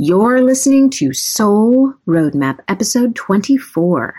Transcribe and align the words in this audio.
You're 0.00 0.42
listening 0.42 0.90
to 0.90 1.12
Soul 1.12 1.92
Roadmap, 2.06 2.60
episode 2.68 3.16
24. 3.16 4.14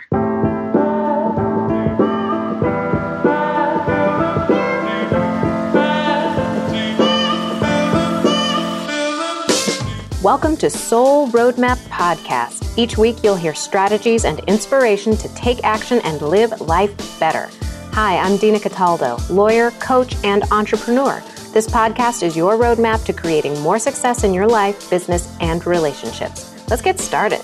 Welcome 10.21 10.57
to 10.57 10.70
Soul 10.70 11.29
Roadmap 11.29 11.77
Podcast. 11.88 12.77
Each 12.77 12.98
week 12.98 13.23
you'll 13.23 13.38
hear 13.38 13.55
strategies 13.55 14.25
and 14.25 14.39
inspiration 14.50 15.16
to 15.16 15.34
take 15.34 15.64
action 15.64 16.02
and 16.04 16.21
live 16.21 16.59
life 16.59 17.18
better. 17.21 17.50
Hi, 17.93 18.18
I'm 18.18 18.36
Dina 18.36 18.59
Cataldo, 18.59 19.18
lawyer, 19.30 19.71
coach, 19.80 20.18
and 20.25 20.43
entrepreneur. 20.52 21.23
This 21.59 21.67
podcast 21.67 22.23
is 22.23 22.37
your 22.37 22.53
roadmap 22.53 23.03
to 23.03 23.11
creating 23.11 23.59
more 23.59 23.79
success 23.79 24.23
in 24.23 24.33
your 24.33 24.47
life, 24.47 24.89
business, 24.89 25.29
and 25.41 25.67
relationships. 25.67 26.55
Let's 26.69 26.81
get 26.81 27.01
started. 27.01 27.41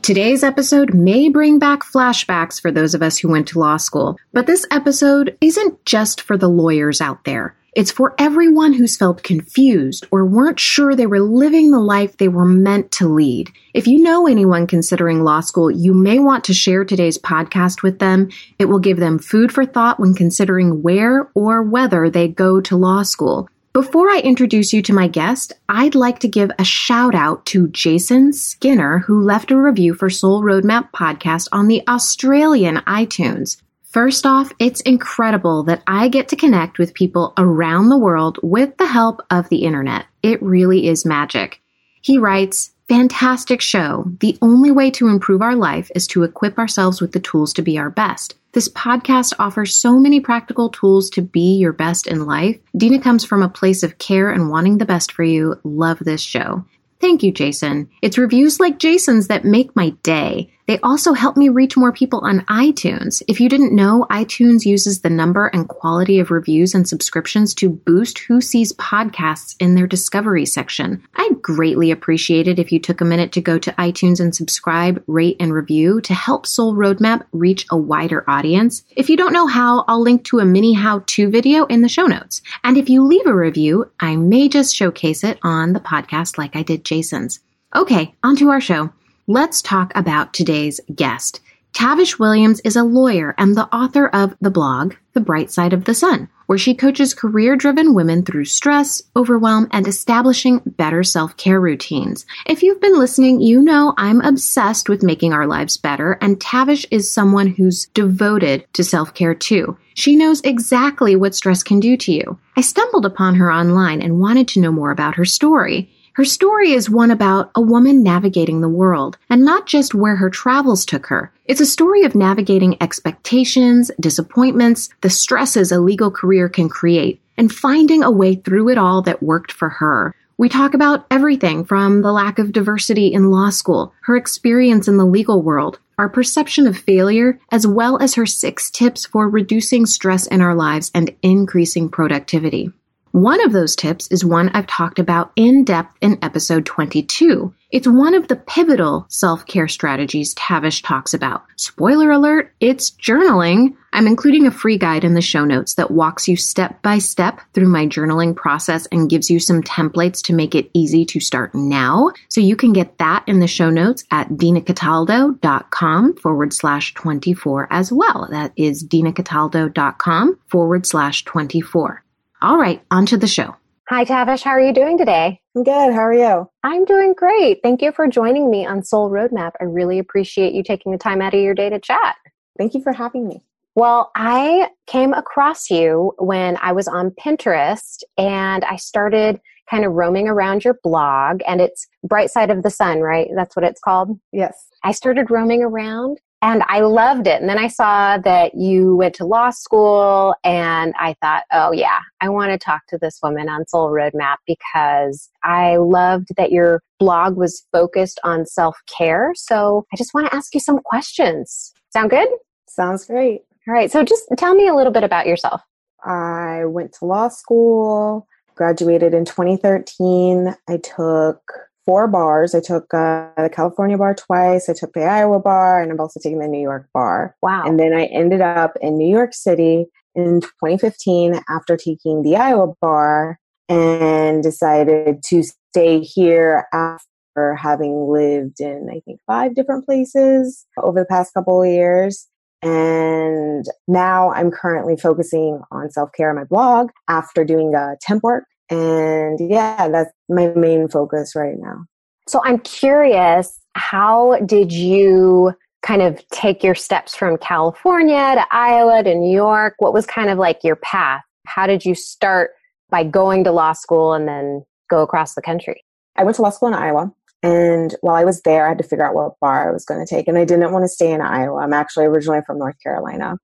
Today's 0.00 0.42
episode 0.42 0.94
may 0.94 1.28
bring 1.28 1.58
back 1.58 1.80
flashbacks 1.80 2.62
for 2.62 2.70
those 2.70 2.94
of 2.94 3.02
us 3.02 3.18
who 3.18 3.28
went 3.28 3.46
to 3.48 3.58
law 3.58 3.76
school, 3.76 4.16
but 4.32 4.46
this 4.46 4.64
episode 4.70 5.36
isn't 5.42 5.84
just 5.84 6.22
for 6.22 6.38
the 6.38 6.48
lawyers 6.48 7.02
out 7.02 7.24
there. 7.24 7.54
It's 7.74 7.90
for 7.90 8.14
everyone 8.18 8.74
who's 8.74 8.98
felt 8.98 9.22
confused 9.22 10.06
or 10.10 10.26
weren't 10.26 10.60
sure 10.60 10.94
they 10.94 11.06
were 11.06 11.20
living 11.20 11.70
the 11.70 11.80
life 11.80 12.18
they 12.18 12.28
were 12.28 12.44
meant 12.44 12.92
to 12.92 13.08
lead. 13.08 13.50
If 13.72 13.86
you 13.86 14.02
know 14.02 14.26
anyone 14.26 14.66
considering 14.66 15.24
law 15.24 15.40
school, 15.40 15.70
you 15.70 15.94
may 15.94 16.18
want 16.18 16.44
to 16.44 16.54
share 16.54 16.84
today's 16.84 17.16
podcast 17.16 17.82
with 17.82 17.98
them. 17.98 18.28
It 18.58 18.66
will 18.66 18.78
give 18.78 18.98
them 18.98 19.18
food 19.18 19.50
for 19.50 19.64
thought 19.64 19.98
when 19.98 20.12
considering 20.12 20.82
where 20.82 21.30
or 21.34 21.62
whether 21.62 22.10
they 22.10 22.28
go 22.28 22.60
to 22.60 22.76
law 22.76 23.04
school. 23.04 23.48
Before 23.72 24.10
I 24.10 24.18
introduce 24.18 24.74
you 24.74 24.82
to 24.82 24.92
my 24.92 25.08
guest, 25.08 25.54
I'd 25.66 25.94
like 25.94 26.18
to 26.18 26.28
give 26.28 26.50
a 26.58 26.64
shout 26.64 27.14
out 27.14 27.46
to 27.46 27.68
Jason 27.68 28.34
Skinner, 28.34 28.98
who 28.98 29.22
left 29.22 29.50
a 29.50 29.56
review 29.56 29.94
for 29.94 30.10
Soul 30.10 30.42
Roadmap 30.42 30.90
podcast 30.92 31.48
on 31.52 31.68
the 31.68 31.82
Australian 31.88 32.76
iTunes. 32.86 33.56
First 33.92 34.24
off, 34.24 34.50
it's 34.58 34.80
incredible 34.80 35.64
that 35.64 35.82
I 35.86 36.08
get 36.08 36.28
to 36.28 36.36
connect 36.36 36.78
with 36.78 36.94
people 36.94 37.34
around 37.36 37.90
the 37.90 37.98
world 37.98 38.38
with 38.42 38.74
the 38.78 38.86
help 38.86 39.20
of 39.28 39.50
the 39.50 39.64
internet. 39.64 40.06
It 40.22 40.42
really 40.42 40.86
is 40.88 41.04
magic. 41.04 41.60
He 42.00 42.16
writes, 42.16 42.70
Fantastic 42.88 43.60
show. 43.60 44.06
The 44.20 44.38
only 44.40 44.70
way 44.70 44.90
to 44.92 45.08
improve 45.08 45.42
our 45.42 45.54
life 45.54 45.90
is 45.94 46.06
to 46.08 46.22
equip 46.22 46.58
ourselves 46.58 47.02
with 47.02 47.12
the 47.12 47.20
tools 47.20 47.52
to 47.52 47.62
be 47.62 47.76
our 47.76 47.90
best. 47.90 48.34
This 48.52 48.68
podcast 48.70 49.34
offers 49.38 49.76
so 49.76 49.98
many 49.98 50.20
practical 50.20 50.70
tools 50.70 51.10
to 51.10 51.20
be 51.20 51.56
your 51.58 51.74
best 51.74 52.06
in 52.06 52.24
life. 52.24 52.58
Dina 52.74 52.98
comes 52.98 53.26
from 53.26 53.42
a 53.42 53.48
place 53.48 53.82
of 53.82 53.98
care 53.98 54.30
and 54.30 54.48
wanting 54.48 54.78
the 54.78 54.86
best 54.86 55.12
for 55.12 55.22
you. 55.22 55.60
Love 55.64 55.98
this 56.00 56.22
show. 56.22 56.64
Thank 56.98 57.22
you, 57.22 57.32
Jason. 57.32 57.90
It's 58.00 58.16
reviews 58.16 58.58
like 58.60 58.78
Jason's 58.78 59.28
that 59.28 59.44
make 59.44 59.74
my 59.74 59.90
day. 60.02 60.50
They 60.72 60.80
also 60.80 61.12
help 61.12 61.36
me 61.36 61.50
reach 61.50 61.76
more 61.76 61.92
people 61.92 62.20
on 62.20 62.46
iTunes. 62.46 63.22
If 63.28 63.40
you 63.40 63.50
didn't 63.50 63.76
know, 63.76 64.06
iTunes 64.10 64.64
uses 64.64 65.02
the 65.02 65.10
number 65.10 65.48
and 65.48 65.68
quality 65.68 66.18
of 66.18 66.30
reviews 66.30 66.74
and 66.74 66.88
subscriptions 66.88 67.52
to 67.56 67.68
boost 67.68 68.20
who 68.20 68.40
sees 68.40 68.72
podcasts 68.76 69.54
in 69.60 69.74
their 69.74 69.86
discovery 69.86 70.46
section. 70.46 71.06
I'd 71.14 71.42
greatly 71.42 71.90
appreciate 71.90 72.48
it 72.48 72.58
if 72.58 72.72
you 72.72 72.78
took 72.78 73.02
a 73.02 73.04
minute 73.04 73.32
to 73.32 73.42
go 73.42 73.58
to 73.58 73.72
iTunes 73.72 74.18
and 74.18 74.34
subscribe, 74.34 75.04
rate, 75.06 75.36
and 75.38 75.52
review 75.52 76.00
to 76.00 76.14
help 76.14 76.46
Soul 76.46 76.74
Roadmap 76.74 77.26
reach 77.32 77.66
a 77.70 77.76
wider 77.76 78.24
audience. 78.26 78.82
If 78.96 79.10
you 79.10 79.18
don't 79.18 79.34
know 79.34 79.48
how, 79.48 79.84
I'll 79.88 80.00
link 80.00 80.24
to 80.24 80.38
a 80.38 80.46
mini 80.46 80.72
how 80.72 81.02
to 81.04 81.28
video 81.28 81.66
in 81.66 81.82
the 81.82 81.88
show 81.90 82.06
notes. 82.06 82.40
And 82.64 82.78
if 82.78 82.88
you 82.88 83.04
leave 83.04 83.26
a 83.26 83.36
review, 83.36 83.90
I 84.00 84.16
may 84.16 84.48
just 84.48 84.74
showcase 84.74 85.22
it 85.22 85.38
on 85.42 85.74
the 85.74 85.80
podcast 85.80 86.38
like 86.38 86.56
I 86.56 86.62
did 86.62 86.86
Jason's. 86.86 87.40
Okay, 87.76 88.14
on 88.24 88.36
to 88.36 88.48
our 88.48 88.60
show. 88.62 88.90
Let's 89.28 89.62
talk 89.62 89.92
about 89.94 90.34
today's 90.34 90.80
guest. 90.92 91.40
Tavish 91.72 92.18
Williams 92.18 92.58
is 92.64 92.74
a 92.74 92.82
lawyer 92.82 93.36
and 93.38 93.56
the 93.56 93.72
author 93.72 94.08
of 94.08 94.34
the 94.40 94.50
blog, 94.50 94.94
The 95.12 95.20
Bright 95.20 95.48
Side 95.48 95.72
of 95.72 95.84
the 95.84 95.94
Sun, 95.94 96.28
where 96.46 96.58
she 96.58 96.74
coaches 96.74 97.14
career 97.14 97.54
driven 97.54 97.94
women 97.94 98.24
through 98.24 98.46
stress, 98.46 99.00
overwhelm, 99.14 99.68
and 99.70 99.86
establishing 99.86 100.60
better 100.66 101.04
self 101.04 101.36
care 101.36 101.60
routines. 101.60 102.26
If 102.46 102.64
you've 102.64 102.80
been 102.80 102.98
listening, 102.98 103.40
you 103.40 103.62
know 103.62 103.94
I'm 103.96 104.20
obsessed 104.22 104.88
with 104.88 105.04
making 105.04 105.32
our 105.32 105.46
lives 105.46 105.76
better, 105.76 106.18
and 106.20 106.40
Tavish 106.40 106.84
is 106.90 107.08
someone 107.08 107.46
who's 107.46 107.86
devoted 107.94 108.66
to 108.72 108.82
self 108.82 109.14
care 109.14 109.36
too. 109.36 109.78
She 109.94 110.16
knows 110.16 110.40
exactly 110.40 111.14
what 111.14 111.36
stress 111.36 111.62
can 111.62 111.78
do 111.78 111.96
to 111.96 112.12
you. 112.12 112.40
I 112.56 112.60
stumbled 112.60 113.06
upon 113.06 113.36
her 113.36 113.52
online 113.52 114.02
and 114.02 114.18
wanted 114.18 114.48
to 114.48 114.60
know 114.60 114.72
more 114.72 114.90
about 114.90 115.14
her 115.14 115.24
story. 115.24 115.92
Her 116.14 116.26
story 116.26 116.72
is 116.72 116.90
one 116.90 117.10
about 117.10 117.50
a 117.54 117.62
woman 117.62 118.02
navigating 118.02 118.60
the 118.60 118.68
world, 118.68 119.16
and 119.30 119.46
not 119.46 119.66
just 119.66 119.94
where 119.94 120.16
her 120.16 120.28
travels 120.28 120.84
took 120.84 121.06
her. 121.06 121.32
It's 121.46 121.60
a 121.60 121.66
story 121.66 122.04
of 122.04 122.14
navigating 122.14 122.76
expectations, 122.82 123.90
disappointments, 123.98 124.90
the 125.00 125.08
stresses 125.08 125.72
a 125.72 125.80
legal 125.80 126.10
career 126.10 126.50
can 126.50 126.68
create, 126.68 127.22
and 127.38 127.50
finding 127.50 128.02
a 128.02 128.10
way 128.10 128.34
through 128.34 128.68
it 128.68 128.76
all 128.76 129.00
that 129.02 129.22
worked 129.22 129.52
for 129.52 129.70
her. 129.70 130.14
We 130.36 130.50
talk 130.50 130.74
about 130.74 131.06
everything 131.10 131.64
from 131.64 132.02
the 132.02 132.12
lack 132.12 132.38
of 132.38 132.52
diversity 132.52 133.06
in 133.06 133.30
law 133.30 133.48
school, 133.48 133.94
her 134.02 134.16
experience 134.16 134.88
in 134.88 134.98
the 134.98 135.06
legal 135.06 135.40
world, 135.40 135.78
our 135.96 136.10
perception 136.10 136.66
of 136.66 136.76
failure, 136.76 137.38
as 137.50 137.66
well 137.66 137.96
as 138.02 138.16
her 138.16 138.26
six 138.26 138.70
tips 138.70 139.06
for 139.06 139.30
reducing 139.30 139.86
stress 139.86 140.26
in 140.26 140.42
our 140.42 140.54
lives 140.54 140.90
and 140.94 141.14
increasing 141.22 141.88
productivity. 141.88 142.70
One 143.12 143.44
of 143.44 143.52
those 143.52 143.76
tips 143.76 144.08
is 144.08 144.24
one 144.24 144.48
I've 144.54 144.66
talked 144.66 144.98
about 144.98 145.32
in 145.36 145.64
depth 145.64 145.98
in 146.00 146.18
episode 146.22 146.64
22. 146.64 147.52
It's 147.70 147.86
one 147.86 148.14
of 148.14 148.28
the 148.28 148.36
pivotal 148.36 149.04
self 149.10 149.44
care 149.46 149.68
strategies 149.68 150.32
Tavish 150.32 150.80
talks 150.80 151.12
about. 151.12 151.44
Spoiler 151.56 152.10
alert, 152.10 152.54
it's 152.58 152.90
journaling. 152.90 153.76
I'm 153.92 154.06
including 154.06 154.46
a 154.46 154.50
free 154.50 154.78
guide 154.78 155.04
in 155.04 155.12
the 155.12 155.20
show 155.20 155.44
notes 155.44 155.74
that 155.74 155.90
walks 155.90 156.26
you 156.26 156.38
step 156.38 156.80
by 156.80 156.96
step 156.96 157.42
through 157.52 157.68
my 157.68 157.86
journaling 157.86 158.34
process 158.34 158.86
and 158.86 159.10
gives 159.10 159.28
you 159.28 159.38
some 159.38 159.62
templates 159.62 160.22
to 160.22 160.32
make 160.32 160.54
it 160.54 160.70
easy 160.72 161.04
to 161.04 161.20
start 161.20 161.54
now. 161.54 162.12
So 162.30 162.40
you 162.40 162.56
can 162.56 162.72
get 162.72 162.96
that 162.96 163.24
in 163.26 163.40
the 163.40 163.46
show 163.46 163.68
notes 163.68 164.04
at 164.10 164.30
dinacataldo.com 164.30 166.16
forward 166.16 166.54
slash 166.54 166.94
24 166.94 167.68
as 167.70 167.92
well. 167.92 168.28
That 168.30 168.52
is 168.56 168.82
dinacataldo.com 168.82 170.38
forward 170.48 170.86
slash 170.86 171.24
24. 171.24 172.01
All 172.42 172.58
right, 172.58 172.82
on 172.90 173.06
to 173.06 173.16
the 173.16 173.28
show. 173.28 173.54
Hi, 173.88 174.02
Tavish. 174.02 174.42
How 174.42 174.50
are 174.50 174.60
you 174.60 174.72
doing 174.72 174.98
today? 174.98 175.40
I'm 175.54 175.62
good. 175.62 175.92
How 175.92 176.00
are 176.00 176.12
you? 176.12 176.50
I'm 176.64 176.84
doing 176.84 177.14
great. 177.16 177.60
Thank 177.62 177.80
you 177.82 177.92
for 177.92 178.08
joining 178.08 178.50
me 178.50 178.66
on 178.66 178.82
Soul 178.82 179.10
Roadmap. 179.10 179.52
I 179.60 179.64
really 179.64 180.00
appreciate 180.00 180.52
you 180.52 180.64
taking 180.64 180.90
the 180.90 180.98
time 180.98 181.22
out 181.22 181.34
of 181.34 181.40
your 181.40 181.54
day 181.54 181.70
to 181.70 181.78
chat. 181.78 182.16
Thank 182.58 182.74
you 182.74 182.82
for 182.82 182.92
having 182.92 183.28
me. 183.28 183.44
Well, 183.76 184.10
I 184.16 184.70
came 184.88 185.12
across 185.12 185.70
you 185.70 186.14
when 186.18 186.58
I 186.60 186.72
was 186.72 186.88
on 186.88 187.10
Pinterest 187.12 188.02
and 188.18 188.64
I 188.64 188.74
started 188.74 189.40
kind 189.70 189.84
of 189.84 189.92
roaming 189.92 190.26
around 190.26 190.64
your 190.64 190.80
blog, 190.82 191.42
and 191.46 191.60
it's 191.60 191.86
Bright 192.02 192.30
Side 192.30 192.50
of 192.50 192.64
the 192.64 192.70
Sun, 192.70 192.98
right? 192.98 193.28
That's 193.36 193.54
what 193.54 193.64
it's 193.64 193.80
called? 193.80 194.18
Yes. 194.32 194.66
I 194.82 194.90
started 194.90 195.30
roaming 195.30 195.62
around 195.62 196.18
and 196.42 196.64
I 196.66 196.80
loved 196.80 197.28
it. 197.28 197.40
And 197.40 197.48
then 197.48 197.58
I 197.58 197.68
saw 197.68 198.18
that 198.18 198.56
you 198.56 198.96
went 198.96 199.14
to 199.14 199.24
law 199.24 199.50
school, 199.50 200.34
and 200.42 200.92
I 200.98 201.14
thought, 201.22 201.44
oh, 201.52 201.72
yeah, 201.72 202.00
I 202.20 202.28
want 202.28 202.50
to 202.50 202.58
talk 202.58 202.82
to 202.88 202.98
this 202.98 203.20
woman 203.22 203.48
on 203.48 203.66
Soul 203.68 203.90
Roadmap 203.90 204.36
because 204.46 205.30
I 205.44 205.76
loved 205.76 206.34
that 206.36 206.50
your 206.50 206.82
blog 206.98 207.36
was 207.36 207.64
focused 207.72 208.18
on 208.24 208.44
self 208.44 208.76
care. 208.86 209.32
So 209.36 209.86
I 209.92 209.96
just 209.96 210.12
want 210.14 210.26
to 210.26 210.34
ask 210.34 210.52
you 210.52 210.60
some 210.60 210.80
questions. 210.80 211.72
Sound 211.92 212.10
good? 212.10 212.28
Sounds 212.68 213.06
great. 213.06 213.42
All 213.68 213.74
right. 213.74 213.90
So 213.90 214.02
just 214.02 214.24
tell 214.36 214.54
me 214.54 214.66
a 214.66 214.74
little 214.74 214.92
bit 214.92 215.04
about 215.04 215.26
yourself. 215.26 215.62
I 216.04 216.64
went 216.64 216.92
to 216.94 217.04
law 217.04 217.28
school, 217.28 218.26
graduated 218.56 219.14
in 219.14 219.24
2013. 219.24 220.56
I 220.68 220.76
took 220.78 221.40
four 221.84 222.08
bars. 222.08 222.54
I 222.54 222.60
took 222.60 222.92
uh, 222.94 223.28
the 223.36 223.50
California 223.52 223.98
bar 223.98 224.14
twice. 224.14 224.68
I 224.68 224.74
took 224.74 224.92
the 224.92 225.04
Iowa 225.04 225.40
bar, 225.40 225.82
and 225.82 225.90
I'm 225.90 226.00
also 226.00 226.20
taking 226.20 226.38
the 226.38 226.48
New 226.48 226.60
York 226.60 226.88
bar. 226.92 227.36
Wow. 227.42 227.62
And 227.64 227.78
then 227.78 227.92
I 227.92 228.06
ended 228.06 228.40
up 228.40 228.76
in 228.80 228.96
New 228.96 229.10
York 229.10 229.34
City 229.34 229.86
in 230.14 230.40
2015 230.40 231.40
after 231.48 231.76
taking 231.76 232.22
the 232.22 232.36
Iowa 232.36 232.74
bar 232.80 233.38
and 233.68 234.42
decided 234.42 235.22
to 235.28 235.42
stay 235.42 236.00
here 236.00 236.66
after 236.72 237.54
having 237.56 238.08
lived 238.08 238.60
in, 238.60 238.88
I 238.90 239.00
think, 239.04 239.20
five 239.26 239.54
different 239.54 239.86
places 239.86 240.66
over 240.82 241.00
the 241.00 241.06
past 241.06 241.32
couple 241.32 241.62
of 241.62 241.68
years. 241.68 242.28
And 242.62 243.64
now 243.88 244.30
I'm 244.30 244.50
currently 244.50 244.96
focusing 244.96 245.60
on 245.72 245.90
self 245.90 246.10
care 246.16 246.30
on 246.30 246.36
my 246.36 246.44
blog 246.44 246.90
after 247.08 247.44
doing 247.44 247.74
uh, 247.74 247.96
temp 248.00 248.22
work 248.22 248.44
and 248.72 249.38
yeah, 249.50 249.88
that's 249.88 250.10
my 250.28 250.48
main 250.48 250.88
focus 250.88 251.34
right 251.36 251.56
now. 251.58 251.84
So 252.28 252.40
I'm 252.44 252.58
curious, 252.60 253.58
how 253.74 254.38
did 254.46 254.72
you 254.72 255.52
kind 255.82 256.00
of 256.00 256.26
take 256.28 256.62
your 256.62 256.74
steps 256.74 257.14
from 257.14 257.36
California 257.36 258.34
to 258.34 258.46
Iowa 258.50 259.02
to 259.02 259.14
New 259.14 259.34
York? 259.34 259.74
What 259.78 259.92
was 259.92 260.06
kind 260.06 260.30
of 260.30 260.38
like 260.38 260.64
your 260.64 260.76
path? 260.76 261.22
How 261.46 261.66
did 261.66 261.84
you 261.84 261.94
start 261.94 262.52
by 262.88 263.04
going 263.04 263.44
to 263.44 263.52
law 263.52 263.72
school 263.72 264.14
and 264.14 264.26
then 264.26 264.64
go 264.88 265.02
across 265.02 265.34
the 265.34 265.42
country? 265.42 265.84
I 266.16 266.24
went 266.24 266.36
to 266.36 266.42
law 266.42 266.50
school 266.50 266.68
in 266.68 266.74
Iowa. 266.74 267.12
And 267.42 267.96
while 268.02 268.14
I 268.14 268.24
was 268.24 268.40
there, 268.42 268.66
I 268.66 268.68
had 268.68 268.78
to 268.78 268.84
figure 268.84 269.04
out 269.04 269.14
what 269.14 269.38
bar 269.40 269.68
I 269.68 269.72
was 269.72 269.84
going 269.84 270.04
to 270.04 270.08
take. 270.08 270.28
And 270.28 270.38
I 270.38 270.44
didn't 270.44 270.72
want 270.72 270.84
to 270.84 270.88
stay 270.88 271.10
in 271.10 271.20
Iowa. 271.20 271.58
I'm 271.58 271.72
actually 271.72 272.04
originally 272.04 272.40
from 272.46 272.58
North 272.58 272.76
Carolina. 272.82 273.36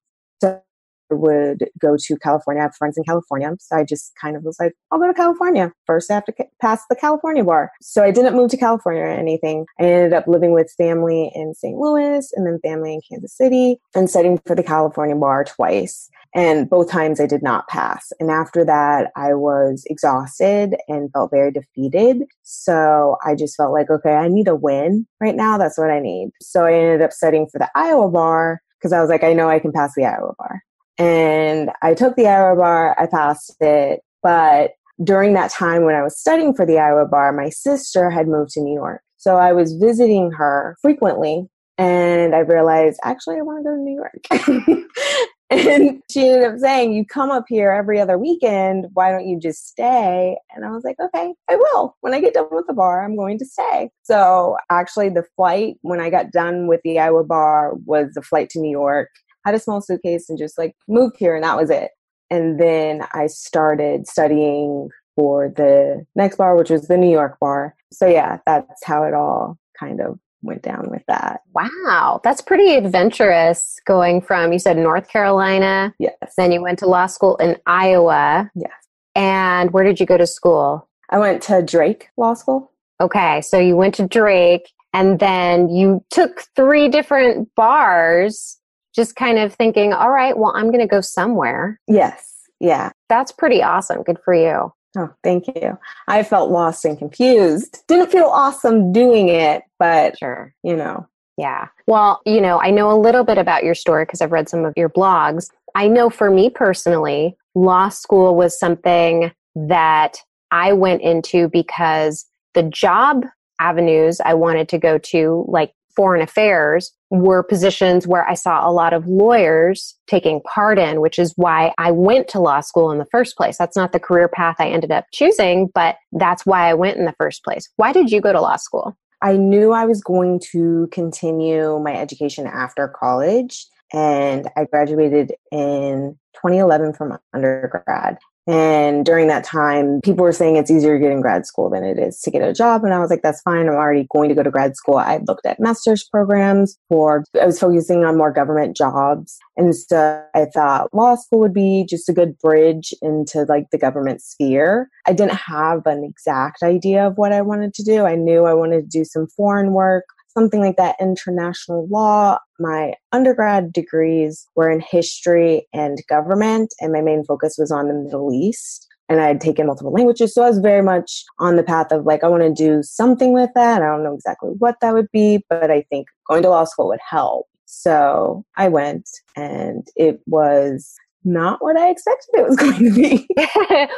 Would 1.10 1.69
go 1.81 1.96
to 1.99 2.16
California. 2.19 2.60
I 2.60 2.64
have 2.64 2.76
friends 2.76 2.99
in 2.99 3.05
California. 3.05 3.55
So 3.60 3.76
I 3.76 3.84
just 3.84 4.12
kind 4.20 4.37
of 4.37 4.44
was 4.44 4.58
like, 4.60 4.72
I'll 4.90 4.99
go 4.99 5.06
to 5.06 5.14
California. 5.14 5.72
First, 5.87 6.10
I 6.10 6.14
have 6.14 6.25
to 6.26 6.34
pass 6.60 6.82
the 6.88 6.96
California 6.96 7.44
bar. 7.44 7.70
So 7.81 8.02
I 8.05 8.10
didn't 8.10 8.37
move 8.37 8.50
to 8.50 8.56
California 8.56 9.02
or 9.02 9.06
anything. 9.06 9.64
I 9.81 9.84
ended 9.84 10.12
up 10.12 10.26
living 10.26 10.52
with 10.52 10.72
family 10.76 11.31
in 11.34 11.55
St. 11.55 11.76
Louis 11.76 12.31
and 12.34 12.46
then 12.46 12.60
family 12.62 12.94
in 12.94 13.00
Kansas 13.08 13.37
City 13.37 13.78
and 13.94 14.10
studying 14.10 14.38
for 14.46 14.55
the 14.55 14.62
California 14.62 15.16
bar 15.16 15.44
twice. 15.44 16.08
And 16.34 16.69
both 16.69 16.90
times 16.90 17.20
I 17.20 17.26
did 17.26 17.43
not 17.43 17.69
pass. 17.69 18.12
And 18.20 18.31
after 18.31 18.64
that, 18.64 19.10
I 19.16 19.34
was 19.34 19.84
exhausted 19.87 20.76
and 20.87 21.10
felt 21.12 21.31
very 21.31 21.50
defeated. 21.50 22.25
So 22.43 23.16
I 23.25 23.34
just 23.34 23.56
felt 23.56 23.72
like, 23.72 23.90
okay, 23.90 24.14
I 24.14 24.28
need 24.28 24.49
a 24.49 24.55
win 24.55 25.06
right 25.20 25.34
now. 25.34 25.56
That's 25.56 25.78
what 25.78 25.90
I 25.90 26.00
need. 26.00 26.31
So 26.43 26.64
I 26.64 26.75
ended 26.75 27.02
up 27.02 27.12
studying 27.12 27.46
for 27.50 27.58
the 27.58 27.70
Iowa 27.75 28.10
bar 28.10 28.60
because 28.78 28.93
I 28.93 29.00
was 29.00 29.08
like, 29.08 29.25
I 29.25 29.32
know 29.32 29.49
I 29.49 29.58
can 29.58 29.72
pass 29.72 29.94
the 29.96 30.05
Iowa 30.05 30.34
bar. 30.38 30.62
And 30.99 31.71
I 31.83 31.95
took 31.95 32.17
the 32.17 32.27
Iowa 32.27 32.56
bar, 32.56 32.97
I 32.99 33.06
passed 33.06 33.56
it. 33.61 34.00
But 34.23 34.73
during 35.03 35.35
that 35.35 35.50
time 35.53 35.85
when 35.85 35.95
I 35.95 36.03
was 36.03 36.19
studying 36.19 36.55
for 36.55 36.67
the 36.67 36.79
Iowa 36.79 37.06
bar, 37.06 37.33
my 37.33 37.50
sister 37.50 38.11
had 38.11 38.27
moved 38.27 38.50
to 38.53 38.61
New 38.61 38.75
York. 38.75 39.03
So 39.17 39.37
I 39.37 39.53
was 39.53 39.75
visiting 39.75 40.33
her 40.33 40.77
frequently 40.83 41.49
and 41.77 42.35
I 42.35 42.41
realized 42.41 42.99
actually 43.05 43.37
I 43.37 43.43
want 43.43 43.61
to 43.61 43.65
go 43.65 43.77
to 43.77 43.81
New 43.81 43.95
York. 43.95 44.89
and 45.50 46.03
she 46.11 46.29
ended 46.29 46.53
up 46.53 46.59
saying, 46.59 46.93
You 46.93 47.05
come 47.06 47.31
up 47.31 47.44
here 47.49 47.71
every 47.71 48.01
other 48.01 48.19
weekend. 48.19 48.87
Why 48.94 49.12
don't 49.12 49.29
you 49.29 49.39
just 49.39 49.69
stay? 49.69 50.37
And 50.55 50.65
I 50.65 50.71
was 50.71 50.83
like, 50.83 50.97
Okay, 51.01 51.33
I 51.49 51.56
will. 51.56 51.97
When 52.01 52.15
I 52.15 52.21
get 52.21 52.35
done 52.35 52.49
with 52.51 52.67
the 52.67 52.75
bar, 52.75 53.05
I'm 53.05 53.17
going 53.17 53.39
to 53.39 53.47
stay. 53.47 53.91
So 54.03 54.56
actually, 54.71 55.11
the 55.11 55.25
flight 55.37 55.77
when 55.83 56.01
I 56.01 56.11
got 56.11 56.33
done 56.33 56.67
with 56.67 56.81
the 56.83 56.99
Iowa 56.99 57.23
bar 57.23 57.75
was 57.87 58.12
the 58.15 58.23
flight 58.23 58.51
to 58.51 58.61
New 58.61 58.71
York 58.71 59.11
had 59.44 59.55
a 59.55 59.58
small 59.58 59.81
suitcase 59.81 60.29
and 60.29 60.38
just 60.38 60.58
like 60.58 60.75
moved 60.88 61.17
here 61.19 61.35
and 61.35 61.44
that 61.44 61.56
was 61.56 61.70
it. 61.70 61.90
And 62.31 62.61
then 62.61 63.02
I 63.12 63.26
started 63.26 64.06
studying 64.06 64.90
for 65.17 65.49
the 65.49 66.05
next 66.14 66.37
bar, 66.37 66.56
which 66.56 66.70
was 66.70 66.88
the 66.88 66.96
New 66.96 67.11
York 67.11 67.38
bar. 67.40 67.75
So 67.93 68.06
yeah, 68.06 68.38
that's 68.46 68.85
how 68.85 69.05
it 69.05 69.14
all 69.14 69.58
kind 69.79 70.00
of 70.00 70.19
went 70.43 70.62
down 70.62 70.88
with 70.90 71.02
that. 71.08 71.40
Wow, 71.52 72.20
that's 72.23 72.40
pretty 72.40 72.75
adventurous 72.75 73.81
going 73.87 74.20
from 74.20 74.52
you 74.52 74.58
said 74.58 74.76
North 74.76 75.08
Carolina. 75.08 75.94
Yes. 75.99 76.14
Then 76.37 76.52
you 76.52 76.62
went 76.62 76.79
to 76.81 76.87
law 76.87 77.06
school 77.06 77.37
in 77.37 77.56
Iowa. 77.67 78.50
Yes. 78.55 78.73
And 79.14 79.73
where 79.73 79.84
did 79.84 79.99
you 79.99 80.06
go 80.06 80.17
to 80.17 80.26
school? 80.26 80.88
I 81.11 81.19
went 81.19 81.43
to 81.44 81.62
Drake 81.62 82.11
Law 82.17 82.34
School. 82.34 82.70
Okay, 83.00 83.41
so 83.41 83.58
you 83.58 83.76
went 83.76 83.94
to 83.94 84.06
Drake 84.06 84.70
and 84.93 85.19
then 85.19 85.69
you 85.69 86.05
took 86.11 86.43
three 86.55 86.88
different 86.88 87.49
bars 87.55 88.58
just 88.99 89.15
kind 89.15 89.39
of 89.39 89.55
thinking, 89.55 89.93
all 89.93 90.11
right, 90.11 90.37
well, 90.37 90.53
I'm 90.56 90.73
going 90.73 90.81
to 90.81 90.87
go 90.89 91.00
somewhere. 91.00 91.81
Yes. 91.87 92.35
Yeah. 92.59 92.91
That's 93.09 93.31
pretty 93.31 93.62
awesome. 93.62 94.03
Good 94.03 94.19
for 94.25 94.35
you. 94.35 94.73
Oh, 94.97 95.11
thank 95.23 95.47
you. 95.47 95.79
I 96.09 96.25
felt 96.25 96.50
lost 96.50 96.85
and 96.85 96.99
confused. 96.99 97.85
Didn't 97.87 98.11
feel 98.11 98.25
awesome 98.25 98.93
doing 98.93 99.29
it, 99.29 99.62
but 99.79 100.19
sure, 100.19 100.53
you 100.65 100.75
know. 100.75 101.06
Yeah. 101.37 101.69
Well, 101.87 102.21
you 102.27 102.41
know, 102.41 102.61
I 102.61 102.73
know 102.73 102.91
a 102.91 102.99
little 102.99 103.23
bit 103.23 103.39
about 103.39 103.62
your 103.62 103.77
story 103.77 104.05
because 104.05 104.21
I've 104.21 104.33
read 104.33 104.49
some 104.49 104.65
of 104.65 104.75
your 104.77 104.89
blogs. 104.89 105.49
I 105.77 105.87
know 105.87 106.11
for 106.11 106.29
me 106.29 106.51
personally, 106.51 107.37
law 107.55 107.91
school 107.91 108.35
was 108.35 108.59
something 108.59 109.31
that 109.55 110.17
I 110.51 110.73
went 110.73 111.03
into 111.03 111.49
because 111.49 112.27
the 112.55 112.65
job 112.65 113.25
avenues 113.61 114.21
I 114.25 114.35
wanted 114.35 114.69
to 114.71 114.79
go 114.79 114.99
to, 114.99 115.44
like 115.47 115.73
foreign 115.99 116.23
affairs 116.23 116.93
were 117.11 117.43
positions 117.43 118.06
where 118.06 118.25
I 118.29 118.35
saw 118.35 118.65
a 118.65 118.71
lot 118.71 118.93
of 118.93 119.09
lawyers 119.09 119.97
taking 120.06 120.41
part 120.43 120.79
in, 120.79 121.00
which 121.00 121.19
is 121.19 121.33
why 121.35 121.73
I 121.77 121.91
went 121.91 122.29
to 122.29 122.39
law 122.39 122.61
school 122.61 122.93
in 122.93 122.99
the 122.99 123.06
first 123.11 123.37
place. 123.37 123.59
That's 123.59 123.75
not 123.75 123.91
the 123.91 123.99
career 123.99 124.29
path 124.29 124.55
I 124.61 124.69
ended 124.69 124.93
up 124.93 125.06
choosing, 125.12 125.73
but 125.75 125.97
that's 126.12 126.47
why 126.47 126.71
I 126.71 126.75
went 126.75 126.99
in 126.99 127.05
the 127.05 127.17
first 127.19 127.43
place. 127.43 127.69
Why 127.75 127.93
did 127.93 128.12
you 128.12 128.21
go 128.21 128.33
to 128.33 128.41
law 128.41 128.55
school? 128.55 128.97
I 129.23 129.37
knew 129.37 129.73
I 129.73 129.87
was 129.87 130.00
going 130.00 130.41
to 130.53 130.89
continue 130.93 131.81
my 131.81 131.97
education 131.97 132.47
after 132.47 132.87
college, 132.87 133.67
and 133.93 134.49
I 134.56 134.67
graduated 134.67 135.33
in 135.51 136.17
2011 136.37 136.93
from 136.93 137.19
undergrad. 137.35 138.19
And 138.49 139.05
during 139.05 139.27
that 139.27 139.45
time, 139.45 140.00
people 140.00 140.25
were 140.25 140.33
saying 140.33 140.56
it's 140.56 140.71
easier 140.71 140.97
to 140.97 141.03
get 141.03 141.12
in 141.12 141.21
grad 141.21 141.45
school 141.45 141.69
than 141.69 141.85
it 141.85 141.99
is 141.99 142.19
to 142.23 142.31
get 142.31 142.41
a 142.41 142.55
job. 142.55 142.83
And 142.83 142.95
I 142.95 142.99
was 142.99 143.11
like, 143.11 143.21
that's 143.21 143.43
fine. 143.43 143.69
I'm 143.69 143.75
already 143.75 144.06
going 144.11 144.31
to 144.31 144.35
go 144.35 144.43
to 144.43 144.50
grad 144.50 144.75
school. 144.75 144.97
I 144.97 145.21
looked 145.29 145.45
at 145.45 145.61
master's 145.61 146.03
programs 146.03 146.79
for, 146.89 147.25
I 147.39 147.45
was 147.45 147.61
focusing 147.61 148.06
on 148.06 148.17
more 148.17 148.33
government 148.33 148.75
jobs. 148.75 149.39
And 149.59 149.77
so 149.77 150.25
I 150.35 150.47
thought 150.47 150.95
law 150.95 151.15
school 151.17 151.41
would 151.41 151.53
be 151.53 151.85
just 151.87 152.09
a 152.09 152.15
good 152.15 152.39
bridge 152.39 152.95
into 153.03 153.45
like 153.45 153.67
the 153.71 153.79
government 153.79 154.23
sphere. 154.23 154.89
I 155.06 155.12
didn't 155.12 155.35
have 155.35 155.87
an 155.87 156.03
exact 156.03 156.62
idea 156.62 157.06
of 157.06 157.19
what 157.19 157.35
I 157.35 157.43
wanted 157.43 157.75
to 157.75 157.85
do. 157.85 158.06
I 158.06 158.15
knew 158.15 158.47
I 158.47 158.55
wanted 158.55 158.91
to 158.91 158.99
do 158.99 159.05
some 159.05 159.27
foreign 159.27 159.73
work 159.73 160.05
something 160.29 160.61
like 160.61 160.77
that 160.77 160.97
international 161.01 161.87
law. 161.89 162.39
My 162.59 162.95
undergrad 163.13 163.73
degrees 163.73 164.47
were 164.57 164.71
in 164.71 164.81
history 164.81 165.67
and 165.73 165.99
government, 166.09 166.75
and 166.81 166.93
my 166.93 167.01
main 167.01 167.25
focus 167.25 167.57
was 167.59 167.71
on 167.71 167.89
the 167.89 167.95
Middle 167.95 168.33
East. 168.33 168.87
And 169.11 169.23
I 169.23 169.27
had 169.29 169.41
taken 169.41 169.67
multiple 169.67 169.93
languages. 169.93 170.35
So 170.35 170.43
I 170.43 170.49
was 170.49 170.59
very 170.59 170.83
much 170.83 171.25
on 171.39 171.57
the 171.57 171.63
path 171.63 171.93
of 171.93 172.05
like, 172.05 172.23
I 172.23 172.29
want 172.29 172.43
to 172.43 172.53
do 172.53 172.83
something 172.83 173.33
with 173.33 173.49
that. 173.55 173.81
I 173.81 173.87
don't 173.87 174.05
know 174.05 174.13
exactly 174.13 174.51
what 174.59 174.77
that 174.83 174.93
would 174.93 175.11
be, 175.11 175.43
but 175.49 175.71
I 175.71 175.81
think 175.89 176.09
going 176.29 176.43
to 176.43 176.51
law 176.51 176.65
school 176.65 176.89
would 176.89 177.01
help. 177.09 177.47
So 177.65 178.45
I 178.57 178.69
went, 178.69 179.09
and 179.35 179.87
it 179.97 180.21
was 180.27 180.95
not 181.25 181.63
what 181.63 181.77
I 181.77 181.91
expected 181.91 182.29
it 182.35 182.47
was 182.47 182.57
going 182.59 182.85
to 182.85 182.95
be. 182.95 183.27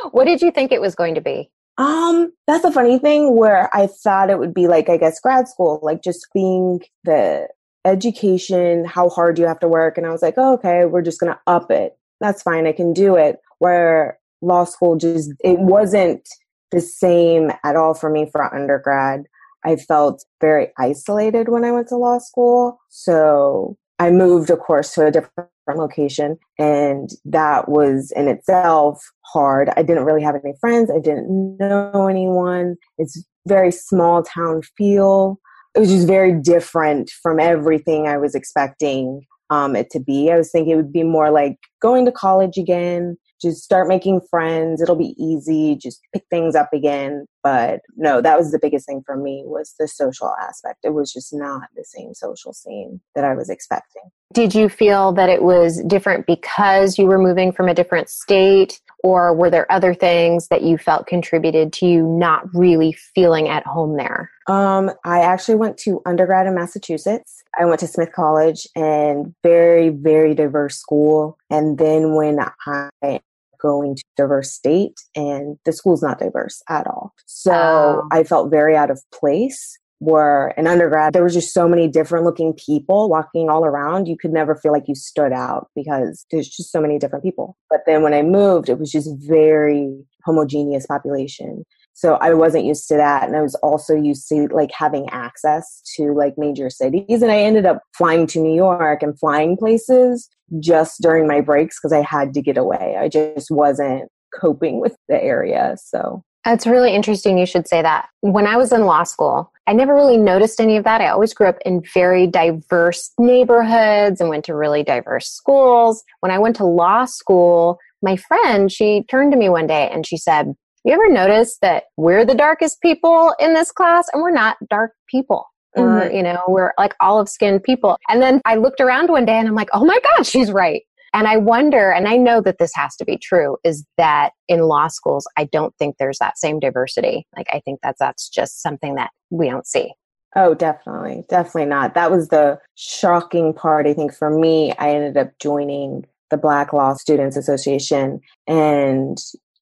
what 0.12 0.25
did 0.25 0.43
you 0.43 0.50
think 0.50 0.73
it 0.73 0.81
was 0.81 0.94
going 0.94 1.15
to 1.15 1.21
be? 1.21 1.50
Um, 1.81 2.31
that's 2.47 2.65
a 2.65 2.71
funny 2.71 2.99
thing 2.99 3.37
where 3.37 3.75
I 3.75 3.87
thought 3.87 4.29
it 4.29 4.38
would 4.38 4.53
be 4.53 4.69
like, 4.69 4.91
I 4.91 4.99
guess, 4.99 5.19
grad 5.19 5.49
school, 5.49 5.81
like 5.82 6.03
just 6.03 6.27
being 6.35 6.82
the 7.05 7.49
education, 7.87 8.85
how 8.85 9.09
hard 9.09 9.38
you 9.38 9.47
have 9.47 9.61
to 9.61 9.69
work. 9.69 9.97
And 9.97 10.06
I 10.06 10.11
was 10.11 10.21
like, 10.21 10.35
oh, 10.37 10.53
okay, 10.55 10.85
we're 10.85 11.00
just 11.00 11.19
going 11.19 11.32
to 11.32 11.41
up 11.47 11.71
it. 11.71 11.97
That's 12.21 12.43
fine. 12.43 12.67
I 12.67 12.73
can 12.73 12.93
do 12.93 13.17
it. 13.17 13.38
Where 13.61 14.19
law 14.43 14.65
school 14.65 14.97
just, 14.97 15.32
it 15.43 15.59
wasn't 15.59 16.29
the 16.71 16.82
same 16.82 17.50
at 17.65 17.77
all 17.77 17.94
for 17.94 18.11
me 18.11 18.29
for 18.31 18.55
undergrad. 18.55 19.25
I 19.65 19.77
felt 19.77 20.22
very 20.39 20.72
isolated 20.79 21.49
when 21.49 21.65
I 21.65 21.72
went 21.72 21.89
to 21.89 21.96
law 21.96 22.19
school. 22.19 22.79
So 22.91 23.79
I 23.99 24.10
moved, 24.10 24.51
of 24.51 24.58
course, 24.58 24.93
to 24.94 25.06
a 25.06 25.10
different 25.10 25.49
location. 25.77 26.39
And 26.58 27.10
that 27.24 27.69
was 27.69 28.12
in 28.17 28.29
itself 28.29 29.03
hard. 29.22 29.70
I 29.77 29.82
didn't 29.82 30.05
really 30.05 30.22
have 30.22 30.34
any 30.34 30.55
friends. 30.60 30.91
I 30.91 30.98
didn't 30.98 31.58
know 31.58 32.08
anyone. 32.08 32.77
It's 32.98 33.24
very 33.46 33.70
small 33.70 34.22
town 34.22 34.62
feel. 34.77 35.41
It 35.74 35.81
was 35.81 35.91
just 35.91 36.06
very 36.06 36.34
different 36.34 37.10
from 37.22 37.39
everything 37.39 38.06
I 38.06 38.17
was 38.17 38.34
expecting 38.34 39.22
um, 39.50 39.77
it 39.77 39.91
to 39.91 40.00
be. 40.00 40.31
I 40.31 40.36
was 40.36 40.50
thinking 40.50 40.72
it 40.72 40.77
would 40.77 40.93
be 40.93 41.03
more 41.03 41.31
like 41.31 41.58
going 41.81 42.05
to 42.06 42.12
college 42.12 42.56
again, 42.56 43.17
just 43.41 43.63
start 43.63 43.89
making 43.89 44.20
friends. 44.31 44.81
It'll 44.81 44.97
be 44.97 45.15
easy. 45.19 45.77
Just 45.77 46.01
pick 46.13 46.25
things 46.31 46.55
up 46.55 46.73
again. 46.73 47.27
But 47.43 47.81
no 47.97 48.20
that 48.20 48.39
was 48.39 48.53
the 48.53 48.59
biggest 48.59 48.87
thing 48.87 49.03
for 49.05 49.17
me 49.17 49.43
was 49.47 49.75
the 49.79 49.89
social 49.89 50.35
aspect. 50.41 50.81
It 50.85 50.94
was 50.94 51.13
just 51.13 51.32
not 51.32 51.69
the 51.75 51.85
same 51.85 52.13
social 52.15 52.53
scene 52.53 53.01
that 53.15 53.25
i 53.25 53.35
was 53.35 53.49
expecting. 53.49 54.03
Did 54.32 54.55
you 54.55 54.69
feel 54.69 55.13
that 55.13 55.29
it 55.29 55.43
was 55.43 55.82
different 55.85 56.27
because 56.27 56.99
you 56.99 57.06
were 57.06 57.19
moving 57.19 57.51
from 57.51 57.69
a 57.69 57.75
different 57.75 58.09
state? 58.09 58.81
Or 59.03 59.35
were 59.35 59.51
there 59.51 59.70
other 59.73 59.93
things 59.93 60.47
that 60.49 60.63
you 60.63 60.79
felt 60.79 61.06
contributed 61.06 61.73
to 61.75 61.87
you 61.87 62.06
not 62.06 62.44
really 62.55 62.93
feeling 62.93 63.49
at 63.49 63.67
home 63.67 63.97
there? 63.97 64.31
Um, 64.47 64.91
i 65.05 65.20
actually 65.20 65.56
went 65.56 65.79
to 65.79 66.03
undergrad 66.05 66.47
in 66.47 66.55
massachusetts. 66.55 67.43
I 67.59 67.65
went 67.65 67.81
to 67.81 67.87
smith 67.87 68.13
college 68.13 68.69
and 68.77 69.35
very 69.43 69.89
very 69.89 70.35
diverse 70.35 70.77
school. 70.77 71.39
And 71.49 71.79
then 71.79 72.15
when 72.15 72.39
i 72.67 73.20
going 73.60 73.96
to 73.96 74.05
diverse 74.17 74.52
state 74.52 75.00
and 75.14 75.58
the 75.64 75.72
school's 75.72 76.02
not 76.02 76.19
diverse 76.19 76.62
at 76.69 76.86
all. 76.86 77.12
So 77.26 77.52
oh. 77.52 78.08
I 78.10 78.24
felt 78.24 78.50
very 78.50 78.76
out 78.76 78.90
of 78.90 79.02
place 79.12 79.79
where 80.00 80.48
in 80.56 80.67
undergrad 80.67 81.12
there 81.12 81.22
was 81.22 81.34
just 81.34 81.52
so 81.52 81.69
many 81.69 81.86
different 81.86 82.24
looking 82.24 82.55
people 82.55 83.08
walking 83.08 83.50
all 83.50 83.67
around 83.67 84.08
you 84.08 84.17
could 84.17 84.32
never 84.32 84.55
feel 84.55 84.72
like 84.72 84.88
you 84.88 84.94
stood 84.94 85.31
out 85.31 85.69
because 85.76 86.24
there's 86.31 86.48
just 86.48 86.72
so 86.72 86.81
many 86.81 86.98
different 86.98 87.22
people 87.22 87.55
but 87.69 87.82
then 87.86 88.02
when 88.02 88.14
i 88.14 88.22
moved 88.22 88.70
it 88.70 88.79
was 88.79 88.90
just 88.90 89.10
very 89.29 89.94
homogeneous 90.24 90.86
population 90.86 91.64
so 92.00 92.14
i 92.14 92.32
wasn't 92.32 92.64
used 92.64 92.88
to 92.88 92.96
that 92.96 93.26
and 93.26 93.36
i 93.36 93.42
was 93.42 93.54
also 93.56 93.94
used 93.94 94.28
to 94.28 94.48
like 94.52 94.70
having 94.72 95.08
access 95.10 95.82
to 95.96 96.12
like 96.12 96.34
major 96.36 96.70
cities 96.70 97.22
and 97.22 97.30
i 97.30 97.38
ended 97.38 97.66
up 97.66 97.82
flying 97.96 98.26
to 98.26 98.40
new 98.40 98.54
york 98.54 99.02
and 99.02 99.19
flying 99.19 99.56
places 99.56 100.28
just 100.58 101.00
during 101.00 101.26
my 101.26 101.40
breaks 101.40 101.78
because 101.78 101.92
i 101.92 102.02
had 102.02 102.34
to 102.34 102.42
get 102.42 102.56
away 102.56 102.96
i 102.98 103.08
just 103.08 103.50
wasn't 103.50 104.10
coping 104.38 104.80
with 104.80 104.96
the 105.08 105.22
area. 105.22 105.76
So 105.82 106.24
it's 106.46 106.66
really 106.66 106.94
interesting 106.94 107.38
you 107.38 107.46
should 107.46 107.69
say 107.69 107.82
that. 107.82 108.08
When 108.20 108.46
I 108.46 108.56
was 108.56 108.72
in 108.72 108.86
law 108.86 109.04
school, 109.04 109.52
I 109.66 109.72
never 109.72 109.94
really 109.94 110.16
noticed 110.16 110.60
any 110.60 110.76
of 110.76 110.84
that. 110.84 111.00
I 111.00 111.08
always 111.08 111.34
grew 111.34 111.48
up 111.48 111.58
in 111.64 111.82
very 111.92 112.26
diverse 112.26 113.10
neighborhoods 113.19 114.20
and 114.20 114.30
went 114.30 114.44
to 114.46 114.56
really 114.56 114.82
diverse 114.82 115.28
schools. 115.28 116.02
When 116.20 116.32
I 116.32 116.38
went 116.38 116.56
to 116.56 116.64
law 116.64 117.04
school, 117.04 117.78
my 118.02 118.16
friend, 118.16 118.72
she 118.72 119.04
turned 119.10 119.32
to 119.32 119.38
me 119.38 119.48
one 119.48 119.66
day 119.66 119.90
and 119.92 120.06
she 120.06 120.16
said, 120.16 120.54
You 120.84 120.94
ever 120.94 121.10
notice 121.10 121.58
that 121.60 121.84
we're 121.99 122.25
the 122.25 122.34
darkest 122.34 122.81
people 122.81 123.34
in 123.39 123.53
this 123.53 123.70
class 123.70 124.06
and 124.13 124.22
we're 124.22 124.31
not 124.31 124.56
dark 124.70 124.93
people? 125.08 125.46
We're, 125.77 126.05
mm-hmm. 126.05 126.17
you 126.17 126.22
know, 126.22 126.43
we're 126.49 126.72
like 126.79 126.94
olive 127.01 127.29
skinned 127.29 127.63
people. 127.63 127.99
And 128.08 128.22
then 128.22 128.41
I 128.44 128.56
looked 128.56 128.81
around 128.81 129.10
one 129.10 129.27
day 129.27 129.39
and 129.39 129.46
I'm 129.46 129.55
like, 129.55 129.69
oh 129.72 129.84
my 129.84 129.99
God, 130.17 130.25
she's 130.25 130.51
right. 130.51 130.82
And 131.13 131.27
I 131.27 131.37
wonder, 131.37 131.91
and 131.91 132.08
I 132.08 132.17
know 132.17 132.41
that 132.41 132.58
this 132.58 132.70
has 132.75 132.96
to 132.96 133.05
be 133.05 133.19
true, 133.19 133.56
is 133.63 133.84
that 133.99 134.31
in 134.49 134.63
law 134.63 134.89
schools, 134.89 135.27
I 135.37 135.44
don't 135.44 135.75
think 135.77 135.96
there's 135.99 136.19
that 136.19 136.39
same 136.39 136.60
diversity. 136.60 137.27
Like, 137.37 137.49
I 137.53 137.60
think 137.65 137.81
that 137.82 137.96
that's 137.99 138.29
just 138.29 138.63
something 138.63 138.94
that 138.94 139.10
we 139.29 139.51
don't 139.51 139.67
see. 139.67 139.93
Oh, 140.37 140.55
definitely. 140.55 141.25
Definitely 141.29 141.67
not. 141.67 141.94
That 141.94 142.13
was 142.13 142.29
the 142.29 142.58
shocking 142.77 143.53
part. 143.53 143.87
I 143.87 143.93
think 143.93 144.15
for 144.15 144.31
me, 144.31 144.72
I 144.79 144.91
ended 144.91 145.17
up 145.17 145.32
joining 145.41 146.06
the 146.31 146.37
Black 146.37 146.72
Law 146.72 146.94
Students 146.94 147.37
Association 147.37 148.20
and 148.46 149.19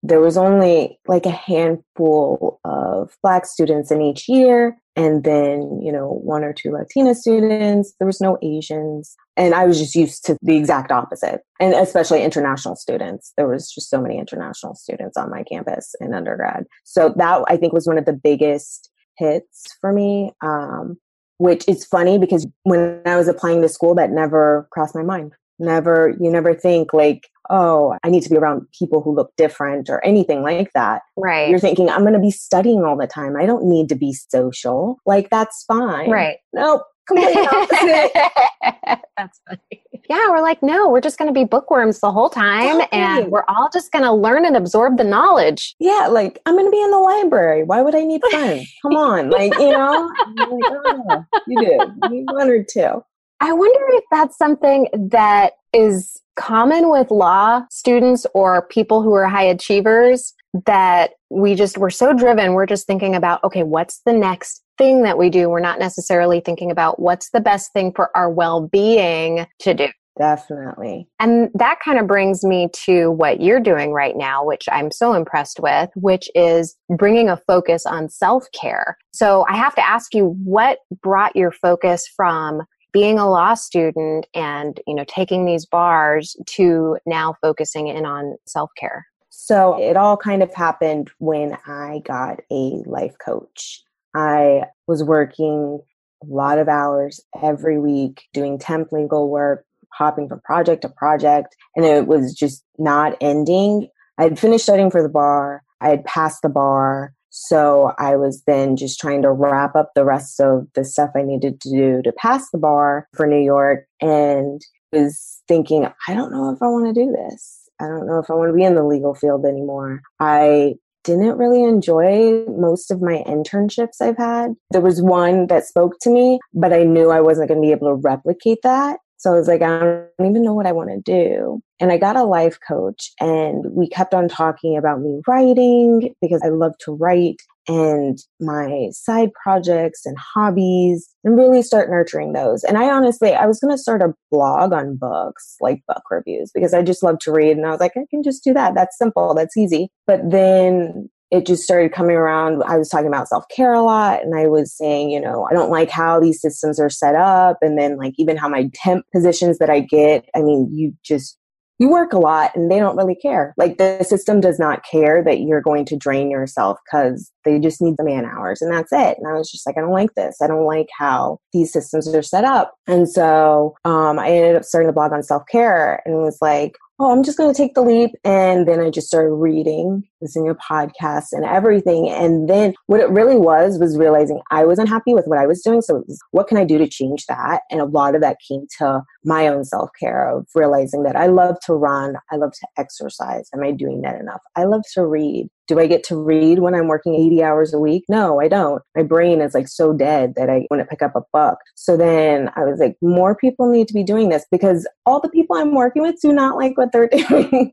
there 0.09 0.21
was 0.21 0.39
only 0.39 0.99
like 1.07 1.27
a 1.27 1.31
handful 1.31 2.61
of 2.65 3.15
black 3.23 3.45
students 3.45 3.91
in 3.91 4.01
each 4.01 4.27
year 4.29 4.77
and 4.97 5.23
then 5.23 5.81
you 5.83 5.93
know 5.93 6.09
one 6.09 6.43
or 6.43 6.53
two 6.53 6.73
latina 6.73 7.15
students. 7.15 7.95
There 7.99 8.07
was 8.07 8.21
no 8.21 8.39
asians. 8.43 9.15
And 9.37 9.55
i 9.55 9.65
was 9.67 9.79
just 9.79 9.95
used 9.95 10.25
to 10.27 10.37
the 10.41 10.57
exact 10.57 10.91
opposite. 10.91 11.43
And 11.61 11.75
especially 11.75 12.25
international 12.25 12.75
students. 12.75 13.33
There 13.37 13.47
was 13.47 13.71
just 13.71 13.91
so 13.91 14.01
many 14.01 14.19
international 14.19 14.75
students 14.75 15.17
on 15.17 15.31
my 15.31 15.43
campus 15.43 15.95
in 16.01 16.15
undergrad. 16.15 16.65
So 16.85 17.15
that 17.17 17.43
i 17.49 17.57
think 17.57 17.73
was 17.73 17.87
one 17.87 17.99
of 17.99 18.07
the 18.07 18.13
biggest 18.13 18.91
hits 19.19 19.77
for 19.81 19.93
me 19.93 20.33
um, 20.43 20.97
which 21.37 21.65
is 21.69 21.85
funny 21.85 22.19
because 22.19 22.47
when 22.63 23.03
i 23.05 23.17
was 23.17 23.29
applying 23.29 23.61
to 23.61 23.69
school 23.69 23.95
that 23.95 24.11
never 24.11 24.67
crossed 24.73 24.95
my 24.95 25.03
mind. 25.03 25.33
Never 25.59 26.15
you 26.19 26.31
never 26.31 26.55
think 26.55 26.95
like 26.95 27.29
oh 27.51 27.97
i 28.05 28.11
need 28.11 28.23
to 28.23 28.31
be 28.31 28.37
around 28.37 28.67
people 28.79 29.03
who 29.03 29.15
look 29.15 29.33
different 29.37 29.89
or 29.89 30.05
anything 30.05 30.43
like 30.43 30.73
that. 30.75 31.03
Right. 31.17 31.49
You're 31.49 31.59
thinking 31.59 31.89
i'm 31.89 32.01
going 32.03 32.13
to 32.13 32.19
be 32.19 32.31
studying 32.31 32.85
all 32.85 32.97
the 32.97 33.07
time. 33.07 33.37
I 33.37 33.47
don't 33.47 33.65
need 33.65 33.89
to 33.91 33.95
be 33.95 34.13
social. 34.13 34.99
Like 35.07 35.31
that's 35.31 35.65
fine. 35.65 36.11
Right. 36.11 36.39
Nope. 36.53 36.83
Completely 37.07 37.47
opposite. 37.47 38.13
That's 39.17 39.41
funny. 39.49 39.83
Yeah 40.11 40.31
we're 40.31 40.43
like 40.43 40.63
no 40.63 40.89
we're 40.89 41.01
just 41.01 41.19
going 41.19 41.29
to 41.29 41.39
be 41.39 41.45
bookworms 41.45 42.01
the 42.01 42.13
whole 42.13 42.29
time 42.29 42.87
and 42.93 43.31
we're 43.31 43.45
all 43.49 43.69
just 43.73 43.93
going 43.93 44.05
to 44.05 44.13
learn 44.13 44.45
and 44.45 44.57
absorb 44.57 44.99
the 44.99 45.05
knowledge. 45.05 45.75
Yeah 45.81 46.09
like 46.11 46.39
i'm 46.45 46.55
going 46.55 46.67
to 46.67 46.71
be 46.71 46.81
in 46.81 46.91
the 46.91 46.99
library. 46.99 47.65
Why 47.65 47.83
would 47.83 47.95
i 47.95 48.05
need 48.05 48.23
fun? 48.31 48.61
Come 48.83 48.97
on. 48.97 49.31
Like 49.39 49.55
you 49.59 49.71
know? 49.73 50.11
Like, 50.37 50.49
oh, 50.51 51.25
you 51.47 51.61
do. 51.61 51.93
You 52.03 52.09
need 52.11 52.27
one 52.31 52.51
or 52.51 52.63
two. 52.63 53.03
I 53.41 53.53
wonder 53.53 53.81
if 53.91 54.05
that's 54.11 54.37
something 54.37 54.89
that 54.93 55.53
is 55.73 56.21
common 56.39 56.91
with 56.91 57.11
law 57.11 57.63
students 57.71 58.25
or 58.35 58.63
people 58.69 59.03
who 59.03 59.13
are 59.13 59.29
high 59.29 59.45
achievers 59.45 60.33
that 60.67 61.11
we 61.31 61.55
just 61.55 61.77
we're 61.77 61.91
so 61.91 62.15
driven 62.15 62.55
we're 62.55 62.65
just 62.65 62.87
thinking 62.87 63.15
about 63.15 63.43
okay 63.45 63.63
what's 63.65 64.01
the 64.07 64.13
next 64.13 64.63
thing 64.79 65.03
that 65.03 65.19
we 65.19 65.29
do? 65.29 65.51
We're 65.51 65.61
not 65.61 65.79
necessarily 65.79 66.41
thinking 66.41 66.71
about 66.71 67.01
what's 67.01 67.31
the 67.31 67.41
best 67.41 67.73
thing 67.73 67.93
for 67.93 68.17
our 68.17 68.31
well-being 68.31 69.47
to 69.59 69.75
do. 69.75 69.89
Definitely. 70.17 71.07
And 71.21 71.51
that 71.55 71.79
kind 71.85 71.99
of 71.99 72.09
brings 72.09 72.43
me 72.43 72.69
to 72.87 73.11
what 73.11 73.41
you're 73.41 73.61
doing 73.61 73.93
right 73.93 74.17
now 74.17 74.45
which 74.45 74.69
i'm 74.73 74.91
so 74.91 75.13
impressed 75.13 75.61
with 75.61 75.91
which 75.95 76.29
is 76.35 76.77
bringing 76.97 77.29
a 77.29 77.37
focus 77.37 77.87
on 77.87 78.09
self-care. 78.09 78.97
So 79.13 79.45
i 79.49 79.57
have 79.57 79.77
to 79.77 79.87
ask 79.87 80.15
you 80.15 80.37
what 80.43 80.79
brought 81.03 81.37
your 81.37 81.53
focus 81.53 82.09
from 82.17 82.63
being 82.93 83.19
a 83.19 83.29
law 83.29 83.55
student 83.55 84.27
and 84.35 84.81
you 84.87 84.95
know 84.95 85.05
taking 85.07 85.45
these 85.45 85.67
bars 85.67 86.37
to 86.47 86.99
now 87.07 87.35
focusing 87.41 87.89
in 87.89 88.07
on 88.07 88.37
self-care. 88.47 89.07
So 89.31 89.81
it 89.81 89.97
all 89.97 90.17
kind 90.17 90.43
of 90.43 90.53
happened 90.53 91.11
when 91.19 91.57
i 91.67 92.01
got 92.05 92.41
a 92.51 92.83
life 92.87 93.15
coach. 93.25 93.83
I 94.15 94.65
was 94.87 95.05
working 95.05 95.81
a 96.23 96.27
lot 96.27 96.59
of 96.59 96.69
hours 96.69 97.21
every 97.43 97.79
week 97.79 98.25
doing 98.33 98.59
temp 98.59 98.91
legal 98.91 99.31
work 99.31 99.65
hopping 99.93 100.29
from 100.29 100.41
project 100.41 100.83
to 100.83 100.89
project 100.89 101.57
and 101.77 101.85
it 101.85 102.07
was 102.07 102.35
just 102.35 102.65
not 102.79 103.17
ending. 103.21 103.89
I 104.19 104.25
had 104.25 104.39
finished 104.39 104.65
studying 104.65 104.91
for 104.91 105.03
the 105.03 105.09
bar. 105.09 105.63
I 105.81 105.89
had 105.89 106.05
passed 106.05 106.43
the 106.43 106.49
bar 106.49 107.15
so 107.41 107.93
I 107.99 108.17
was 108.17 108.43
then 108.47 108.77
just 108.77 108.99
trying 108.99 109.23
to 109.23 109.31
wrap 109.31 109.77
up 109.77 109.93
the 109.95 110.05
rest 110.05 110.41
of 110.41 110.67
the 110.75 110.85
stuff 110.85 111.11
I 111.15 111.23
needed 111.23 111.61
to 111.61 111.71
do 111.71 112.03
to 112.03 112.13
pass 112.13 112.51
the 112.51 112.59
bar 112.59 113.07
for 113.15 113.27
New 113.27 113.43
York 113.43 113.87
and 114.01 114.61
was 114.93 115.43
thinking, 115.47 115.87
I 116.09 116.15
don't 116.15 116.33
know 116.33 116.51
if 116.51 116.61
I 116.61 116.67
want 116.67 116.93
to 116.93 117.05
do 117.05 117.13
this. 117.13 117.71
I 117.81 117.87
don't 117.87 118.09
know 118.09 118.19
if 118.19 118.29
I 118.29 118.35
want 118.35 118.51
to 118.51 118.57
be 118.57 118.65
in 118.65 118.75
the 118.75 118.83
legal 118.83 119.15
field 119.15 119.47
anymore. 119.47 120.01
I 120.19 120.75
didn't 121.05 121.39
really 121.39 121.63
enjoy 121.63 122.45
most 122.49 122.91
of 122.91 123.01
my 123.01 123.23
internships 123.27 124.01
I've 124.03 124.19
had. 124.19 124.55
There 124.73 124.81
was 124.81 125.01
one 125.01 125.47
that 125.47 125.65
spoke 125.65 125.95
to 126.01 126.11
me, 126.11 126.41
but 126.53 126.73
I 126.73 126.83
knew 126.83 127.11
I 127.11 127.21
wasn't 127.21 127.49
going 127.49 127.63
to 127.63 127.67
be 127.67 127.73
able 127.73 127.89
to 127.89 127.95
replicate 127.95 128.59
that. 128.65 128.99
So 129.19 129.33
I 129.33 129.37
was 129.37 129.49
like, 129.49 129.63
I 129.63 129.81
don't 129.81 130.31
even 130.31 130.43
know 130.43 130.55
what 130.55 130.67
I 130.67 130.73
want 130.73 130.91
to 130.91 131.01
do. 131.01 131.61
And 131.81 131.93
I 131.93 131.99
got 131.99 132.17
a 132.17 132.25
life 132.25 132.59
coach 132.67 133.11
and 133.21 133.65
we 133.73 133.89
kept 133.89 134.15
on 134.15 134.29
talking 134.29 134.77
about 134.77 135.01
me 135.01 135.21
writing 135.27 136.15
because 136.21 136.41
I 136.45 136.49
love 136.49 136.73
to 136.85 136.93
write 136.93 137.43
and 137.69 138.19
my 138.41 138.89
side 138.93 139.31
projects 139.43 140.07
and 140.07 140.17
hobbies 140.19 141.09
and 141.23 141.37
really 141.37 141.63
start 141.63 141.91
nurturing 141.91 142.33
those. 142.33 142.65
And 142.65 142.79
I 142.79 142.91
honestly, 142.91 143.35
I 143.35 143.47
was 143.47 143.61
going 143.61 143.75
to 143.75 143.81
start 143.81 144.03
a 144.03 144.15
blog 144.31 144.73
on 144.73 144.97
books, 144.97 145.57
like 145.61 145.83
book 145.87 146.03
reviews, 146.11 146.51
because 146.55 146.73
I 146.73 146.83
just 146.83 147.03
love 147.03 147.19
to 147.21 147.33
read. 147.33 147.57
And 147.57 147.67
I 147.67 147.71
was 147.71 147.81
like, 147.81 147.93
I 147.97 148.07
can 148.11 148.23
just 148.23 148.43
do 148.43 148.55
that. 148.55 148.75
That's 148.75 148.97
simple. 148.97 149.35
That's 149.35 149.57
easy. 149.57 149.91
But 150.07 150.31
then 150.31 151.11
it 151.31 151.47
just 151.47 151.63
started 151.63 151.93
coming 151.93 152.17
around. 152.17 152.63
I 152.65 152.79
was 152.79 152.89
talking 152.89 153.07
about 153.07 153.29
self 153.29 153.45
care 153.55 153.75
a 153.75 153.83
lot, 153.83 154.23
and 154.23 154.35
I 154.35 154.47
was 154.47 154.73
saying, 154.73 155.11
you 155.11 155.21
know, 155.21 155.47
I 155.51 155.55
don't 155.55 155.71
like 155.71 155.91
how 155.91 156.19
these 156.19 156.41
systems 156.41 156.81
are 156.81 156.91
set 156.91 157.15
up. 157.15 157.59
And 157.61 157.79
then, 157.79 157.97
like, 157.97 158.15
even 158.19 158.37
how 158.37 158.49
my 158.49 158.71
temp 158.75 159.05
positions 159.13 159.59
that 159.59 159.71
I 159.71 159.81
get, 159.81 160.29
I 160.35 160.41
mean, 160.41 160.71
you 160.73 160.95
just, 161.05 161.37
you 161.79 161.91
work 161.91 162.13
a 162.13 162.19
lot 162.19 162.57
and 162.57 162.71
they 162.71 162.79
don't 162.79 162.97
really 162.97 163.15
care. 163.15 163.55
Like, 163.59 163.77
the 163.77 164.03
system 164.05 164.41
does 164.41 164.59
not 164.59 164.85
care 164.91 165.23
that 165.23 165.41
you're 165.41 165.61
going 165.61 165.85
to 165.87 165.97
drain 165.97 166.31
yourself 166.31 166.79
because 166.87 167.31
they 167.45 167.59
just 167.61 167.83
need 167.83 167.97
the 167.99 168.05
man 168.05 168.25
hours 168.25 168.63
and 168.63 168.73
that's 168.73 168.93
it. 168.93 169.19
And 169.19 169.29
I 169.29 169.35
was 169.35 169.51
just 169.51 169.67
like, 169.67 169.77
I 169.77 169.81
don't 169.81 169.93
like 169.93 170.15
this. 170.15 170.39
I 170.43 170.47
don't 170.47 170.67
like 170.67 170.89
how 170.99 171.39
these 171.53 171.73
systems 171.73 172.13
are 172.13 172.23
set 172.23 172.45
up. 172.45 172.75
And 172.87 173.09
so 173.09 173.75
um, 173.85 174.19
I 174.19 174.31
ended 174.31 174.57
up 174.57 174.65
starting 174.65 174.89
a 174.89 174.95
blog 174.95 175.13
on 175.13 175.23
self 175.23 175.43
care 175.51 176.01
and 176.07 176.17
was 176.17 176.39
like, 176.41 176.77
oh, 177.01 177.13
I'm 177.13 177.23
just 177.23 177.39
going 177.39 177.53
to 177.53 177.57
take 177.57 177.75
the 177.75 177.83
leap. 177.83 178.11
And 178.25 178.67
then 178.67 178.81
I 178.81 178.91
just 178.91 179.07
started 179.07 179.33
reading, 179.35 180.03
listening 180.21 180.47
to 180.47 180.55
podcasts 180.55 181.29
and 181.33 181.45
everything. 181.45 182.09
And 182.09 182.49
then 182.51 182.75
what 182.87 183.01
it 183.01 183.09
really 183.09 183.37
was, 183.37 183.79
was 183.79 183.97
realizing 183.97 184.41
I 184.51 184.65
was 184.65 184.79
unhappy 184.79 185.15
with 185.15 185.27
what 185.27 185.39
I 185.39 185.47
was 185.47 185.63
doing. 185.63 185.81
So 185.81 186.03
was, 186.07 186.19
what 186.33 186.49
can 186.49 186.57
I 186.57 186.65
do 186.65 186.77
to 186.79 186.89
change 186.89 187.27
that? 187.27 187.61
And 187.71 187.81
a 187.81 187.85
lot 187.85 188.15
of 188.15 188.21
that 188.23 188.39
came 188.47 188.67
to 188.79 189.03
my 189.25 189.47
own 189.47 189.65
self 189.65 189.91
care 189.99 190.29
of 190.29 190.47
realizing 190.55 191.05
that 191.05 191.15
I 191.15 191.27
love 191.27 191.57
to 191.67 191.75
run. 191.75 192.17
I 192.33 192.37
love 192.37 192.53
to 192.53 192.67
exercise. 192.77 193.49
Am 193.55 193.63
I 193.63 193.71
doing 193.71 194.03
that 194.03 194.21
enough? 194.21 194.41
I 194.57 194.65
love 194.65 194.83
to 194.95 195.07
read 195.07 195.49
do 195.69 195.79
I 195.79 195.87
get 195.87 196.03
to 196.05 196.17
read 196.17 196.59
when 196.59 196.75
I'm 196.75 196.89
working 196.89 197.15
80 197.15 197.43
hours 197.43 197.75
a 197.75 197.79
week? 197.79 198.05
No, 198.09 198.41
I 198.41 198.49
don't. 198.49 198.83
My 198.97 199.03
brain 199.03 199.41
is 199.41 199.55
like 199.55 199.69
so 199.69 199.93
dead 199.93 200.33
that 200.37 200.49
I 200.49 200.67
want 200.71 200.81
to 200.81 200.87
pick 200.87 201.03
up 201.03 201.15
a 201.15 201.23
book. 201.33 201.59
So 201.77 201.97
then 201.97 202.51
I 202.57 202.65
was 202.65 202.81
like, 202.81 202.97
more 203.03 203.37
people 203.37 203.71
need 203.71 203.87
to 203.89 203.95
be 203.95 204.03
doing 204.03 204.31
this 204.31 204.47
because 204.51 204.89
all 205.05 205.21
the 205.21 205.29
people 205.29 205.57
I'm 205.57 205.75
working 205.75 206.03
with 206.03 206.17
do 206.21 206.33
not 206.33 206.57
like 206.57 206.77
what 206.77 206.91
they're 206.91 207.09
doing. 207.29 207.71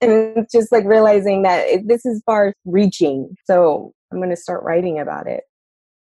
and 0.00 0.46
just 0.52 0.72
like 0.72 0.84
realizing 0.84 1.42
that 1.42 1.86
this 1.86 2.04
is 2.04 2.20
far 2.26 2.52
reaching. 2.64 3.34
So 3.44 3.92
I'm 4.12 4.18
going 4.18 4.30
to 4.30 4.36
start 4.36 4.64
writing 4.64 4.98
about 4.98 5.28
it. 5.28 5.44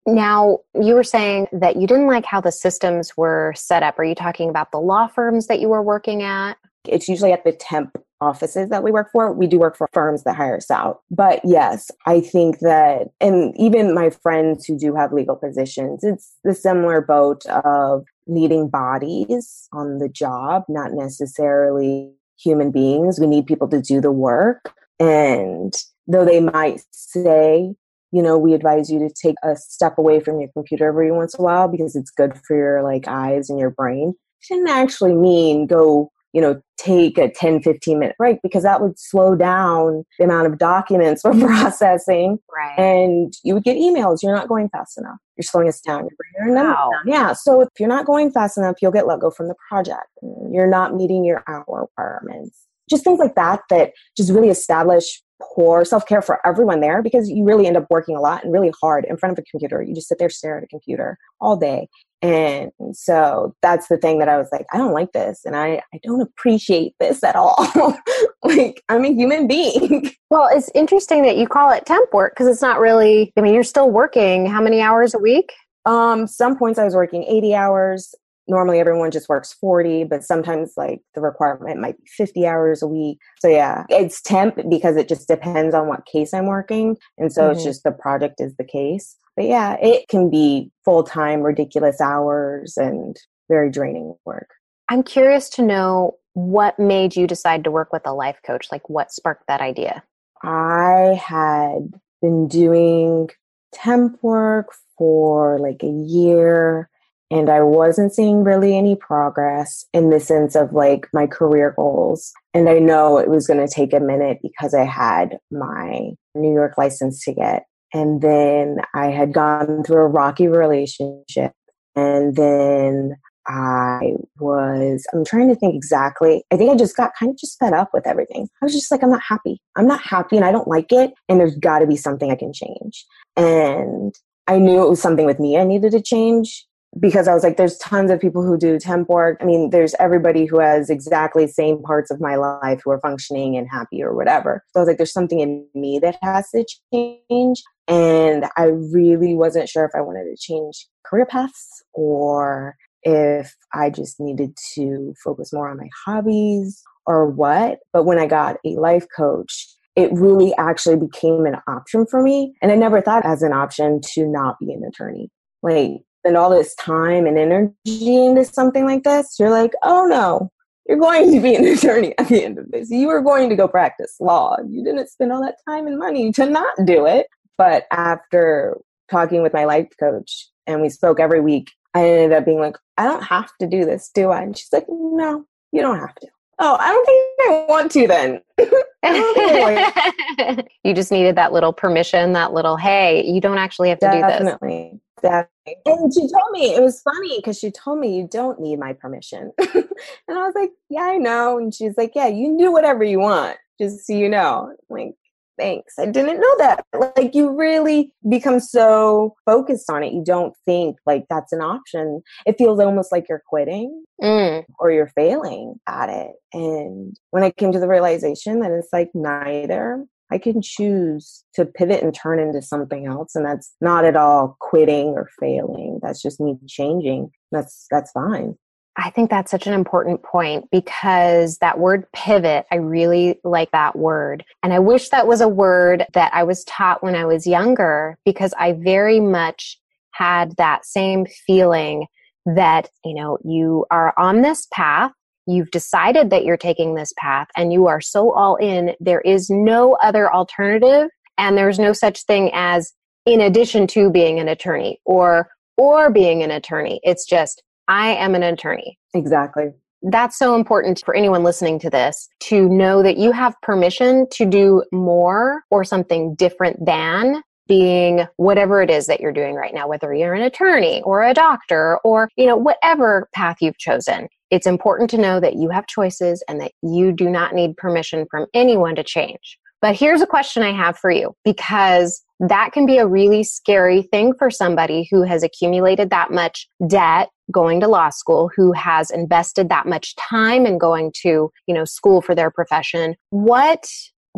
Now, 0.05 0.59
you 0.81 0.95
were 0.95 1.03
saying 1.03 1.47
that 1.53 1.77
you 1.77 1.87
didn't 1.87 2.07
like 2.07 2.25
how 2.25 2.41
the 2.41 2.51
systems 2.51 3.15
were 3.15 3.53
set 3.55 3.83
up. 3.83 3.99
Are 3.99 4.03
you 4.03 4.15
talking 4.15 4.49
about 4.49 4.71
the 4.71 4.79
law 4.79 5.07
firms 5.07 5.47
that 5.47 5.59
you 5.59 5.69
were 5.69 5.83
working 5.83 6.23
at? 6.23 6.57
It's 6.85 7.07
usually 7.07 7.31
at 7.31 7.45
the 7.45 7.53
temp 7.53 7.97
offices 8.23 8.69
that 8.69 8.83
we 8.83 8.91
work 8.91 9.11
for. 9.11 9.31
We 9.31 9.47
do 9.47 9.59
work 9.59 9.77
for 9.77 9.89
firms 9.93 10.23
that 10.23 10.35
hire 10.35 10.57
us 10.57 10.71
out. 10.71 11.01
But 11.11 11.41
yes, 11.43 11.91
I 12.05 12.21
think 12.21 12.59
that, 12.59 13.09
and 13.19 13.53
even 13.57 13.93
my 13.93 14.09
friends 14.09 14.65
who 14.65 14.77
do 14.77 14.95
have 14.95 15.13
legal 15.13 15.35
positions, 15.35 16.03
it's 16.03 16.33
the 16.43 16.55
similar 16.55 17.01
boat 17.01 17.45
of 17.47 18.05
needing 18.27 18.69
bodies 18.69 19.67
on 19.73 19.97
the 19.97 20.09
job, 20.09 20.63
not 20.69 20.93
necessarily 20.93 22.11
human 22.37 22.71
beings. 22.71 23.19
We 23.19 23.27
need 23.27 23.45
people 23.45 23.67
to 23.69 23.81
do 23.81 24.01
the 24.01 24.11
work. 24.11 24.73
And 24.99 25.73
though 26.07 26.25
they 26.25 26.39
might 26.39 26.81
say, 26.91 27.75
you 28.11 28.21
know, 28.21 28.37
we 28.37 28.53
advise 28.53 28.91
you 28.91 28.99
to 28.99 29.09
take 29.09 29.35
a 29.43 29.55
step 29.55 29.97
away 29.97 30.19
from 30.19 30.39
your 30.39 30.49
computer 30.49 30.87
every 30.87 31.11
once 31.11 31.33
in 31.33 31.41
a 31.41 31.43
while 31.43 31.67
because 31.67 31.95
it's 31.95 32.11
good 32.11 32.37
for 32.45 32.55
your 32.55 32.83
like 32.83 33.07
eyes 33.07 33.49
and 33.49 33.59
your 33.59 33.71
brain. 33.71 34.13
It 34.41 34.53
didn't 34.53 34.69
actually 34.69 35.15
mean 35.15 35.65
go 35.65 36.11
you 36.33 36.41
know, 36.41 36.59
take 36.77 37.17
a 37.17 37.29
10, 37.29 37.61
15 37.61 37.99
minute 37.99 38.15
break 38.17 38.39
because 38.41 38.63
that 38.63 38.81
would 38.81 38.97
slow 38.99 39.35
down 39.35 40.03
the 40.17 40.25
amount 40.25 40.47
of 40.47 40.57
documents 40.57 41.23
we're 41.23 41.39
processing. 41.47 42.39
Right. 42.53 42.77
And 42.77 43.33
you 43.43 43.53
would 43.53 43.63
get 43.63 43.77
emails. 43.77 44.23
You're 44.23 44.35
not 44.35 44.47
going 44.47 44.67
fast 44.69 44.97
enough. 44.97 45.17
You're 45.37 45.43
slowing 45.43 45.67
us 45.67 45.79
down. 45.79 46.01
You're 46.01 46.17
bringing 46.43 46.57
our 46.57 46.73
Wow. 46.73 46.89
down. 46.91 47.01
Yeah. 47.05 47.33
So 47.33 47.61
if 47.61 47.69
you're 47.79 47.87
not 47.89 48.05
going 48.05 48.31
fast 48.31 48.57
enough, 48.57 48.75
you'll 48.81 48.91
get 48.91 49.07
let 49.07 49.19
go 49.19 49.29
from 49.29 49.47
the 49.47 49.55
project. 49.69 50.07
You're 50.51 50.67
not 50.69 50.95
meeting 50.95 51.23
your 51.23 51.43
hour 51.47 51.87
requirements. 51.97 52.57
Just 52.89 53.03
things 53.03 53.19
like 53.19 53.35
that 53.35 53.61
that 53.69 53.93
just 54.17 54.29
really 54.31 54.49
establish 54.49 55.21
poor 55.55 55.83
self 55.85 56.05
care 56.05 56.21
for 56.21 56.45
everyone 56.47 56.79
there 56.79 57.01
because 57.01 57.29
you 57.29 57.43
really 57.43 57.67
end 57.67 57.77
up 57.77 57.85
working 57.89 58.15
a 58.15 58.21
lot 58.21 58.43
and 58.43 58.53
really 58.53 58.71
hard 58.81 59.05
in 59.05 59.17
front 59.17 59.37
of 59.37 59.41
a 59.41 59.45
computer. 59.49 59.81
You 59.81 59.93
just 59.93 60.07
sit 60.07 60.17
there, 60.19 60.29
stare 60.29 60.57
at 60.57 60.63
a 60.63 60.67
computer 60.67 61.17
all 61.39 61.57
day. 61.57 61.87
And 62.23 62.71
so 62.93 63.53
that's 63.61 63.89
the 63.89 63.97
thing 63.97 64.19
that 64.19 64.29
I 64.29 64.37
was 64.37 64.47
like, 64.51 64.65
I 64.71 64.77
don't 64.77 64.93
like 64.93 65.11
this 65.11 65.41
and 65.43 65.57
I, 65.57 65.81
I 65.93 65.99
don't 66.03 66.21
appreciate 66.21 66.95
this 66.99 67.21
at 67.21 67.35
all. 67.35 67.55
like, 68.43 68.81
I'm 68.87 69.03
a 69.03 69.13
human 69.13 69.47
being. 69.47 70.09
Well, 70.29 70.49
it's 70.51 70.71
interesting 70.73 71.21
that 71.25 71.37
you 71.37 71.47
call 71.47 71.71
it 71.71 71.85
temp 71.85 72.11
work 72.11 72.33
because 72.33 72.47
it's 72.47 72.61
not 72.61 72.79
really, 72.79 73.31
I 73.37 73.41
mean, 73.41 73.53
you're 73.53 73.63
still 73.63 73.91
working 73.91 74.47
how 74.47 74.63
many 74.63 74.81
hours 74.81 75.13
a 75.13 75.19
week? 75.19 75.53
Um, 75.85 76.25
some 76.25 76.57
points 76.57 76.79
I 76.79 76.85
was 76.85 76.95
working 76.95 77.23
80 77.25 77.53
hours. 77.53 78.15
Normally 78.47 78.79
everyone 78.79 79.11
just 79.11 79.29
works 79.29 79.53
40, 79.53 80.05
but 80.05 80.23
sometimes 80.23 80.73
like 80.75 81.01
the 81.13 81.21
requirement 81.21 81.79
might 81.79 81.97
be 81.97 82.03
50 82.07 82.47
hours 82.47 82.81
a 82.81 82.87
week. 82.87 83.19
So 83.41 83.47
yeah, 83.47 83.83
it's 83.89 84.23
temp 84.23 84.57
because 84.71 84.95
it 84.97 85.07
just 85.07 85.27
depends 85.27 85.75
on 85.75 85.87
what 85.87 86.07
case 86.07 86.33
I'm 86.33 86.47
working. 86.47 86.97
And 87.19 87.31
so 87.31 87.51
it's 87.51 87.61
Mhm. 87.61 87.65
just 87.65 87.83
the 87.83 87.91
project 87.91 88.41
is 88.41 88.55
the 88.55 88.63
case. 88.65 89.15
But 89.35 89.45
yeah, 89.45 89.77
it 89.81 90.07
can 90.07 90.29
be 90.29 90.71
full 90.85 91.03
time, 91.03 91.41
ridiculous 91.41 91.99
hours 91.99 92.77
and 92.77 93.17
very 93.49 93.71
draining 93.71 94.15
work. 94.25 94.49
I'm 94.89 95.03
curious 95.03 95.49
to 95.51 95.61
know 95.61 96.17
what 96.33 96.79
made 96.79 97.15
you 97.15 97.27
decide 97.27 97.63
to 97.63 97.71
work 97.71 97.93
with 97.93 98.05
a 98.05 98.13
life 98.13 98.39
coach? 98.45 98.67
Like, 98.71 98.89
what 98.89 99.11
sparked 99.11 99.47
that 99.47 99.61
idea? 99.61 100.03
I 100.43 101.19
had 101.23 101.93
been 102.21 102.47
doing 102.47 103.29
temp 103.71 104.21
work 104.21 104.73
for 104.97 105.57
like 105.59 105.83
a 105.83 105.87
year 105.87 106.89
and 107.31 107.49
I 107.49 107.61
wasn't 107.61 108.13
seeing 108.13 108.43
really 108.43 108.77
any 108.77 108.95
progress 108.95 109.85
in 109.91 110.11
the 110.11 110.19
sense 110.19 110.55
of 110.55 110.73
like 110.73 111.07
my 111.13 111.25
career 111.25 111.73
goals. 111.75 112.31
And 112.53 112.69
I 112.69 112.77
know 112.77 113.17
it 113.17 113.29
was 113.29 113.47
going 113.47 113.65
to 113.65 113.73
take 113.73 113.91
a 113.91 113.99
minute 113.99 114.37
because 114.43 114.75
I 114.75 114.83
had 114.83 115.39
my 115.49 116.11
New 116.35 116.53
York 116.53 116.77
license 116.77 117.23
to 117.25 117.33
get. 117.33 117.65
And 117.93 118.21
then 118.21 118.77
I 118.93 119.07
had 119.07 119.33
gone 119.33 119.83
through 119.83 120.03
a 120.03 120.07
rocky 120.07 120.47
relationship. 120.47 121.51
And 121.95 122.35
then 122.35 123.15
I 123.47 124.13
was, 124.39 125.05
I'm 125.13 125.25
trying 125.25 125.49
to 125.49 125.55
think 125.55 125.75
exactly. 125.75 126.43
I 126.51 126.57
think 126.57 126.71
I 126.71 126.75
just 126.75 126.95
got 126.95 127.11
kind 127.19 127.29
of 127.29 127.37
just 127.37 127.59
fed 127.59 127.73
up 127.73 127.89
with 127.93 128.07
everything. 128.07 128.47
I 128.61 128.65
was 128.65 128.73
just 128.73 128.89
like, 128.89 129.03
I'm 129.03 129.11
not 129.11 129.21
happy. 129.27 129.61
I'm 129.75 129.87
not 129.87 130.01
happy 130.01 130.37
and 130.37 130.45
I 130.45 130.51
don't 130.51 130.67
like 130.67 130.91
it. 130.91 131.13
And 131.29 131.39
there's 131.39 131.55
got 131.55 131.79
to 131.79 131.87
be 131.87 131.97
something 131.97 132.31
I 132.31 132.35
can 132.35 132.53
change. 132.53 133.05
And 133.35 134.15
I 134.47 134.59
knew 134.59 134.83
it 134.83 134.89
was 134.89 135.01
something 135.01 135.25
with 135.25 135.39
me 135.39 135.57
I 135.57 135.63
needed 135.63 135.91
to 135.91 136.01
change 136.01 136.65
because 136.99 137.27
I 137.27 137.33
was 137.33 137.43
like, 137.43 137.57
there's 137.57 137.77
tons 137.77 138.11
of 138.11 138.19
people 138.19 138.43
who 138.43 138.57
do 138.57 138.77
temp 138.79 139.09
work. 139.09 139.37
I 139.41 139.45
mean, 139.45 139.71
there's 139.71 139.95
everybody 139.99 140.45
who 140.45 140.59
has 140.59 140.89
exactly 140.89 141.47
same 141.47 141.81
parts 141.81 142.11
of 142.11 142.21
my 142.21 142.35
life 142.35 142.81
who 142.83 142.91
are 142.91 142.99
functioning 142.99 143.57
and 143.57 143.67
happy 143.69 144.03
or 144.03 144.13
whatever. 144.13 144.63
So 144.71 144.79
I 144.79 144.81
was 144.81 144.87
like, 144.87 144.97
there's 144.97 145.13
something 145.13 145.39
in 145.39 145.65
me 145.73 145.99
that 145.99 146.17
has 146.21 146.49
to 146.51 146.65
change. 146.93 147.63
And 147.87 148.45
I 148.57 148.65
really 148.65 149.33
wasn't 149.33 149.69
sure 149.69 149.85
if 149.85 149.91
I 149.95 150.01
wanted 150.01 150.25
to 150.25 150.37
change 150.37 150.87
career 151.05 151.25
paths 151.25 151.83
or 151.93 152.75
if 153.03 153.53
I 153.73 153.89
just 153.89 154.19
needed 154.19 154.55
to 154.75 155.13
focus 155.23 155.51
more 155.51 155.69
on 155.69 155.77
my 155.77 155.89
hobbies 156.05 156.81
or 157.05 157.29
what. 157.29 157.79
But 157.91 158.05
when 158.05 158.19
I 158.19 158.25
got 158.25 158.57
a 158.65 158.69
life 158.69 159.05
coach, 159.15 159.67
it 159.95 160.11
really 160.13 160.55
actually 160.55 160.95
became 160.95 161.45
an 161.45 161.57
option 161.67 162.05
for 162.05 162.23
me. 162.23 162.53
And 162.61 162.71
I 162.71 162.75
never 162.75 163.01
thought 163.01 163.25
as 163.25 163.43
an 163.43 163.53
option 163.53 163.99
to 164.13 164.25
not 164.25 164.57
be 164.59 164.71
an 164.71 164.83
attorney. 164.83 165.29
Like, 165.61 165.91
spend 166.23 166.37
all 166.37 166.49
this 166.49 166.73
time 166.75 167.25
and 167.25 167.37
energy 167.37 168.25
into 168.25 168.45
something 168.45 168.85
like 168.85 169.03
this, 169.03 169.35
you're 169.37 169.49
like, 169.49 169.73
oh 169.83 170.05
no, 170.05 170.49
you're 170.87 170.97
going 170.97 171.31
to 171.33 171.41
be 171.41 171.53
an 171.55 171.65
attorney 171.77 172.17
at 172.17 172.29
the 172.29 172.43
end 172.43 172.57
of 172.57 172.71
this. 172.71 172.89
You 172.89 173.09
are 173.09 173.21
going 173.21 173.49
to 173.49 173.55
go 173.55 173.67
practice 173.67 174.15
law. 174.21 174.55
You 174.67 174.83
didn't 174.83 175.09
spend 175.09 175.33
all 175.33 175.41
that 175.41 175.57
time 175.67 175.85
and 175.85 175.99
money 175.99 176.31
to 176.33 176.45
not 176.45 176.73
do 176.85 177.05
it. 177.05 177.27
But 177.57 177.85
after 177.91 178.77
talking 179.11 179.41
with 179.41 179.53
my 179.53 179.65
life 179.65 179.89
coach 179.99 180.47
and 180.67 180.81
we 180.81 180.89
spoke 180.89 181.19
every 181.19 181.41
week, 181.41 181.71
I 181.93 182.07
ended 182.07 182.37
up 182.37 182.45
being 182.45 182.59
like, 182.59 182.77
I 182.97 183.05
don't 183.05 183.23
have 183.23 183.51
to 183.59 183.67
do 183.67 183.83
this, 183.85 184.09
do 184.13 184.29
I? 184.31 184.41
And 184.41 184.57
she's 184.57 184.73
like, 184.73 184.85
no, 184.89 185.45
you 185.71 185.81
don't 185.81 185.99
have 185.99 186.15
to. 186.15 186.27
Oh, 186.59 186.77
I 186.79 186.91
don't 186.91 187.05
think 187.05 187.25
I 187.41 187.65
want 187.67 187.91
to 187.91 188.07
then. 188.07 188.41
you 190.83 190.93
just 190.93 191.11
needed 191.11 191.35
that 191.35 191.51
little 191.51 191.73
permission, 191.73 192.33
that 192.33 192.53
little, 192.53 192.77
hey, 192.77 193.25
you 193.25 193.41
don't 193.41 193.57
actually 193.57 193.89
have 193.89 193.97
to 193.99 194.11
do 194.11 194.21
this. 194.21 194.39
Definitely. 194.39 195.01
Definitely. 195.21 195.75
And 195.85 196.13
she 196.13 196.21
told 196.21 196.51
me, 196.51 196.75
it 196.75 196.81
was 196.81 197.01
funny 197.01 197.37
because 197.37 197.57
she 197.57 197.71
told 197.71 197.97
me 197.99 198.15
you 198.15 198.27
don't 198.29 198.59
need 198.59 198.77
my 198.77 198.93
permission. 198.93 199.51
and 199.57 199.89
I 200.29 200.45
was 200.45 200.53
like, 200.53 200.69
yeah, 200.89 201.03
I 201.03 201.17
know. 201.17 201.57
And 201.57 201.73
she's 201.73 201.97
like, 201.97 202.11
yeah, 202.13 202.27
you 202.27 202.45
can 202.47 202.57
do 202.57 202.71
whatever 202.71 203.03
you 203.03 203.19
want, 203.19 203.57
just 203.79 204.05
so 204.05 204.13
you 204.13 204.29
know. 204.29 204.69
I'm 204.69 204.75
like, 204.89 205.15
thanks. 205.57 205.93
I 205.99 206.05
didn't 206.05 206.39
know 206.39 206.55
that. 206.57 206.85
Like, 207.17 207.35
you 207.35 207.49
really 207.51 208.11
become 208.29 208.59
so 208.59 209.35
focused 209.45 209.89
on 209.89 210.03
it. 210.03 210.13
You 210.13 210.23
don't 210.23 210.53
think 210.65 210.97
like 211.05 211.25
that's 211.29 211.51
an 211.53 211.61
option. 211.61 212.21
It 212.45 212.57
feels 212.57 212.79
almost 212.79 213.11
like 213.11 213.27
you're 213.29 213.43
quitting 213.47 214.03
Mm. 214.21 214.63
or 214.79 214.91
you're 214.91 215.07
failing 215.07 215.75
at 215.87 216.09
it. 216.09 216.31
And 216.53 217.17
when 217.31 217.43
I 217.43 217.51
came 217.51 217.71
to 217.73 217.79
the 217.79 217.87
realization 217.89 218.59
that 218.61 218.71
it's 218.71 218.89
like 218.93 219.09
neither, 219.13 220.05
I 220.31 220.37
can 220.37 220.61
choose 220.61 221.43
to 221.55 221.65
pivot 221.65 222.01
and 222.03 222.15
turn 222.15 222.39
into 222.39 222.61
something 222.61 223.05
else. 223.05 223.35
And 223.35 223.45
that's 223.45 223.73
not 223.81 224.05
at 224.05 224.15
all 224.15 224.55
quitting 224.59 225.07
or 225.09 225.29
failing. 225.39 225.99
That's 226.01 226.21
just 226.21 226.39
me 226.39 226.57
changing. 226.67 227.31
That's 227.51 227.85
that's 227.91 228.11
fine. 228.11 228.55
I 228.95 229.09
think 229.09 229.29
that's 229.29 229.49
such 229.49 229.65
an 229.65 229.73
important 229.73 230.21
point 230.21 230.69
because 230.71 231.57
that 231.57 231.79
word 231.79 232.05
pivot, 232.13 232.65
I 232.71 232.75
really 232.75 233.39
like 233.43 233.71
that 233.71 233.95
word. 233.95 234.43
And 234.61 234.71
I 234.71 234.79
wish 234.79 235.09
that 235.09 235.27
was 235.27 235.41
a 235.41 235.47
word 235.47 236.05
that 236.13 236.31
I 236.33 236.43
was 236.43 236.63
taught 236.65 237.03
when 237.03 237.15
I 237.15 237.25
was 237.25 237.47
younger 237.47 238.17
because 238.23 238.53
I 238.59 238.73
very 238.73 239.19
much 239.19 239.79
had 240.11 240.55
that 240.57 240.85
same 240.85 241.25
feeling 241.25 242.05
that, 242.45 242.89
you 243.03 243.15
know, 243.15 243.39
you 243.43 243.85
are 243.89 244.13
on 244.17 244.41
this 244.41 244.67
path, 244.71 245.11
you've 245.47 245.71
decided 245.71 246.29
that 246.29 246.45
you're 246.45 246.57
taking 246.57 246.93
this 246.93 247.13
path 247.17 247.47
and 247.57 247.73
you 247.73 247.87
are 247.87 248.01
so 248.01 248.31
all 248.31 248.57
in, 248.57 248.93
there 248.99 249.21
is 249.21 249.49
no 249.49 249.93
other 250.03 250.31
alternative 250.31 251.09
and 251.39 251.57
there's 251.57 251.79
no 251.79 251.93
such 251.93 252.23
thing 252.25 252.51
as 252.53 252.93
in 253.25 253.41
addition 253.41 253.87
to 253.87 254.11
being 254.11 254.39
an 254.39 254.47
attorney 254.47 254.99
or 255.05 255.49
or 255.77 256.11
being 256.11 256.43
an 256.43 256.51
attorney. 256.51 256.99
It's 257.03 257.25
just 257.25 257.63
I 257.87 258.15
am 258.15 258.35
an 258.35 258.43
attorney. 258.43 258.97
Exactly. 259.13 259.71
That's 260.01 260.37
so 260.37 260.55
important 260.55 261.01
for 261.05 261.15
anyone 261.15 261.43
listening 261.43 261.79
to 261.79 261.89
this 261.89 262.27
to 262.41 262.67
know 262.67 263.01
that 263.03 263.17
you 263.17 263.31
have 263.31 263.55
permission 263.61 264.27
to 264.31 264.45
do 264.45 264.83
more 264.91 265.63
or 265.71 265.83
something 265.83 266.35
different 266.35 266.85
than 266.85 267.41
being 267.67 268.25
whatever 268.35 268.81
it 268.81 268.89
is 268.89 269.07
that 269.07 269.21
you're 269.21 269.31
doing 269.31 269.55
right 269.55 269.73
now, 269.73 269.87
whether 269.87 270.13
you're 270.13 270.33
an 270.33 270.41
attorney 270.41 271.01
or 271.03 271.23
a 271.23 271.33
doctor 271.33 271.97
or, 272.03 272.29
you 272.35 272.45
know, 272.45 272.57
whatever 272.57 273.29
path 273.33 273.57
you've 273.61 273.77
chosen. 273.77 274.27
It's 274.51 274.67
important 274.67 275.09
to 275.11 275.17
know 275.17 275.39
that 275.39 275.55
you 275.55 275.69
have 275.69 275.87
choices 275.87 276.43
and 276.49 276.59
that 276.59 276.73
you 276.81 277.13
do 277.13 277.29
not 277.29 277.53
need 277.53 277.77
permission 277.77 278.25
from 278.29 278.47
anyone 278.53 278.95
to 278.95 279.03
change. 279.03 279.57
But 279.83 279.97
here's 279.97 280.21
a 280.21 280.25
question 280.25 280.63
I 280.63 280.71
have 280.71 280.97
for 280.97 281.11
you 281.11 281.35
because 281.43 282.23
that 282.39 282.71
can 282.71 282.85
be 282.85 282.99
a 282.99 283.05
really 283.05 283.43
scary 283.43 284.01
thing 284.01 284.33
for 284.33 284.49
somebody 284.49 285.09
who 285.11 285.23
has 285.23 285.43
accumulated 285.43 286.09
that 286.09 286.31
much 286.31 286.69
debt 286.87 287.27
going 287.51 287.81
to 287.81 287.89
law 287.89 288.09
school, 288.09 288.49
who 288.55 288.71
has 288.71 289.11
invested 289.11 289.67
that 289.67 289.85
much 289.85 290.15
time 290.15 290.65
in 290.65 290.77
going 290.77 291.11
to, 291.23 291.51
you 291.67 291.75
know, 291.75 291.83
school 291.83 292.21
for 292.21 292.33
their 292.33 292.49
profession. 292.49 293.15
What 293.31 293.85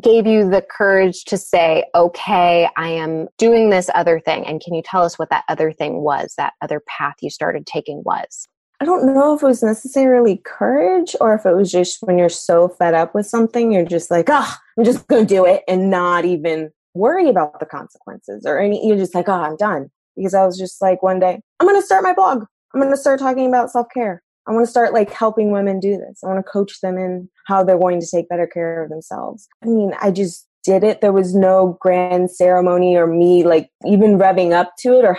gave 0.02 0.26
you 0.26 0.50
the 0.50 0.66
courage 0.68 1.26
to 1.26 1.38
say, 1.38 1.86
okay, 1.94 2.68
I 2.76 2.90
am 2.90 3.28
doing 3.38 3.70
this 3.70 3.88
other 3.94 4.20
thing? 4.20 4.48
And 4.48 4.60
can 4.60 4.74
you 4.74 4.82
tell 4.82 5.04
us 5.04 5.20
what 5.20 5.30
that 5.30 5.44
other 5.48 5.72
thing 5.72 6.02
was, 6.02 6.34
that 6.40 6.54
other 6.60 6.82
path 6.88 7.18
you 7.22 7.30
started 7.30 7.68
taking 7.68 8.02
was? 8.04 8.48
I 8.82 8.86
don't 8.86 9.14
know 9.14 9.36
if 9.36 9.42
it 9.42 9.46
was 9.46 9.64
necessarily 9.64 10.42
courage 10.44 11.16
or 11.22 11.34
if 11.34 11.46
it 11.46 11.56
was 11.56 11.72
just 11.72 12.00
when 12.02 12.18
you're 12.18 12.30
so 12.30 12.68
fed 12.68 12.94
up 12.94 13.16
with 13.16 13.26
something, 13.26 13.72
you're 13.72 13.86
just 13.86 14.12
like, 14.12 14.28
oh, 14.30 14.56
I'm 14.78 14.84
just 14.84 15.08
going 15.08 15.26
to 15.26 15.34
do 15.34 15.46
it 15.46 15.64
and 15.68 15.90
not 15.90 16.26
even 16.26 16.72
worry 16.94 17.30
about 17.30 17.60
the 17.60 17.66
consequences 17.66 18.46
or 18.46 18.60
any, 18.60 18.86
you're 18.86 18.98
just 18.98 19.16
like, 19.16 19.30
oh, 19.30 19.34
I'm 19.34 19.56
done. 19.56 19.90
Because 20.16 20.34
I 20.34 20.46
was 20.46 20.58
just 20.58 20.82
like, 20.82 21.04
one 21.04 21.20
day, 21.20 21.42
I'm 21.60 21.68
going 21.68 21.80
to 21.80 21.86
start 21.86 22.04
my 22.04 22.14
blog. 22.14 22.46
I'm 22.74 22.82
going 22.82 22.92
to 22.92 22.98
start 22.98 23.20
talking 23.20 23.48
about 23.48 23.72
self 23.72 23.88
care. 23.94 24.22
I 24.48 24.52
want 24.52 24.66
to 24.66 24.72
start 24.72 24.94
like 24.94 25.12
helping 25.12 25.52
women 25.52 25.80
do 25.80 25.98
this. 25.98 26.20
I 26.24 26.28
want 26.28 26.46
to 26.46 26.52
coach 26.52 26.82
them 26.82 26.98
in 26.98 27.30
how 27.48 27.64
they're 27.64 27.80
going 27.80 28.00
to 28.00 28.08
take 28.08 28.30
better 28.30 28.48
care 28.48 28.84
of 28.84 28.90
themselves. 28.90 29.48
I 29.64 29.68
mean, 29.68 29.94
I 30.02 30.12
just 30.12 30.48
did 30.64 30.84
it. 30.84 31.02
There 31.02 31.14
was 31.14 31.34
no 31.34 31.78
grand 31.80 32.32
ceremony 32.32 32.96
or 32.96 33.08
me 33.08 33.44
like 33.44 33.70
even 33.86 34.18
revving 34.18 34.52
up 34.52 34.74
to 34.80 35.00
it 35.00 35.06
or 35.06 35.18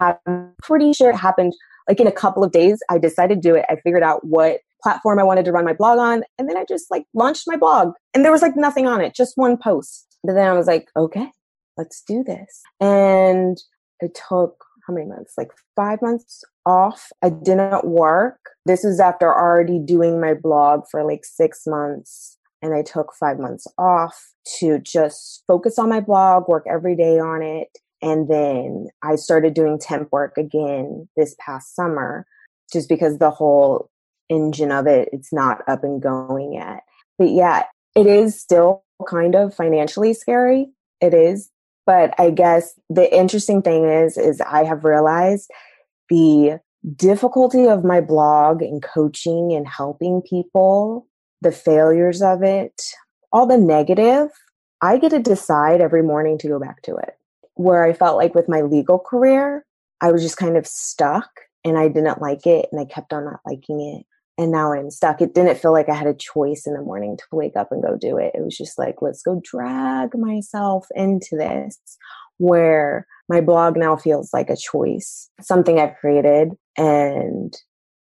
I'm 0.00 0.52
pretty 0.62 0.92
sure 0.92 1.10
it 1.10 1.16
happened 1.16 1.54
like 1.88 2.00
in 2.00 2.06
a 2.06 2.12
couple 2.12 2.44
of 2.44 2.52
days. 2.52 2.80
I 2.90 2.98
decided 2.98 3.42
to 3.42 3.48
do 3.48 3.54
it. 3.54 3.64
I 3.68 3.76
figured 3.76 4.02
out 4.02 4.26
what 4.26 4.60
platform 4.82 5.18
I 5.18 5.24
wanted 5.24 5.44
to 5.46 5.52
run 5.52 5.64
my 5.64 5.72
blog 5.72 5.98
on. 5.98 6.22
And 6.38 6.48
then 6.48 6.56
I 6.56 6.64
just 6.68 6.90
like 6.90 7.04
launched 7.14 7.44
my 7.46 7.56
blog 7.56 7.94
and 8.14 8.24
there 8.24 8.32
was 8.32 8.42
like 8.42 8.56
nothing 8.56 8.86
on 8.86 9.00
it, 9.00 9.14
just 9.14 9.32
one 9.36 9.56
post. 9.56 10.06
But 10.22 10.34
then 10.34 10.48
I 10.48 10.52
was 10.52 10.66
like, 10.66 10.88
okay, 10.96 11.30
let's 11.76 12.02
do 12.06 12.22
this. 12.24 12.62
And 12.80 13.58
it 14.00 14.18
took 14.28 14.64
how 14.86 14.94
many 14.94 15.06
months? 15.06 15.34
Like 15.36 15.50
five 15.74 16.00
months 16.02 16.44
off. 16.64 17.08
I 17.22 17.30
didn't 17.30 17.84
work. 17.84 18.38
This 18.64 18.84
was 18.84 19.00
after 19.00 19.32
already 19.32 19.78
doing 19.78 20.20
my 20.20 20.34
blog 20.34 20.82
for 20.90 21.04
like 21.04 21.24
six 21.24 21.62
months. 21.66 22.38
And 22.62 22.74
I 22.74 22.82
took 22.82 23.12
five 23.18 23.38
months 23.38 23.66
off 23.78 24.32
to 24.58 24.78
just 24.78 25.44
focus 25.46 25.78
on 25.78 25.88
my 25.88 26.00
blog, 26.00 26.48
work 26.48 26.64
every 26.68 26.96
day 26.96 27.18
on 27.18 27.42
it. 27.42 27.68
And 28.02 28.28
then 28.28 28.88
I 29.02 29.16
started 29.16 29.54
doing 29.54 29.78
temp 29.78 30.10
work 30.12 30.36
again 30.36 31.08
this 31.16 31.34
past 31.38 31.74
summer, 31.74 32.26
just 32.72 32.88
because 32.88 33.18
the 33.18 33.30
whole 33.30 33.90
engine 34.28 34.72
of 34.72 34.86
it, 34.86 35.08
it's 35.12 35.32
not 35.32 35.62
up 35.68 35.84
and 35.84 36.00
going 36.02 36.52
yet. 36.54 36.80
But 37.18 37.30
yeah, 37.30 37.64
it 37.94 38.06
is 38.06 38.38
still 38.38 38.84
kind 39.08 39.34
of 39.34 39.54
financially 39.54 40.14
scary. 40.14 40.68
It 41.00 41.14
is. 41.14 41.50
But 41.86 42.14
I 42.18 42.30
guess 42.30 42.78
the 42.90 43.14
interesting 43.14 43.62
thing 43.62 43.84
is, 43.84 44.18
is 44.18 44.40
I 44.40 44.64
have 44.64 44.84
realized 44.84 45.50
the 46.10 46.60
difficulty 46.94 47.66
of 47.66 47.84
my 47.84 48.00
blog 48.00 48.62
and 48.62 48.82
coaching 48.82 49.52
and 49.52 49.66
helping 49.66 50.22
people, 50.22 51.06
the 51.40 51.52
failures 51.52 52.22
of 52.22 52.42
it, 52.42 52.82
all 53.32 53.46
the 53.46 53.58
negative, 53.58 54.28
I 54.82 54.98
get 54.98 55.10
to 55.10 55.18
decide 55.18 55.80
every 55.80 56.02
morning 56.02 56.38
to 56.38 56.48
go 56.48 56.58
back 56.58 56.82
to 56.82 56.96
it. 56.96 57.16
Where 57.56 57.84
I 57.84 57.92
felt 57.92 58.16
like 58.16 58.34
with 58.34 58.48
my 58.48 58.62
legal 58.62 58.98
career, 58.98 59.64
I 60.00 60.12
was 60.12 60.22
just 60.22 60.36
kind 60.36 60.56
of 60.56 60.66
stuck 60.66 61.28
and 61.64 61.76
I 61.76 61.88
didn't 61.88 62.22
like 62.22 62.46
it 62.46 62.68
and 62.70 62.80
I 62.80 62.84
kept 62.84 63.12
on 63.12 63.24
not 63.24 63.40
liking 63.44 63.80
it 63.80 64.06
and 64.38 64.52
now 64.52 64.72
I'm 64.72 64.90
stuck. 64.90 65.20
It 65.20 65.34
didn't 65.34 65.58
feel 65.58 65.72
like 65.72 65.88
I 65.88 65.94
had 65.94 66.06
a 66.06 66.14
choice 66.14 66.66
in 66.66 66.74
the 66.74 66.82
morning 66.82 67.16
to 67.16 67.24
wake 67.32 67.56
up 67.56 67.72
and 67.72 67.82
go 67.82 67.96
do 67.96 68.18
it. 68.18 68.32
It 68.34 68.44
was 68.44 68.56
just 68.56 68.78
like, 68.78 69.00
let's 69.00 69.22
go 69.22 69.40
drag 69.42 70.16
myself 70.16 70.86
into 70.94 71.36
this 71.36 71.78
where 72.38 73.06
my 73.28 73.40
blog 73.40 73.76
now 73.76 73.96
feels 73.96 74.32
like 74.34 74.50
a 74.50 74.56
choice, 74.56 75.30
something 75.40 75.80
I've 75.80 75.96
created. 75.96 76.50
And 76.76 77.56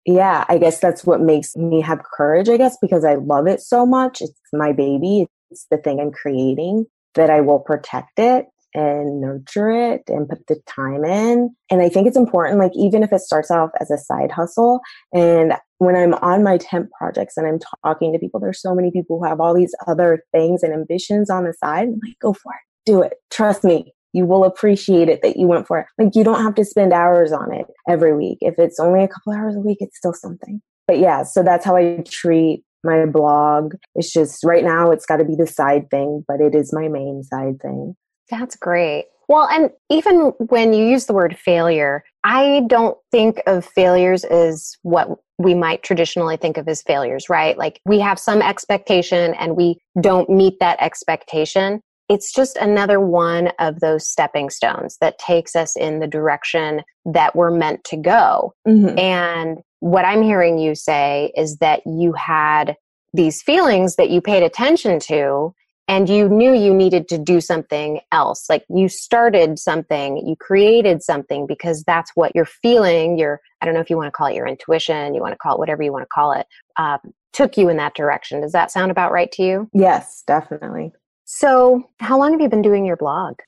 yeah, 0.05 0.43
I 0.49 0.57
guess 0.57 0.79
that's 0.79 1.05
what 1.05 1.21
makes 1.21 1.55
me 1.55 1.81
have 1.81 2.03
courage, 2.03 2.49
I 2.49 2.57
guess, 2.57 2.77
because 2.81 3.05
I 3.05 3.15
love 3.15 3.47
it 3.47 3.61
so 3.61 3.85
much. 3.85 4.21
It's 4.21 4.39
my 4.51 4.73
baby, 4.73 5.27
it's 5.51 5.65
the 5.71 5.77
thing 5.77 6.01
I'm 6.01 6.11
creating 6.11 6.85
that 7.15 7.29
I 7.29 7.39
will 7.39 7.59
protect 7.59 8.19
it 8.19 8.47
and 8.75 9.21
nurture 9.21 9.71
it 9.71 10.03
and 10.07 10.27
put 10.27 10.45
the 10.47 10.59
time 10.67 11.03
in. 11.05 11.49
And 11.71 11.81
I 11.81 11.89
think 11.89 12.07
it's 12.07 12.17
important, 12.17 12.59
like, 12.59 12.73
even 12.75 13.01
if 13.01 13.11
it 13.13 13.21
starts 13.21 13.49
off 13.49 13.71
as 13.79 13.89
a 13.89 13.97
side 13.97 14.31
hustle. 14.31 14.81
And 15.13 15.53
when 15.79 15.95
I'm 15.95 16.13
on 16.15 16.43
my 16.43 16.57
temp 16.57 16.89
projects 16.97 17.37
and 17.37 17.47
I'm 17.47 17.59
talking 17.83 18.13
to 18.13 18.19
people, 18.19 18.39
there's 18.39 18.61
so 18.61 18.75
many 18.75 18.91
people 18.91 19.17
who 19.17 19.25
have 19.25 19.39
all 19.39 19.55
these 19.55 19.73
other 19.87 20.23
things 20.31 20.61
and 20.61 20.73
ambitions 20.73 21.29
on 21.29 21.45
the 21.45 21.53
side. 21.53 21.87
I'm 21.87 21.99
like, 22.05 22.19
go 22.21 22.33
for 22.33 22.51
it, 22.51 22.91
do 22.91 23.01
it. 23.01 23.13
Trust 23.31 23.63
me, 23.63 23.93
you 24.13 24.25
will 24.25 24.43
appreciate 24.43 25.09
it 25.09 25.21
that 25.23 25.37
you 25.37 25.47
went 25.47 25.67
for 25.67 25.79
it. 25.79 25.85
Like, 25.97 26.15
you 26.15 26.23
don't 26.23 26.43
have 26.43 26.55
to 26.55 26.65
spend 26.65 26.93
hours 26.93 27.31
on 27.31 27.53
it 27.53 27.65
every 27.89 28.15
week. 28.15 28.37
If 28.41 28.55
it's 28.57 28.79
only 28.79 29.03
a 29.03 29.07
couple 29.07 29.33
hours 29.33 29.55
a 29.55 29.59
week, 29.59 29.77
it's 29.79 29.97
still 29.97 30.13
something. 30.13 30.61
But 30.87 30.99
yeah, 30.99 31.23
so 31.23 31.41
that's 31.41 31.65
how 31.65 31.75
I 31.75 32.03
treat 32.07 32.63
my 32.83 33.05
blog. 33.05 33.73
It's 33.95 34.13
just 34.13 34.43
right 34.43 34.63
now 34.63 34.91
it's 34.91 35.05
got 35.05 35.17
to 35.17 35.25
be 35.25 35.35
the 35.35 35.47
side 35.47 35.89
thing, 35.89 36.23
but 36.27 36.39
it 36.39 36.53
is 36.53 36.71
my 36.71 36.87
main 36.87 37.23
side 37.23 37.59
thing. 37.61 37.95
That's 38.29 38.55
great. 38.55 39.05
Well, 39.27 39.47
and 39.47 39.71
even 39.89 40.33
when 40.37 40.73
you 40.73 40.85
use 40.85 41.05
the 41.05 41.13
word 41.13 41.37
failure, 41.37 42.03
I 42.23 42.63
don't 42.67 42.97
think 43.11 43.41
of 43.47 43.65
failures 43.65 44.23
as 44.23 44.75
what 44.83 45.09
we 45.37 45.53
might 45.53 45.83
traditionally 45.83 46.37
think 46.37 46.57
of 46.57 46.67
as 46.67 46.81
failures, 46.83 47.29
right? 47.29 47.57
Like 47.57 47.81
we 47.85 47.99
have 47.99 48.19
some 48.19 48.41
expectation 48.41 49.33
and 49.35 49.55
we 49.55 49.79
don't 49.99 50.29
meet 50.29 50.59
that 50.59 50.77
expectation. 50.79 51.81
It's 52.07 52.31
just 52.31 52.55
another 52.57 52.99
one 52.99 53.51
of 53.59 53.79
those 53.79 54.07
stepping 54.07 54.51
stones 54.51 54.97
that 55.01 55.17
takes 55.17 55.55
us 55.55 55.75
in 55.75 55.99
the 55.99 56.07
direction 56.07 56.81
that 57.05 57.35
we're 57.35 57.51
meant 57.51 57.83
to 57.85 57.97
go. 57.97 58.53
Mm-hmm. 58.67 58.97
And 58.99 59.57
what 59.79 60.05
I'm 60.05 60.21
hearing 60.21 60.59
you 60.59 60.75
say 60.75 61.31
is 61.35 61.57
that 61.57 61.81
you 61.85 62.13
had 62.13 62.75
these 63.13 63.41
feelings 63.41 63.95
that 63.95 64.09
you 64.09 64.21
paid 64.21 64.43
attention 64.43 64.99
to 64.99 65.53
and 65.87 66.09
you 66.09 66.27
knew 66.27 66.53
you 66.53 66.73
needed 66.73 67.07
to 67.09 67.17
do 67.17 67.39
something 67.39 67.99
else. 68.11 68.49
Like 68.49 68.65
you 68.69 68.89
started 68.89 69.59
something, 69.59 70.17
you 70.17 70.35
created 70.35 71.03
something 71.03 71.45
because 71.45 71.83
that's 71.85 72.11
what 72.15 72.31
you're 72.33 72.45
feeling. 72.45 73.17
Your, 73.17 73.39
I 73.61 73.65
don't 73.65 73.73
know 73.73 73.81
if 73.81 73.89
you 73.89 73.97
want 73.97 74.07
to 74.07 74.11
call 74.11 74.27
it 74.27 74.35
your 74.35 74.47
intuition, 74.47 75.13
you 75.13 75.21
want 75.21 75.33
to 75.33 75.37
call 75.37 75.55
it 75.55 75.59
whatever 75.59 75.83
you 75.83 75.91
want 75.91 76.03
to 76.03 76.09
call 76.13 76.31
it, 76.33 76.47
um, 76.77 76.99
took 77.33 77.57
you 77.57 77.69
in 77.69 77.77
that 77.77 77.95
direction. 77.95 78.41
Does 78.41 78.53
that 78.53 78.71
sound 78.71 78.91
about 78.91 79.11
right 79.11 79.31
to 79.33 79.43
you? 79.43 79.69
Yes, 79.73 80.23
definitely. 80.25 80.91
So, 81.25 81.89
how 81.99 82.19
long 82.19 82.31
have 82.31 82.41
you 82.41 82.49
been 82.49 82.61
doing 82.61 82.85
your 82.85 82.97
blog? 82.97 83.39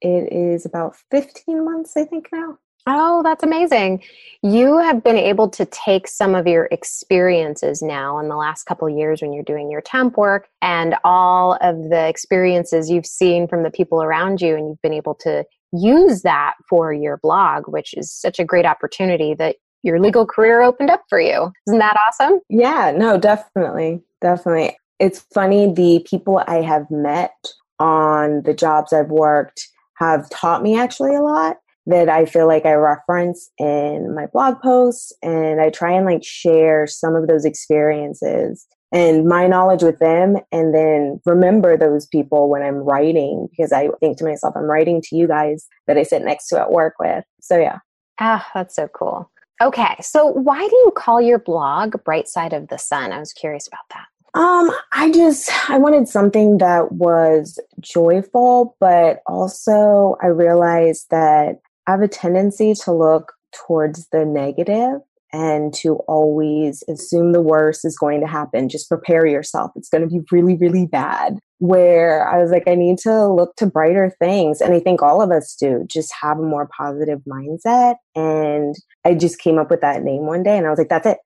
It 0.00 0.32
is 0.32 0.66
about 0.66 0.96
15 1.10 1.64
months, 1.64 1.96
I 1.96 2.04
think 2.04 2.28
now. 2.32 2.58
Oh, 2.88 3.22
that's 3.24 3.42
amazing. 3.42 4.02
You 4.42 4.78
have 4.78 5.02
been 5.02 5.16
able 5.16 5.48
to 5.50 5.64
take 5.66 6.06
some 6.06 6.36
of 6.36 6.46
your 6.46 6.68
experiences 6.70 7.82
now 7.82 8.18
in 8.20 8.28
the 8.28 8.36
last 8.36 8.64
couple 8.64 8.88
years 8.88 9.20
when 9.20 9.32
you're 9.32 9.42
doing 9.42 9.70
your 9.70 9.80
temp 9.80 10.16
work 10.16 10.46
and 10.62 10.94
all 11.02 11.58
of 11.60 11.90
the 11.90 12.06
experiences 12.06 12.88
you've 12.88 13.06
seen 13.06 13.48
from 13.48 13.64
the 13.64 13.72
people 13.72 14.02
around 14.02 14.40
you, 14.40 14.54
and 14.54 14.68
you've 14.68 14.82
been 14.82 14.92
able 14.92 15.16
to 15.16 15.44
use 15.72 16.22
that 16.22 16.54
for 16.68 16.92
your 16.92 17.16
blog, 17.16 17.66
which 17.66 17.92
is 17.94 18.12
such 18.12 18.38
a 18.38 18.44
great 18.44 18.64
opportunity 18.64 19.34
that 19.34 19.56
your 19.82 19.98
legal 19.98 20.24
career 20.24 20.62
opened 20.62 20.90
up 20.90 21.02
for 21.08 21.20
you. 21.20 21.50
Isn't 21.66 21.80
that 21.80 21.96
awesome? 22.08 22.40
Yeah, 22.48 22.92
no, 22.96 23.18
definitely. 23.18 24.02
Definitely. 24.20 24.76
It's 25.00 25.26
funny, 25.34 25.72
the 25.72 26.06
people 26.08 26.42
I 26.46 26.62
have 26.62 26.88
met 26.90 27.34
on 27.80 28.42
the 28.42 28.54
jobs 28.54 28.92
I've 28.92 29.10
worked 29.10 29.68
have 29.94 30.30
taught 30.30 30.62
me 30.62 30.78
actually 30.78 31.14
a 31.14 31.20
lot 31.20 31.56
that 31.86 32.08
I 32.08 32.24
feel 32.24 32.46
like 32.46 32.66
I 32.66 32.72
reference 32.72 33.50
in 33.58 34.14
my 34.14 34.26
blog 34.26 34.60
posts 34.60 35.12
and 35.22 35.60
I 35.60 35.70
try 35.70 35.92
and 35.92 36.04
like 36.04 36.24
share 36.24 36.86
some 36.86 37.14
of 37.14 37.28
those 37.28 37.44
experiences 37.44 38.66
and 38.92 39.26
my 39.26 39.46
knowledge 39.46 39.82
with 39.82 39.98
them 39.98 40.36
and 40.52 40.74
then 40.74 41.20
remember 41.26 41.76
those 41.76 42.06
people 42.06 42.48
when 42.48 42.62
I'm 42.62 42.76
writing 42.76 43.48
because 43.50 43.72
I 43.72 43.88
think 44.00 44.18
to 44.18 44.24
myself, 44.24 44.54
I'm 44.56 44.64
writing 44.64 45.00
to 45.02 45.16
you 45.16 45.28
guys 45.28 45.66
that 45.86 45.96
I 45.96 46.02
sit 46.02 46.22
next 46.22 46.48
to 46.48 46.60
at 46.60 46.72
work 46.72 46.94
with. 46.98 47.24
So 47.40 47.58
yeah. 47.58 47.78
Ah, 48.18 48.48
that's 48.54 48.74
so 48.74 48.88
cool. 48.88 49.30
Okay. 49.62 49.96
So 50.00 50.26
why 50.26 50.58
do 50.58 50.76
you 50.76 50.92
call 50.96 51.20
your 51.20 51.38
blog 51.38 52.02
Bright 52.04 52.28
Side 52.28 52.52
of 52.52 52.68
the 52.68 52.78
Sun? 52.78 53.12
I 53.12 53.18
was 53.18 53.32
curious 53.32 53.66
about 53.66 53.88
that. 53.90 54.06
Um, 54.38 54.70
I 54.92 55.10
just 55.10 55.50
I 55.70 55.78
wanted 55.78 56.08
something 56.08 56.58
that 56.58 56.92
was 56.92 57.58
joyful, 57.80 58.76
but 58.80 59.22
also 59.26 60.16
I 60.22 60.26
realized 60.26 61.06
that 61.10 61.60
I 61.86 61.92
have 61.92 62.02
a 62.02 62.08
tendency 62.08 62.74
to 62.84 62.92
look 62.92 63.32
towards 63.52 64.08
the 64.10 64.24
negative 64.24 65.00
and 65.32 65.74
to 65.74 65.96
always 66.08 66.82
assume 66.88 67.32
the 67.32 67.42
worst 67.42 67.84
is 67.84 67.98
going 67.98 68.20
to 68.20 68.26
happen. 68.26 68.68
Just 68.68 68.88
prepare 68.88 69.26
yourself. 69.26 69.70
It's 69.76 69.88
going 69.88 70.02
to 70.02 70.08
be 70.08 70.24
really, 70.30 70.56
really 70.56 70.86
bad. 70.86 71.38
Where 71.58 72.28
I 72.28 72.40
was 72.40 72.50
like, 72.50 72.68
I 72.68 72.74
need 72.74 72.98
to 72.98 73.26
look 73.26 73.56
to 73.56 73.66
brighter 73.66 74.14
things. 74.18 74.60
And 74.60 74.74
I 74.74 74.80
think 74.80 75.02
all 75.02 75.22
of 75.22 75.30
us 75.30 75.56
do 75.58 75.84
just 75.86 76.12
have 76.20 76.38
a 76.38 76.42
more 76.42 76.68
positive 76.76 77.20
mindset. 77.26 77.96
And 78.14 78.74
I 79.04 79.14
just 79.14 79.38
came 79.38 79.58
up 79.58 79.70
with 79.70 79.80
that 79.80 80.02
name 80.02 80.26
one 80.26 80.42
day 80.42 80.56
and 80.56 80.66
I 80.66 80.70
was 80.70 80.78
like, 80.78 80.88
that's 80.88 81.06
it. 81.06 81.18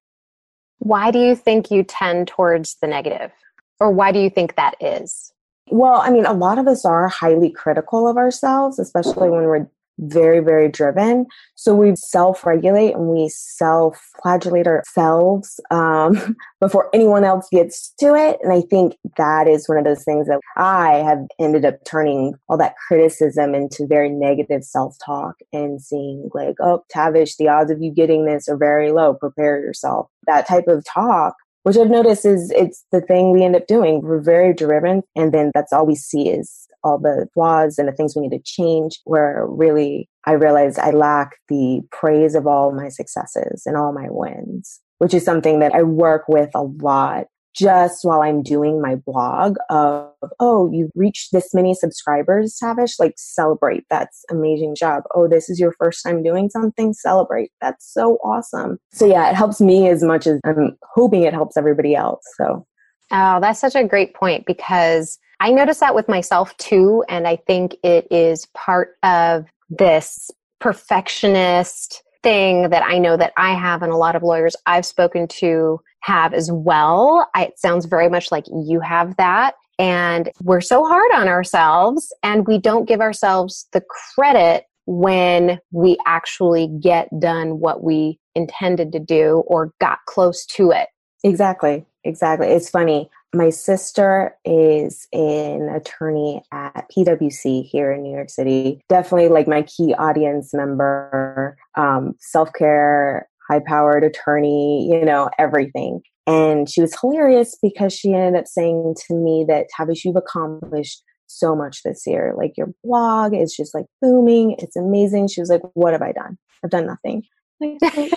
Why 0.79 1.11
do 1.11 1.18
you 1.18 1.37
think 1.37 1.70
you 1.70 1.83
tend 1.83 2.29
towards 2.29 2.77
the 2.81 2.87
negative? 2.87 3.33
Or 3.81 3.90
why 3.90 4.12
do 4.12 4.18
you 4.18 4.31
think 4.31 4.57
that 4.57 4.75
is? 4.81 5.33
Well, 5.68 6.01
I 6.01 6.11
mean, 6.11 6.27
a 6.27 6.33
lot 6.33 6.59
of 6.59 6.66
us 6.66 6.85
are 6.85 7.09
highly 7.09 7.51
critical 7.51 8.09
of 8.09 8.16
ourselves, 8.16 8.79
especially 8.79 9.31
when 9.31 9.44
we're 9.44 9.66
very, 10.01 10.41
very 10.41 10.69
driven. 10.69 11.27
So 11.55 11.75
we 11.75 11.95
self 11.97 12.45
regulate 12.45 12.95
and 12.95 13.09
we 13.09 13.29
self 13.29 14.01
flagellate 14.23 14.67
ourselves 14.67 15.61
um, 15.71 16.37
before 16.61 16.89
anyone 16.93 17.25
else 17.25 17.49
gets 17.51 17.93
to 18.01 18.15
it. 18.15 18.39
And 18.43 18.53
I 18.53 18.63
think 18.63 18.97
that 19.17 19.47
is 19.47 19.69
one 19.69 19.79
of 19.79 19.85
those 19.85 20.05
things 20.05 20.27
that 20.27 20.41
I 20.57 20.95
have 20.97 21.21
ended 21.39 21.65
up 21.65 21.77
turning 21.85 22.35
all 22.49 22.59
that 22.59 22.75
criticism 22.89 23.55
into 23.55 23.87
very 23.87 24.09
negative 24.09 24.65
self 24.65 24.97
talk 25.05 25.37
and 25.53 25.81
seeing, 25.81 26.31
like, 26.35 26.57
oh, 26.61 26.85
Tavish, 26.91 27.37
the 27.37 27.49
odds 27.49 27.71
of 27.71 27.83
you 27.83 27.93
getting 27.93 28.25
this 28.25 28.49
are 28.49 28.57
very 28.57 28.93
low. 28.93 29.15
Prepare 29.15 29.61
yourself. 29.61 30.09
That 30.27 30.47
type 30.47 30.69
of 30.69 30.85
talk 30.85 31.35
which 31.63 31.77
I've 31.77 31.91
noticed 31.91 32.25
is 32.25 32.51
it's 32.53 32.85
the 32.91 33.03
thing 33.03 33.33
we 33.33 33.45
end 33.45 33.55
up 33.55 33.67
doing. 33.67 34.01
We're 34.01 34.23
very 34.23 34.55
driven, 34.55 35.03
and 35.15 35.33
then 35.33 35.51
that's 35.55 35.75
all 35.75 35.85
we 35.87 35.95
see 35.95 36.31
is 36.31 36.67
all 36.85 36.99
the 36.99 37.29
flaws 37.35 37.79
and 37.79 37.88
the 37.88 37.93
things 37.93 38.14
we 38.14 38.23
need 38.23 38.37
to 38.37 38.43
change 38.45 39.01
where 39.05 39.47
really 39.49 40.09
I 40.25 40.33
realized 40.33 40.79
I 40.79 40.90
lack 40.90 41.37
the 41.49 41.81
praise 41.90 42.35
of 42.35 42.47
all 42.47 42.73
my 42.73 42.88
successes 42.88 43.62
and 43.66 43.77
all 43.77 43.93
my 43.93 44.07
wins, 44.11 44.81
which 44.99 45.14
is 45.14 45.25
something 45.25 45.61
that 45.61 45.75
I 45.75 45.83
work 45.83 46.25
with 46.29 46.51
a 46.55 46.62
lot 46.62 47.27
just 47.53 48.05
while 48.05 48.23
I'm 48.23 48.45
doing 48.45 48.81
my 48.81 48.95
blog 48.95 49.57
of, 49.71 50.12
oh, 50.38 50.71
you've 50.73 50.93
reached 50.95 51.33
this 51.33 51.53
many 51.53 51.75
subscribers, 51.75 52.57
Tavish, 52.61 52.99
like 53.01 53.14
celebrate. 53.16 53.85
That's 53.90 54.25
amazing 54.31 54.77
job. 54.77 55.03
Oh, 55.14 55.27
this 55.27 55.51
is 55.51 55.59
your 55.59 55.73
first 55.73 56.05
time 56.05 56.23
doing 56.23 56.49
something, 56.49 56.93
celebrate. 56.93 57.51
That's 57.61 57.93
so 57.93 58.19
awesome. 58.23 58.79
So 58.93 59.05
yeah, 59.05 59.29
it 59.31 59.35
helps 59.35 59.61
me 59.61 59.88
as 59.88 60.05
much 60.05 60.29
as 60.29 60.38
I'm 60.45 60.79
hoping 60.95 61.25
it 61.25 61.35
helps 61.35 61.57
everybody 61.57 61.97
else. 61.97 62.23
So 62.37 62.66
Oh, 63.12 63.40
that's 63.40 63.61
such 63.61 63.75
a 63.75 63.85
great 63.85 64.14
point 64.14 64.47
because 64.47 65.19
I 65.40 65.50
notice 65.50 65.81
that 65.81 65.94
with 65.94 66.09
myself 66.09 66.57
too. 66.59 67.03
And 67.09 67.26
I 67.26 67.37
think 67.37 67.76
it 67.83 68.07
is 68.11 68.46
part 68.55 68.96
of 69.03 69.46
this 69.70 70.31
perfectionist 70.61 72.03
thing 72.22 72.68
that 72.68 72.83
I 72.83 72.98
know 72.98 73.16
that 73.16 73.33
I 73.38 73.55
have 73.55 73.83
and 73.83 73.92
a 73.92 73.96
lot 73.96 74.14
of 74.14 74.22
lawyers 74.22 74.55
I've 74.66 74.85
spoken 74.85 75.26
to 75.29 75.81
have 76.00 76.35
as 76.35 76.50
well. 76.53 77.29
I, 77.35 77.46
it 77.46 77.59
sounds 77.59 77.87
very 77.87 78.11
much 78.11 78.31
like 78.31 78.44
you 78.48 78.81
have 78.81 79.16
that. 79.16 79.55
And 79.79 80.31
we're 80.42 80.61
so 80.61 80.85
hard 80.85 81.11
on 81.14 81.29
ourselves 81.29 82.12
and 82.22 82.46
we 82.46 82.59
don't 82.59 82.87
give 82.87 83.00
ourselves 83.00 83.66
the 83.72 83.83
credit 84.14 84.64
when 84.85 85.59
we 85.70 85.96
actually 86.07 86.68
get 86.83 87.09
done 87.18 87.61
what 87.61 87.83
we 87.83 88.18
intended 88.35 88.92
to 88.92 88.98
do 88.98 89.42
or 89.46 89.72
got 89.81 89.98
close 90.07 90.44
to 90.46 90.70
it. 90.70 90.88
Exactly. 91.24 91.87
Exactly. 92.05 92.48
It's 92.48 92.68
funny. 92.68 93.11
My 93.33 93.51
sister 93.51 94.37
is 94.45 95.07
an 95.12 95.69
attorney 95.69 96.43
at 96.53 96.90
PwC 96.90 97.64
here 97.64 97.93
in 97.93 98.03
New 98.03 98.12
York 98.12 98.29
City. 98.29 98.81
Definitely 98.88 99.29
like 99.29 99.47
my 99.47 99.62
key 99.62 99.95
audience 99.95 100.53
member, 100.53 101.57
um, 101.77 102.14
self 102.19 102.53
care, 102.55 103.29
high 103.49 103.61
powered 103.64 104.03
attorney, 104.03 104.88
you 104.90 105.05
know, 105.05 105.31
everything. 105.38 106.01
And 106.27 106.69
she 106.69 106.81
was 106.81 106.99
hilarious 107.01 107.57
because 107.62 107.93
she 107.93 108.14
ended 108.14 108.40
up 108.40 108.49
saying 108.49 108.97
to 109.07 109.14
me 109.14 109.45
that 109.49 109.66
Tavish, 109.77 110.05
you've 110.05 110.16
accomplished 110.16 111.03
so 111.29 111.55
much 111.55 111.85
this 111.85 112.03
year. 112.07 112.35
Like 112.37 112.57
your 112.57 112.73
blog 112.83 113.35
is 113.35 113.55
just 113.55 113.75
like 113.75 113.87
booming. 114.03 114.57
It's 114.59 114.77
amazing. 114.77 115.29
She 115.29 115.40
was 115.40 115.51
like, 115.51 115.62
What 115.75 115.93
have 115.93 116.03
I 116.03 116.12
done? 116.12 116.37
I've 116.64 116.71
done 116.71 116.87
nothing. 116.87 117.23
Like, 117.61 117.79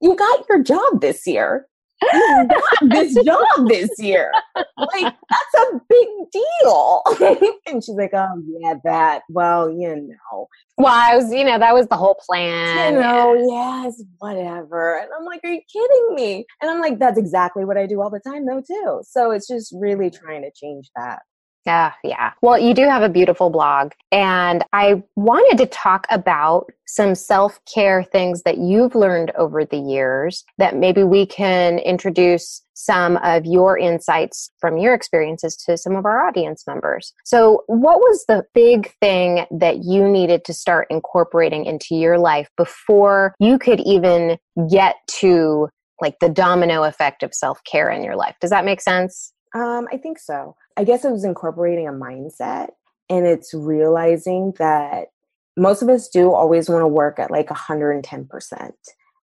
you 0.00 0.16
got 0.16 0.44
your 0.48 0.62
job 0.62 1.00
this 1.00 1.26
year. 1.26 1.66
This 2.90 3.14
job 3.24 3.68
this 3.68 3.90
year. 3.98 4.30
Like, 4.56 5.14
that's 5.30 5.72
a 5.72 5.80
big 5.88 6.08
deal. 6.32 7.02
and 7.66 7.82
she's 7.82 7.94
like, 7.94 8.10
oh, 8.12 8.42
yeah, 8.60 8.74
that. 8.84 9.22
Well, 9.28 9.70
you 9.70 9.96
know. 9.96 10.48
Well, 10.76 10.92
I 10.92 11.16
was, 11.16 11.32
you 11.32 11.44
know, 11.44 11.58
that 11.58 11.74
was 11.74 11.86
the 11.86 11.96
whole 11.96 12.16
plan. 12.26 12.94
You 12.94 13.00
know, 13.00 13.34
yes, 13.34 14.02
whatever. 14.18 14.98
And 14.98 15.08
I'm 15.18 15.24
like, 15.24 15.40
are 15.44 15.52
you 15.52 15.60
kidding 15.72 16.14
me? 16.14 16.46
And 16.60 16.70
I'm 16.70 16.80
like, 16.80 16.98
that's 16.98 17.18
exactly 17.18 17.64
what 17.64 17.78
I 17.78 17.86
do 17.86 18.02
all 18.02 18.10
the 18.10 18.20
time, 18.20 18.46
though, 18.46 18.60
too. 18.60 19.02
So 19.08 19.30
it's 19.30 19.46
just 19.46 19.72
really 19.76 20.10
trying 20.10 20.42
to 20.42 20.50
change 20.54 20.90
that. 20.96 21.20
Yeah, 21.66 21.92
yeah. 22.02 22.32
Well, 22.42 22.58
you 22.58 22.74
do 22.74 22.82
have 22.82 23.02
a 23.02 23.08
beautiful 23.08 23.48
blog. 23.48 23.92
And 24.12 24.64
I 24.74 25.02
wanted 25.16 25.56
to 25.58 25.66
talk 25.66 26.06
about 26.10 26.70
some 26.86 27.14
self 27.14 27.58
care 27.72 28.04
things 28.04 28.42
that 28.42 28.58
you've 28.58 28.94
learned 28.94 29.32
over 29.36 29.64
the 29.64 29.78
years 29.78 30.44
that 30.58 30.76
maybe 30.76 31.02
we 31.02 31.24
can 31.24 31.78
introduce 31.78 32.62
some 32.74 33.16
of 33.18 33.46
your 33.46 33.78
insights 33.78 34.50
from 34.58 34.76
your 34.76 34.92
experiences 34.92 35.56
to 35.56 35.78
some 35.78 35.96
of 35.96 36.04
our 36.04 36.26
audience 36.26 36.64
members. 36.66 37.14
So, 37.24 37.62
what 37.66 37.98
was 37.98 38.24
the 38.28 38.44
big 38.52 38.92
thing 39.00 39.46
that 39.50 39.84
you 39.84 40.06
needed 40.06 40.44
to 40.44 40.52
start 40.52 40.88
incorporating 40.90 41.64
into 41.64 41.94
your 41.94 42.18
life 42.18 42.48
before 42.58 43.34
you 43.38 43.58
could 43.58 43.80
even 43.80 44.36
get 44.70 44.96
to 45.20 45.68
like 46.02 46.18
the 46.20 46.28
domino 46.28 46.82
effect 46.82 47.22
of 47.22 47.32
self 47.32 47.60
care 47.64 47.88
in 47.88 48.04
your 48.04 48.16
life? 48.16 48.34
Does 48.40 48.50
that 48.50 48.66
make 48.66 48.82
sense? 48.82 49.33
Um, 49.54 49.88
I 49.92 49.96
think 49.96 50.18
so. 50.18 50.56
I 50.76 50.84
guess 50.84 51.04
it 51.04 51.12
was 51.12 51.24
incorporating 51.24 51.86
a 51.86 51.92
mindset 51.92 52.70
and 53.08 53.26
it's 53.26 53.54
realizing 53.54 54.52
that 54.58 55.08
most 55.56 55.82
of 55.82 55.88
us 55.88 56.08
do 56.08 56.32
always 56.32 56.68
want 56.68 56.82
to 56.82 56.88
work 56.88 57.18
at 57.18 57.30
like 57.30 57.48
110%. 57.48 58.72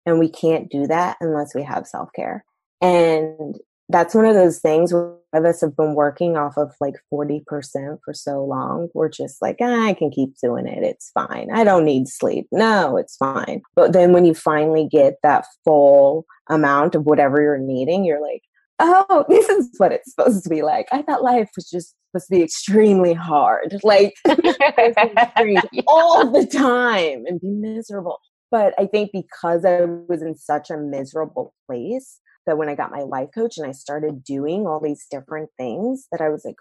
And 0.06 0.20
we 0.20 0.30
can't 0.30 0.70
do 0.70 0.88
that 0.88 1.18
unless 1.22 1.56
we 1.56 1.64
have 1.64 1.88
self 1.88 2.10
care. 2.16 2.46
And 2.82 3.56
that's 3.90 4.14
one 4.14 4.26
of 4.26 4.36
those 4.36 4.60
things 4.60 4.94
where 4.94 5.14
of 5.34 5.46
us 5.46 5.62
have 5.62 5.76
been 5.76 5.94
working 5.94 6.36
off 6.38 6.58
of 6.58 6.74
like 6.82 6.96
40% 7.14 7.44
for 8.04 8.14
so 8.14 8.44
long. 8.44 8.90
We're 8.94 9.10
just 9.10 9.42
like, 9.42 9.58
ah, 9.62 9.86
I 9.86 9.94
can 9.94 10.12
keep 10.12 10.38
doing 10.42 10.68
it. 10.68 10.84
It's 10.84 11.12
fine. 11.12 11.50
I 11.54 11.64
don't 11.64 11.86
need 11.86 12.08
sleep. 12.08 12.48
No, 12.52 12.98
it's 12.98 13.16
fine. 13.18 13.62
But 13.76 13.94
then 13.94 14.14
when 14.14 14.26
you 14.26 14.34
finally 14.34 14.88
get 14.90 15.16
that 15.24 15.46
full 15.64 16.26
amount 16.50 16.96
of 16.96 17.06
whatever 17.06 17.42
you're 17.42 17.58
needing, 17.58 18.04
you're 18.04 18.22
like, 18.22 18.44
oh, 18.80 19.26
this 19.30 19.50
is 19.50 19.70
what 19.78 19.92
it's 19.92 20.12
supposed 20.14 20.44
to 20.44 20.50
be 20.50 20.62
like. 20.62 20.88
I 20.92 21.02
thought 21.02 21.24
life 21.24 21.50
was 21.56 21.70
just 21.70 21.96
supposed 22.12 22.28
to 22.28 22.36
be 22.36 22.44
extremely 22.44 23.14
hard, 23.14 23.80
like 23.84 24.14
all 25.88 26.32
the 26.32 26.48
time 26.52 27.24
and 27.26 27.40
be 27.40 27.50
miserable. 27.50 28.20
But 28.50 28.74
I 28.80 28.86
think 28.86 29.12
because 29.12 29.66
I 29.66 29.82
was 29.82 30.22
in 30.22 30.36
such 30.36 30.70
a 30.70 30.78
miserable 30.78 31.54
place 31.66 32.20
that 32.46 32.58
when 32.58 32.70
I 32.70 32.76
got 32.76 32.92
my 32.92 33.02
life 33.02 33.30
coach 33.36 33.58
and 33.58 33.68
I 33.68 33.72
started 33.74 34.24
doing 34.24 34.66
all 34.66 34.80
these 34.80 35.06
different 35.12 35.50
things, 35.58 36.08
that 36.14 36.22
I 36.22 36.30
was 36.30 36.46
like, 36.46 36.56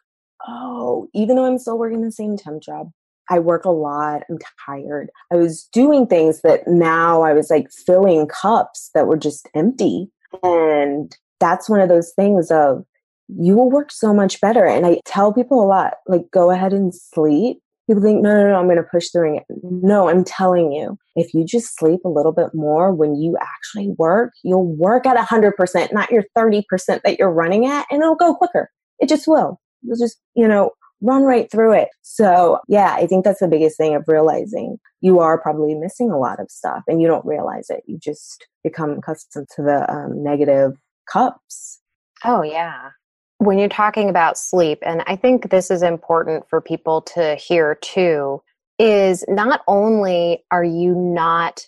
oh, 0.48 1.06
even 1.14 1.36
though 1.36 1.46
I'm 1.46 1.58
still 1.58 1.78
working 1.78 2.02
the 2.02 2.10
same 2.10 2.36
temp 2.36 2.60
job, 2.60 2.90
I 3.30 3.38
work 3.38 3.64
a 3.64 3.70
lot. 3.70 4.22
I'm 4.28 4.38
tired. 4.66 5.10
I 5.32 5.36
was 5.36 5.68
doing 5.72 6.08
things 6.08 6.42
that 6.42 6.66
now 6.66 7.22
I 7.22 7.32
was 7.32 7.50
like 7.50 7.70
filling 7.70 8.26
cups 8.26 8.90
that 8.94 9.06
were 9.06 9.16
just 9.16 9.48
empty. 9.54 10.10
And 10.42 11.16
that's 11.40 11.68
one 11.68 11.80
of 11.80 11.88
those 11.88 12.12
things 12.14 12.50
of 12.50 12.84
you 13.28 13.56
will 13.56 13.70
work 13.70 13.90
so 13.90 14.14
much 14.14 14.40
better. 14.40 14.64
And 14.64 14.86
I 14.86 15.00
tell 15.04 15.32
people 15.32 15.62
a 15.62 15.66
lot, 15.66 15.94
like, 16.06 16.22
go 16.32 16.50
ahead 16.50 16.72
and 16.72 16.94
sleep. 16.94 17.58
People 17.88 18.02
think, 18.02 18.22
no, 18.22 18.34
no, 18.34 18.48
no, 18.48 18.54
I'm 18.56 18.66
going 18.66 18.76
to 18.76 18.82
push 18.82 19.10
through 19.10 19.36
it. 19.36 19.44
No, 19.62 20.08
I'm 20.08 20.24
telling 20.24 20.72
you, 20.72 20.98
if 21.14 21.32
you 21.32 21.44
just 21.44 21.78
sleep 21.78 22.00
a 22.04 22.08
little 22.08 22.32
bit 22.32 22.48
more 22.52 22.92
when 22.92 23.14
you 23.14 23.36
actually 23.40 23.94
work, 23.96 24.32
you'll 24.42 24.66
work 24.76 25.06
at 25.06 25.16
100%, 25.16 25.92
not 25.92 26.10
your 26.10 26.24
30% 26.36 26.64
that 27.02 27.18
you're 27.18 27.30
running 27.30 27.66
at, 27.66 27.86
and 27.90 28.02
it'll 28.02 28.16
go 28.16 28.34
quicker. 28.34 28.70
It 28.98 29.08
just 29.08 29.28
will. 29.28 29.60
You'll 29.82 29.98
just, 29.98 30.18
you 30.34 30.48
know, 30.48 30.72
run 31.00 31.22
right 31.22 31.50
through 31.50 31.72
it. 31.72 31.88
So, 32.02 32.58
yeah, 32.68 32.94
I 32.94 33.06
think 33.06 33.24
that's 33.24 33.40
the 33.40 33.48
biggest 33.48 33.76
thing 33.76 33.94
of 33.94 34.04
realizing 34.06 34.78
you 35.00 35.20
are 35.20 35.40
probably 35.40 35.74
missing 35.74 36.10
a 36.10 36.18
lot 36.18 36.40
of 36.40 36.50
stuff 36.50 36.82
and 36.88 37.00
you 37.00 37.06
don't 37.06 37.26
realize 37.26 37.66
it. 37.68 37.82
You 37.86 37.98
just 37.98 38.46
become 38.64 38.98
accustomed 38.98 39.48
to 39.56 39.62
the 39.62 39.90
um, 39.92 40.22
negative 40.22 40.72
cups. 41.10 41.80
Oh, 42.24 42.42
yeah. 42.42 42.90
When 43.38 43.58
you're 43.58 43.68
talking 43.68 44.08
about 44.08 44.38
sleep, 44.38 44.78
and 44.82 45.02
I 45.06 45.16
think 45.16 45.50
this 45.50 45.70
is 45.70 45.82
important 45.82 46.48
for 46.48 46.60
people 46.60 47.02
to 47.14 47.36
hear 47.36 47.74
too, 47.76 48.42
is 48.78 49.24
not 49.28 49.62
only 49.66 50.44
are 50.50 50.64
you 50.64 50.94
not 50.94 51.66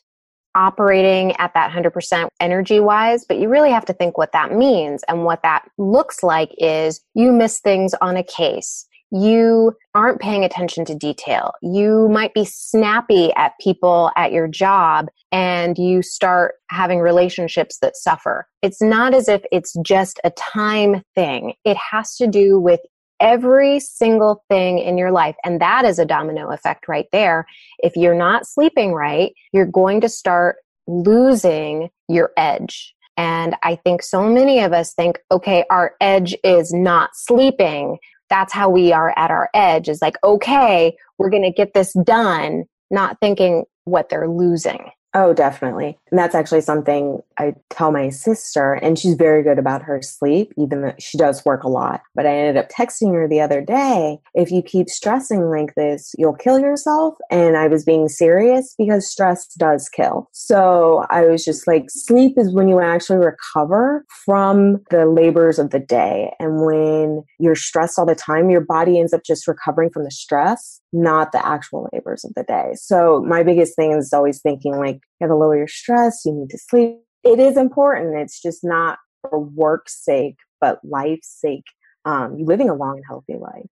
operating 0.55 1.37
at 1.37 1.55
that 1.55 1.71
100% 1.71 2.29
energy 2.41 2.81
wise, 2.81 3.25
but 3.25 3.39
you 3.39 3.49
really 3.49 3.71
have 3.71 3.85
to 3.85 3.93
think 3.93 4.19
what 4.19 4.33
that 4.33 4.53
means. 4.53 5.05
And 5.09 5.25
what 5.25 5.43
that 5.43 5.69
looks 5.79 6.23
like 6.23 6.51
is 6.59 7.01
you 7.15 7.33
miss 7.33 7.61
things 7.61 7.95
on 8.01 8.17
a 8.17 8.25
case 8.25 8.87
you 9.11 9.75
aren't 9.95 10.21
paying 10.21 10.45
attention 10.45 10.85
to 10.87 10.95
detail. 10.95 11.53
You 11.63 12.09
might 12.09 12.35
be 12.35 12.45
snappy 12.45 13.33
at 13.35 13.53
people 13.61 14.11
at 14.17 14.33
your 14.33 14.49
job 14.49 15.09
and 15.33 15.79
you 15.79 16.03
start 16.03 16.55
having 16.71 17.01
relationships 17.01 17.79
that 17.81 17.97
suffer. 17.97 18.47
It's 18.63 18.83
not 18.83 19.15
as 19.15 19.29
if 19.29 19.43
it's 19.51 19.75
just 19.85 20.21
a 20.25 20.31
time 20.31 21.03
thing. 21.15 21.55
It 21.65 21.77
has 21.77 22.17
to 22.17 22.27
do 22.27 22.61
with 22.61 22.81
every 23.21 23.81
single 23.81 24.45
thing 24.49 24.79
in 24.79 24.97
your 24.97 25.11
life. 25.11 25.37
And 25.45 25.61
that 25.61 25.85
is 25.85 25.99
a 25.99 26.05
domino 26.05 26.51
effect 26.51 26.87
right 26.87 27.07
there. 27.11 27.47
If 27.79 27.97
you're 27.97 28.15
not 28.15 28.47
sleeping 28.47 28.93
right, 28.93 29.33
you're 29.53 29.67
going 29.67 30.01
to 30.03 30.09
start 30.09 30.57
losing 30.87 31.91
your 32.09 32.31
edge. 32.37 32.95
And 33.17 33.57
I 33.65 33.75
think 33.75 34.03
so 34.03 34.29
many 34.29 34.61
of 34.61 34.73
us 34.73 34.95
think, 34.95 35.19
okay, 35.33 35.65
our 35.71 35.95
edge 36.01 36.37
is 36.45 36.73
not 36.73 37.11
sleeping 37.15 37.99
that's 38.29 38.53
how 38.53 38.69
we 38.69 38.93
are 38.93 39.13
at 39.17 39.31
our 39.31 39.49
edge 39.55 39.89
is 39.89 40.03
like, 40.03 40.17
okay, 40.23 40.97
we're 41.19 41.31
going 41.31 41.43
to 41.43 41.53
get 41.53 41.75
this 41.75 41.93
done, 42.05 42.65
not 42.91 43.19
thinking 43.21 43.65
what 43.85 44.09
they're 44.09 44.29
losing. 44.29 44.91
Oh, 45.15 45.33
definitely. 45.33 45.99
And 46.11 46.19
that's 46.19 46.35
actually 46.35 46.61
something 46.61 47.21
I 47.39 47.55
tell 47.71 47.91
my 47.91 48.11
sister, 48.11 48.75
and 48.75 48.99
she's 48.99 49.15
very 49.15 49.43
good 49.43 49.59
about 49.59 49.83
her 49.83 50.03
sleep, 50.03 50.53
even 50.59 50.83
though 50.83 50.95
she 50.99 51.17
does 51.17 51.45
work 51.47 51.65
a 51.65 51.69
lot. 51.69 52.03
But 52.15 52.27
I 52.27 52.37
ended 52.37 52.63
up 52.63 52.69
texting 52.69 53.15
her 53.15 53.27
the 53.27 53.41
other 53.41 53.63
day 53.63 54.19
if 54.35 54.51
you 54.51 54.63
keep 54.63 54.91
stressing 54.91 55.49
like 55.49 55.75
this, 55.77 56.15
you'll 56.19 56.35
kill 56.35 56.59
yourself. 56.59 57.15
And 57.31 57.57
I 57.57 57.69
was 57.69 57.85
being 57.85 58.09
serious 58.09 58.75
because 58.77 59.11
stress 59.11 59.47
does 59.55 59.89
kill. 59.89 60.29
So 60.33 61.07
I 61.09 61.23
was 61.23 61.45
just 61.45 61.67
like, 61.67 61.87
sleep 61.89 62.35
is 62.37 62.53
when 62.53 62.69
you 62.69 62.81
actually 62.81 63.19
recover 63.19 64.05
from 64.27 64.83
the 64.91 65.07
labors 65.07 65.59
of 65.59 65.71
the 65.71 65.79
day. 65.79 66.35
And 66.39 66.65
when 66.67 67.25
you're 67.39 67.55
stressed 67.55 67.99
all 67.99 68.07
the 68.07 68.15
time, 68.15 68.51
your 68.51 68.61
body 68.61 69.01
ends 69.01 69.15
up 69.15 69.25
just 69.25 69.49
recovering 69.49 69.91
from 69.91 70.05
the 70.05 70.11
stress 70.11 70.81
not 70.93 71.33
the 71.33 71.47
actual 71.47 71.89
labors 71.93 72.25
of 72.25 72.33
the 72.35 72.45
day. 72.45 72.73
So 72.75 73.23
my 73.27 73.43
biggest 73.43 73.77
thing 73.77 73.93
is 73.93 74.13
always 74.13 74.41
thinking 74.41 74.77
like, 74.77 74.97
you 75.21 75.27
gotta 75.27 75.37
lower 75.37 75.57
your 75.57 75.69
stress, 75.69 76.23
you 76.25 76.33
need 76.33 76.51
to 76.51 76.59
sleep 76.59 76.99
it 77.25 77.39
is 77.39 77.57
important. 77.57 78.19
It's 78.19 78.41
just 78.41 78.61
not 78.63 78.99
for 79.23 79.39
work's 79.39 80.05
sake, 80.05 80.37
but 80.61 80.81
life's 80.85 81.29
sake. 81.41 81.65
Um, 82.05 82.37
you 82.39 82.47
living 82.47 82.71
a 82.71 82.75
long 82.75 82.97
and 82.97 83.05
healthy 83.07 83.35
life. 83.35 83.67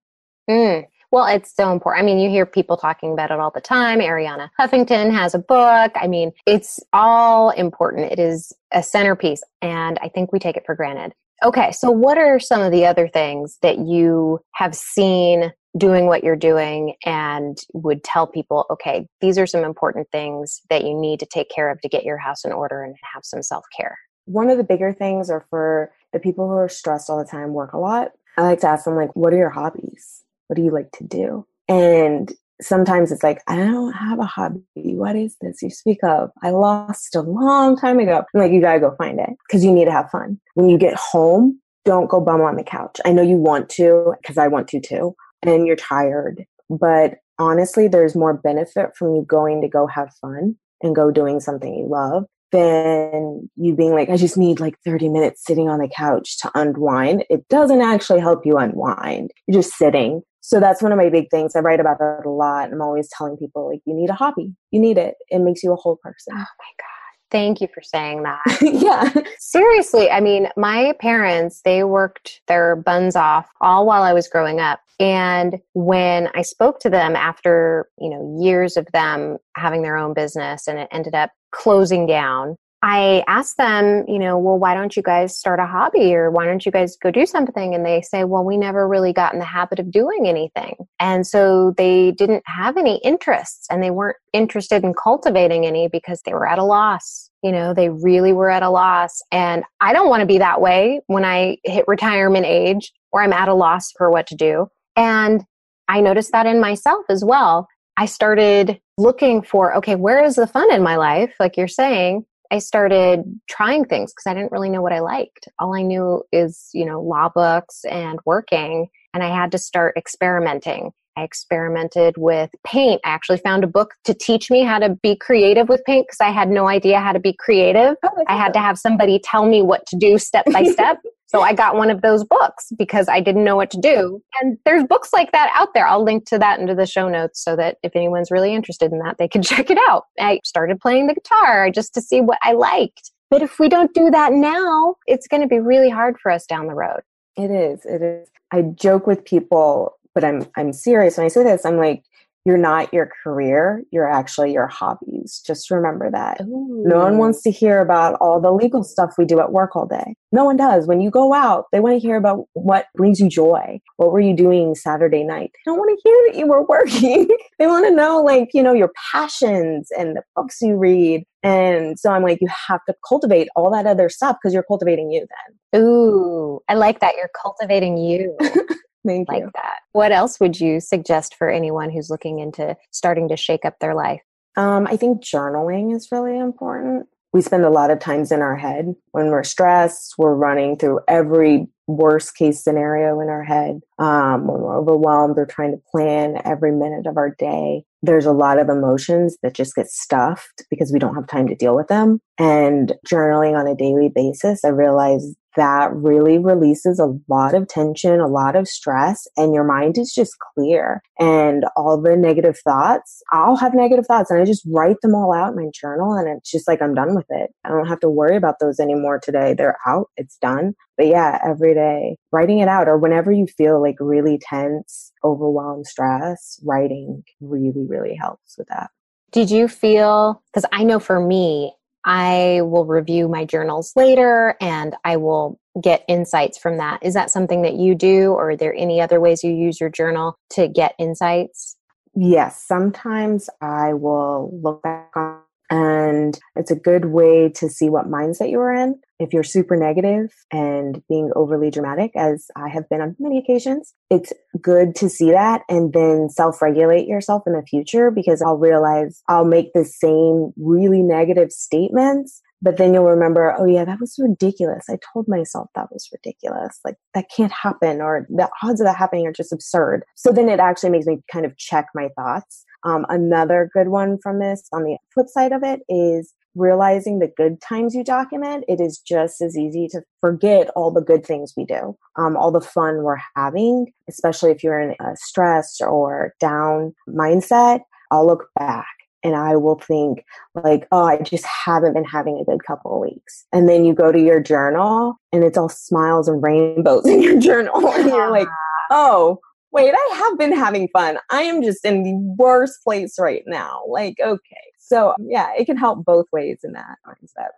Mm. 0.49 0.85
Well, 1.09 1.25
it's 1.25 1.55
so 1.55 1.71
important. 1.71 2.03
I 2.03 2.05
mean, 2.05 2.19
you 2.19 2.29
hear 2.29 2.45
people 2.45 2.75
talking 2.75 3.13
about 3.13 3.31
it 3.31 3.39
all 3.39 3.51
the 3.51 3.61
time. 3.61 3.99
Arianna 3.99 4.49
Huffington 4.59 5.11
has 5.11 5.33
a 5.33 5.39
book. 5.39 5.93
I 5.95 6.07
mean, 6.07 6.33
it's 6.45 6.81
all 6.91 7.51
important. 7.51 8.11
It 8.11 8.19
is 8.19 8.51
a 8.73 8.83
centerpiece, 8.83 9.41
and 9.61 9.97
I 10.01 10.09
think 10.09 10.33
we 10.33 10.39
take 10.39 10.57
it 10.57 10.63
for 10.65 10.75
granted. 10.75 11.13
Okay, 11.45 11.71
so 11.71 11.91
what 11.91 12.17
are 12.17 12.39
some 12.39 12.61
of 12.61 12.71
the 12.71 12.85
other 12.85 13.07
things 13.07 13.57
that 13.61 13.77
you 13.79 14.39
have 14.55 14.75
seen 14.75 15.53
doing 15.77 16.05
what 16.07 16.23
you're 16.23 16.35
doing 16.35 16.95
and 17.05 17.57
would 17.73 18.03
tell 18.03 18.27
people, 18.27 18.65
okay, 18.69 19.07
these 19.21 19.37
are 19.37 19.47
some 19.47 19.63
important 19.63 20.07
things 20.11 20.61
that 20.69 20.83
you 20.83 20.99
need 20.99 21.19
to 21.19 21.25
take 21.25 21.49
care 21.49 21.69
of 21.71 21.81
to 21.81 21.89
get 21.89 22.03
your 22.03 22.17
house 22.17 22.45
in 22.45 22.51
order 22.51 22.83
and 22.83 22.95
have 23.13 23.23
some 23.25 23.41
self 23.41 23.65
care? 23.75 23.97
One 24.25 24.49
of 24.49 24.57
the 24.57 24.63
bigger 24.63 24.93
things 24.93 25.29
are 25.29 25.45
for 25.49 25.91
the 26.13 26.19
people 26.19 26.47
who 26.47 26.55
are 26.55 26.69
stressed 26.69 27.09
all 27.09 27.17
the 27.17 27.29
time, 27.29 27.53
work 27.53 27.73
a 27.73 27.77
lot. 27.77 28.11
I 28.37 28.43
like 28.43 28.59
to 28.61 28.67
ask 28.67 28.85
them, 28.85 28.95
like, 28.95 29.15
what 29.15 29.33
are 29.33 29.37
your 29.37 29.49
hobbies? 29.49 30.23
What 30.47 30.55
do 30.55 30.61
you 30.61 30.71
like 30.71 30.91
to 30.93 31.03
do? 31.03 31.45
And 31.67 32.31
sometimes 32.61 33.11
it's 33.11 33.23
like, 33.23 33.41
I 33.47 33.55
don't 33.55 33.93
have 33.93 34.19
a 34.19 34.25
hobby. 34.25 34.61
What 34.75 35.15
is 35.15 35.35
this 35.41 35.61
you 35.61 35.69
speak 35.69 36.03
of? 36.03 36.31
I 36.41 36.51
lost 36.51 37.15
a 37.15 37.21
long 37.21 37.77
time 37.77 37.99
ago. 37.99 38.23
I'm 38.33 38.41
like, 38.41 38.51
you 38.51 38.61
gotta 38.61 38.79
go 38.79 38.95
find 38.97 39.19
it 39.19 39.29
because 39.47 39.63
you 39.63 39.71
need 39.71 39.85
to 39.85 39.91
have 39.91 40.09
fun. 40.09 40.39
When 40.55 40.69
you 40.69 40.77
get 40.77 40.95
home, 40.95 41.59
don't 41.85 42.09
go 42.09 42.19
bum 42.19 42.41
on 42.41 42.57
the 42.57 42.63
couch. 42.63 42.99
I 43.05 43.11
know 43.11 43.21
you 43.21 43.37
want 43.37 43.69
to 43.69 44.13
because 44.21 44.37
I 44.37 44.47
want 44.47 44.67
to 44.69 44.81
too, 44.81 45.15
and 45.43 45.67
you're 45.67 45.75
tired. 45.75 46.45
But 46.69 47.15
honestly, 47.39 47.87
there's 47.87 48.15
more 48.15 48.33
benefit 48.33 48.95
from 48.95 49.15
you 49.15 49.25
going 49.27 49.61
to 49.61 49.67
go 49.67 49.87
have 49.87 50.13
fun 50.21 50.55
and 50.81 50.95
go 50.95 51.11
doing 51.11 51.39
something 51.39 51.73
you 51.73 51.87
love 51.87 52.25
than 52.51 53.49
you 53.55 53.75
being 53.75 53.93
like, 53.93 54.09
I 54.09 54.17
just 54.17 54.37
need 54.37 54.59
like 54.59 54.75
30 54.85 55.09
minutes 55.09 55.43
sitting 55.45 55.69
on 55.69 55.79
the 55.79 55.89
couch 55.89 56.39
to 56.39 56.51
unwind. 56.55 57.25
It 57.29 57.47
doesn't 57.49 57.81
actually 57.81 58.21
help 58.21 58.45
you 58.45 58.57
unwind. 58.57 59.31
You're 59.47 59.61
just 59.61 59.73
sitting 59.73 60.21
so 60.47 60.61
that's 60.61 60.81
one 60.81 60.93
of 60.93 60.97
my 60.97 61.09
big 61.09 61.29
things. 61.29 61.57
I 61.57 61.59
write 61.59 61.81
about 61.81 61.99
that 61.99 62.21
a 62.25 62.29
lot. 62.29 62.71
I'm 62.71 62.81
always 62.81 63.09
telling 63.09 63.35
people 63.35 63.69
like 63.69 63.81
you 63.85 63.93
need 63.93 64.09
a 64.09 64.13
hobby. 64.13 64.55
You 64.71 64.79
need 64.79 64.97
it. 64.97 65.15
It 65.27 65.39
makes 65.39 65.61
you 65.61 65.73
a 65.73 65.75
whole 65.75 65.97
person. 66.01 66.35
Oh 66.35 66.37
my 66.37 66.71
god. 66.77 66.96
Thank 67.29 67.59
you 67.59 67.67
for 67.73 67.81
saying 67.81 68.23
that. 68.23 68.41
yeah. 68.61 69.11
Seriously, 69.39 70.09
I 70.09 70.21
mean, 70.21 70.47
my 70.55 70.93
parents, 70.99 71.61
they 71.65 71.83
worked 71.83 72.41
their 72.47 72.75
buns 72.75 73.15
off 73.15 73.49
all 73.59 73.85
while 73.85 74.03
I 74.03 74.13
was 74.13 74.27
growing 74.27 74.59
up. 74.59 74.79
And 74.99 75.59
when 75.73 76.29
I 76.33 76.41
spoke 76.41 76.79
to 76.81 76.89
them 76.89 77.15
after, 77.15 77.87
you 77.99 78.09
know, 78.09 78.37
years 78.41 78.77
of 78.77 78.87
them 78.93 79.37
having 79.55 79.81
their 79.81 79.97
own 79.97 80.13
business 80.13 80.67
and 80.67 80.79
it 80.79 80.87
ended 80.91 81.13
up 81.13 81.31
closing 81.51 82.07
down, 82.07 82.57
I 82.83 83.23
asked 83.27 83.57
them, 83.57 84.05
you 84.07 84.19
know, 84.19 84.37
well, 84.37 84.59
why 84.59 84.75
don't 84.75 84.95
you 84.95 85.01
guys 85.01 85.37
start 85.37 85.59
a 85.59 85.65
hobby 85.65 86.13
or 86.13 86.29
why 86.29 86.45
don't 86.45 86.63
you 86.63 86.71
guys 86.71 86.95
go 86.95 87.09
do 87.09 87.25
something? 87.25 87.73
And 87.73 87.83
they 87.83 88.01
say, 88.01 88.23
well, 88.23 88.43
we 88.43 88.55
never 88.55 88.87
really 88.87 89.13
got 89.13 89.33
in 89.33 89.39
the 89.39 89.45
habit 89.45 89.79
of 89.79 89.91
doing 89.91 90.27
anything. 90.27 90.75
And 90.99 91.25
so 91.25 91.73
they 91.75 92.11
didn't 92.11 92.43
have 92.45 92.77
any 92.77 92.97
interests 93.03 93.65
and 93.71 93.81
they 93.81 93.89
weren't 93.89 94.17
interested 94.31 94.83
in 94.83 94.93
cultivating 94.93 95.65
any 95.65 95.87
because 95.87 96.21
they 96.21 96.33
were 96.33 96.47
at 96.47 96.59
a 96.59 96.63
loss. 96.63 97.31
You 97.41 97.51
know, 97.51 97.73
they 97.73 97.89
really 97.89 98.31
were 98.31 98.49
at 98.49 98.63
a 98.63 98.69
loss. 98.69 99.23
And 99.31 99.63
I 99.81 99.91
don't 99.91 100.09
want 100.09 100.21
to 100.21 100.27
be 100.27 100.37
that 100.37 100.61
way 100.61 101.01
when 101.07 101.25
I 101.25 101.57
hit 101.63 101.87
retirement 101.87 102.45
age 102.45 102.93
or 103.11 103.23
I'm 103.23 103.33
at 103.33 103.49
a 103.49 103.55
loss 103.55 103.91
for 103.97 104.11
what 104.11 104.27
to 104.27 104.35
do. 104.35 104.67
And 104.95 105.43
I 105.87 106.01
noticed 106.01 106.31
that 106.31 106.45
in 106.45 106.59
myself 106.59 107.05
as 107.09 107.25
well. 107.25 107.67
I 107.97 108.05
started 108.05 108.79
looking 108.99 109.41
for, 109.41 109.75
okay, 109.77 109.95
where 109.95 110.23
is 110.23 110.35
the 110.35 110.45
fun 110.45 110.71
in 110.71 110.83
my 110.83 110.97
life? 110.97 111.33
Like 111.39 111.57
you're 111.57 111.67
saying, 111.67 112.25
I 112.51 112.59
started 112.59 113.39
trying 113.49 113.85
things 113.85 114.13
because 114.13 114.29
I 114.29 114.33
didn't 114.33 114.51
really 114.51 114.69
know 114.69 114.81
what 114.81 114.93
I 114.93 114.99
liked. 114.99 115.47
All 115.59 115.75
I 115.75 115.81
knew 115.81 116.23
is, 116.31 116.69
you 116.73 116.85
know, 116.85 117.01
law 117.01 117.29
books 117.29 117.83
and 117.85 118.19
working, 118.25 118.87
and 119.13 119.23
I 119.23 119.27
had 119.27 119.51
to 119.51 119.57
start 119.57 119.97
experimenting. 119.97 120.91
I 121.17 121.23
experimented 121.23 122.15
with 122.17 122.51
paint. 122.63 123.01
I 123.03 123.09
actually 123.09 123.39
found 123.39 123.63
a 123.63 123.67
book 123.67 123.95
to 124.05 124.13
teach 124.13 124.51
me 124.51 124.63
how 124.63 124.77
to 124.77 124.89
be 125.01 125.15
creative 125.15 125.67
with 125.67 125.83
paint 125.85 126.07
because 126.07 126.21
I 126.21 126.29
had 126.29 126.49
no 126.49 126.67
idea 126.67 126.99
how 126.99 127.11
to 127.11 127.19
be 127.19 127.33
creative. 127.33 127.95
Oh, 128.03 128.23
I 128.27 128.37
had 128.37 128.53
to 128.53 128.59
have 128.59 128.77
somebody 128.77 129.19
tell 129.19 129.45
me 129.45 129.63
what 129.63 129.85
to 129.87 129.97
do 129.97 130.19
step 130.19 130.45
by 130.53 130.63
step. 130.71 130.99
So 131.25 131.41
I 131.41 131.53
got 131.53 131.75
one 131.75 131.89
of 131.89 132.01
those 132.01 132.23
books 132.23 132.67
because 132.77 133.09
I 133.09 133.19
didn't 133.19 133.43
know 133.43 133.55
what 133.55 133.71
to 133.71 133.81
do. 133.81 134.21
And 134.41 134.57
there's 134.63 134.83
books 134.85 135.11
like 135.11 135.31
that 135.33 135.51
out 135.55 135.73
there. 135.73 135.87
I'll 135.87 136.03
link 136.03 136.25
to 136.27 136.39
that 136.39 136.59
into 136.59 136.73
the 136.75 136.85
show 136.85 137.09
notes 137.09 137.43
so 137.43 137.55
that 137.55 137.77
if 137.83 137.95
anyone's 137.95 138.31
really 138.31 138.53
interested 138.53 138.91
in 138.91 138.99
that, 138.99 139.17
they 139.17 139.27
can 139.27 139.41
check 139.43 139.69
it 139.69 139.79
out. 139.89 140.03
I 140.19 140.39
started 140.45 140.79
playing 140.79 141.07
the 141.07 141.15
guitar 141.15 141.71
just 141.71 141.93
to 141.95 142.01
see 142.01 142.21
what 142.21 142.37
I 142.43 142.53
liked. 142.53 143.11
But 143.29 143.41
if 143.41 143.59
we 143.59 143.67
don't 143.67 143.93
do 143.93 144.09
that 144.11 144.31
now, 144.31 144.95
it's 145.05 145.27
going 145.27 145.41
to 145.41 145.47
be 145.47 145.59
really 145.59 145.89
hard 145.89 146.15
for 146.21 146.31
us 146.31 146.45
down 146.45 146.67
the 146.67 146.75
road. 146.75 147.01
It 147.35 147.51
is. 147.51 147.85
It 147.85 148.01
is. 148.01 148.29
I 148.51 148.61
joke 148.61 149.05
with 149.05 149.25
people, 149.25 149.97
but 150.17 150.23
I'm 150.23 150.47
I'm 150.57 150.73
serious 150.73 151.15
when 151.15 151.25
I 151.25 151.27
say 151.27 151.43
this. 151.43 151.63
I'm 151.63 151.77
like, 151.77 152.01
you're 152.43 152.57
not 152.57 152.91
your 152.91 153.11
career, 153.23 153.83
you're 153.91 154.09
actually 154.09 154.51
your 154.51 154.65
hobbies. 154.65 155.43
Just 155.45 155.69
remember 155.69 156.09
that. 156.09 156.41
Ooh. 156.41 156.81
No 156.87 156.97
one 156.97 157.19
wants 157.19 157.43
to 157.43 157.51
hear 157.51 157.81
about 157.81 158.15
all 158.15 158.41
the 158.41 158.51
legal 158.51 158.83
stuff 158.83 159.13
we 159.15 159.25
do 159.25 159.39
at 159.39 159.51
work 159.51 159.75
all 159.75 159.85
day. 159.85 160.15
No 160.31 160.43
one 160.43 160.57
does. 160.57 160.87
When 160.87 160.99
you 160.99 161.11
go 161.11 161.35
out, 161.35 161.65
they 161.71 161.81
want 161.81 161.93
to 161.93 161.99
hear 161.99 162.15
about 162.15 162.45
what 162.53 162.87
brings 162.95 163.19
you 163.19 163.29
joy. 163.29 163.79
What 163.97 164.11
were 164.11 164.19
you 164.19 164.35
doing 164.35 164.73
Saturday 164.73 165.23
night? 165.23 165.51
They 165.53 165.69
don't 165.69 165.77
want 165.77 165.95
to 165.95 166.09
hear 166.09 166.23
that 166.27 166.39
you 166.39 166.47
were 166.47 166.65
working. 166.65 167.27
they 167.59 167.67
want 167.67 167.85
to 167.85 167.91
know, 167.91 168.23
like, 168.23 168.49
you 168.55 168.63
know, 168.63 168.73
your 168.73 168.91
passions 169.11 169.89
and 169.95 170.15
the 170.15 170.23
books 170.35 170.59
you 170.61 170.77
read. 170.77 171.25
And 171.43 171.99
so 171.99 172.11
I'm 172.11 172.23
like, 172.23 172.39
you 172.41 172.47
have 172.69 172.83
to 172.85 172.95
cultivate 173.07 173.49
all 173.55 173.69
that 173.71 173.85
other 173.85 174.09
stuff 174.09 174.37
because 174.41 174.55
you're 174.55 174.63
cultivating 174.63 175.11
you 175.11 175.27
then. 175.73 175.81
Ooh, 175.81 176.61
I 176.69 176.73
like 176.73 177.01
that. 177.01 177.15
You're 177.17 177.29
cultivating 177.39 177.97
you. 177.97 178.35
Thank 179.05 179.29
like 179.29 179.43
you. 179.43 179.51
that. 179.55 179.79
What 179.93 180.11
else 180.11 180.39
would 180.39 180.59
you 180.59 180.79
suggest 180.79 181.35
for 181.35 181.49
anyone 181.49 181.89
who's 181.89 182.09
looking 182.09 182.39
into 182.39 182.75
starting 182.91 183.29
to 183.29 183.37
shake 183.37 183.65
up 183.65 183.79
their 183.79 183.95
life? 183.95 184.21
Um, 184.55 184.87
I 184.87 184.97
think 184.97 185.23
journaling 185.23 185.95
is 185.95 186.09
really 186.11 186.37
important. 186.37 187.07
We 187.33 187.41
spend 187.41 187.65
a 187.65 187.69
lot 187.69 187.91
of 187.91 187.99
times 187.99 188.31
in 188.31 188.41
our 188.41 188.55
head 188.55 188.95
when 189.11 189.27
we're 189.27 189.43
stressed. 189.43 190.15
We're 190.17 190.33
running 190.33 190.77
through 190.77 191.01
every 191.07 191.67
worst 191.87 192.35
case 192.35 192.63
scenario 192.63 193.19
in 193.19 193.29
our 193.29 193.43
head. 193.43 193.79
Um, 193.99 194.47
when 194.47 194.61
we're 194.61 194.77
overwhelmed, 194.77 195.35
we're 195.37 195.45
trying 195.45 195.71
to 195.71 195.81
plan 195.91 196.41
every 196.43 196.71
minute 196.71 197.05
of 197.05 197.17
our 197.17 197.35
day. 197.37 197.83
There's 198.01 198.25
a 198.25 198.31
lot 198.31 198.59
of 198.59 198.69
emotions 198.69 199.37
that 199.43 199.53
just 199.53 199.75
get 199.75 199.87
stuffed 199.87 200.65
because 200.69 200.91
we 200.91 200.99
don't 200.99 201.15
have 201.15 201.27
time 201.27 201.47
to 201.47 201.55
deal 201.55 201.75
with 201.75 201.87
them. 201.87 202.19
And 202.37 202.93
journaling 203.07 203.57
on 203.57 203.67
a 203.67 203.75
daily 203.75 204.09
basis, 204.13 204.63
I 204.65 204.69
realized 204.69 205.35
that 205.57 205.93
really 205.93 206.37
releases 206.37 206.99
a 206.99 207.13
lot 207.27 207.53
of 207.53 207.67
tension, 207.67 208.21
a 208.21 208.27
lot 208.27 208.55
of 208.55 208.67
stress, 208.67 209.27
and 209.35 209.53
your 209.53 209.65
mind 209.65 209.97
is 209.97 210.13
just 210.15 210.37
clear. 210.53 211.01
And 211.19 211.65
all 211.75 211.99
the 212.01 212.15
negative 212.15 212.57
thoughts, 212.59 213.21
I'll 213.31 213.57
have 213.57 213.73
negative 213.73 214.05
thoughts 214.05 214.31
and 214.31 214.39
I 214.41 214.45
just 214.45 214.65
write 214.71 215.01
them 215.01 215.13
all 215.13 215.33
out 215.33 215.49
in 215.49 215.55
my 215.55 215.69
journal 215.73 216.13
and 216.13 216.29
it's 216.29 216.49
just 216.49 216.67
like 216.67 216.81
I'm 216.81 216.93
done 216.93 217.15
with 217.15 217.25
it. 217.29 217.49
I 217.65 217.69
don't 217.69 217.87
have 217.87 217.99
to 218.01 218.09
worry 218.09 218.37
about 218.37 218.55
those 218.61 218.79
anymore 218.79 219.19
today. 219.21 219.53
They're 219.53 219.77
out, 219.85 220.09
it's 220.15 220.37
done. 220.37 220.73
But 220.95 221.07
yeah, 221.07 221.39
every 221.45 221.73
day, 221.73 222.17
writing 222.31 222.59
it 222.59 222.67
out 222.67 222.87
or 222.87 222.97
whenever 222.97 223.31
you 223.31 223.45
feel 223.45 223.81
like 223.81 223.95
really 223.99 224.39
tense, 224.41 225.11
overwhelmed, 225.23 225.85
stress, 225.85 226.59
writing 226.63 227.23
really, 227.41 227.85
really 227.87 228.15
helps 228.15 228.57
with 228.57 228.67
that. 228.69 228.89
Did 229.31 229.51
you 229.51 229.67
feel, 229.67 230.41
because 230.51 230.65
I 230.71 230.83
know 230.83 230.99
for 230.99 231.19
me, 231.19 231.73
I 232.07 232.61
will 232.61 232.85
review 232.85 233.27
my 233.27 233.43
journals 233.43 233.91
later 233.97 234.55
and 234.61 234.95
I 235.03 235.17
will 235.17 235.59
get 235.79 236.05
insights 236.07 236.57
from 236.57 236.77
that. 236.77 237.03
Is 237.03 237.13
that 237.13 237.29
something 237.29 237.61
that 237.63 237.73
you 237.73 237.93
do, 237.95 238.31
or 238.31 238.51
are 238.51 238.55
there 238.55 238.73
any 238.73 239.01
other 239.01 239.19
ways 239.19 239.43
you 239.43 239.51
use 239.51 239.79
your 239.79 239.89
journal 239.89 240.39
to 240.51 240.69
get 240.69 240.95
insights? 240.97 241.75
Yes, 242.15 242.63
sometimes 242.65 243.49
I 243.61 243.93
will 243.93 244.57
look 244.63 244.81
back 244.81 245.11
on 245.15 245.36
and 245.69 246.39
it's 246.55 246.71
a 246.71 246.75
good 246.75 247.05
way 247.05 247.49
to 247.55 247.69
see 247.69 247.89
what 247.89 248.09
mindset 248.09 248.49
you 248.49 248.59
are 248.59 248.73
in. 248.73 248.99
If 249.19 249.33
you're 249.33 249.43
super 249.43 249.75
negative 249.75 250.31
and 250.51 251.01
being 251.09 251.31
overly 251.35 251.71
dramatic, 251.71 252.11
as 252.15 252.47
I 252.55 252.69
have 252.69 252.87
been 252.89 253.01
on 253.01 253.15
many 253.19 253.39
occasions, 253.39 253.93
it's 254.09 254.31
good 254.61 254.95
to 254.95 255.09
see 255.09 255.31
that 255.31 255.63
and 255.67 255.91
then 255.93 256.29
self 256.29 256.61
regulate 256.61 257.07
yourself 257.07 257.43
in 257.47 257.53
the 257.53 257.63
future 257.63 258.11
because 258.11 258.41
I'll 258.41 258.57
realize 258.57 259.21
I'll 259.27 259.45
make 259.45 259.73
the 259.73 259.85
same 259.85 260.53
really 260.57 261.01
negative 261.01 261.51
statements 261.51 262.41
but 262.61 262.77
then 262.77 262.93
you'll 262.93 263.05
remember, 263.05 263.55
oh 263.57 263.65
yeah, 263.65 263.85
that 263.85 263.99
was 263.99 264.15
ridiculous. 264.17 264.85
I 264.89 264.97
told 265.13 265.27
myself 265.27 265.69
that 265.75 265.91
was 265.91 266.09
ridiculous. 266.11 266.79
Like 266.83 266.95
that 267.13 267.25
can't 267.35 267.51
happen, 267.51 268.01
or 268.01 268.25
the 268.29 268.49
odds 268.63 268.81
of 268.81 268.87
that 268.87 268.97
happening 268.97 269.27
are 269.27 269.33
just 269.33 269.53
absurd. 269.53 270.03
So 270.15 270.31
then 270.31 270.49
it 270.49 270.59
actually 270.59 270.89
makes 270.89 271.05
me 271.05 271.19
kind 271.31 271.45
of 271.45 271.55
check 271.57 271.87
my 271.93 272.09
thoughts. 272.15 272.65
Um, 272.83 273.05
another 273.09 273.69
good 273.73 273.89
one 273.89 274.17
from 274.21 274.39
this 274.39 274.67
on 274.71 274.83
the 274.83 274.97
flip 275.13 275.27
side 275.27 275.51
of 275.51 275.63
it 275.63 275.81
is 275.89 276.33
realizing 276.57 277.19
the 277.19 277.31
good 277.37 277.61
times 277.61 277.93
you 277.93 278.03
document, 278.03 278.65
it 278.67 278.81
is 278.81 278.97
just 278.99 279.41
as 279.41 279.57
easy 279.57 279.87
to 279.89 280.01
forget 280.19 280.69
all 280.75 280.91
the 280.91 281.01
good 281.01 281.25
things 281.25 281.53
we 281.55 281.65
do, 281.65 281.95
um, 282.17 282.35
all 282.35 282.51
the 282.51 282.61
fun 282.61 283.03
we're 283.03 283.19
having, 283.35 283.91
especially 284.09 284.51
if 284.51 284.63
you're 284.63 284.79
in 284.79 284.95
a 284.99 285.15
stress 285.15 285.79
or 285.81 286.33
down 286.39 286.93
mindset. 287.07 287.81
I'll 288.11 288.25
look 288.25 288.47
back 288.57 288.87
and 289.23 289.35
I 289.35 289.55
will 289.55 289.79
think 289.79 290.23
like, 290.55 290.87
oh, 290.91 291.05
I 291.05 291.17
just 291.21 291.45
haven't 291.45 291.93
been 291.93 292.05
having 292.05 292.39
a 292.39 292.45
good 292.45 292.63
couple 292.65 292.93
of 292.93 293.01
weeks. 293.01 293.45
And 293.51 293.67
then 293.67 293.85
you 293.85 293.93
go 293.93 294.11
to 294.11 294.19
your 294.19 294.39
journal 294.39 295.19
and 295.31 295.43
it's 295.43 295.57
all 295.57 295.69
smiles 295.69 296.27
and 296.27 296.41
rainbows 296.41 297.05
in 297.07 297.21
your 297.21 297.39
journal. 297.39 297.87
and 297.87 298.07
you're 298.07 298.31
like, 298.31 298.47
oh, 298.89 299.39
wait, 299.71 299.93
I 299.93 300.15
have 300.15 300.37
been 300.37 300.53
having 300.53 300.87
fun. 300.89 301.17
I 301.29 301.43
am 301.43 301.61
just 301.61 301.85
in 301.85 302.03
the 302.03 302.35
worst 302.37 302.83
place 302.83 303.19
right 303.19 303.43
now. 303.45 303.83
Like, 303.87 304.15
okay. 304.19 304.55
So 304.79 305.13
yeah, 305.19 305.49
it 305.57 305.65
can 305.65 305.77
help 305.77 306.05
both 306.05 306.27
ways 306.31 306.59
in 306.63 306.73
that 306.73 306.97
mindset. 307.05 307.49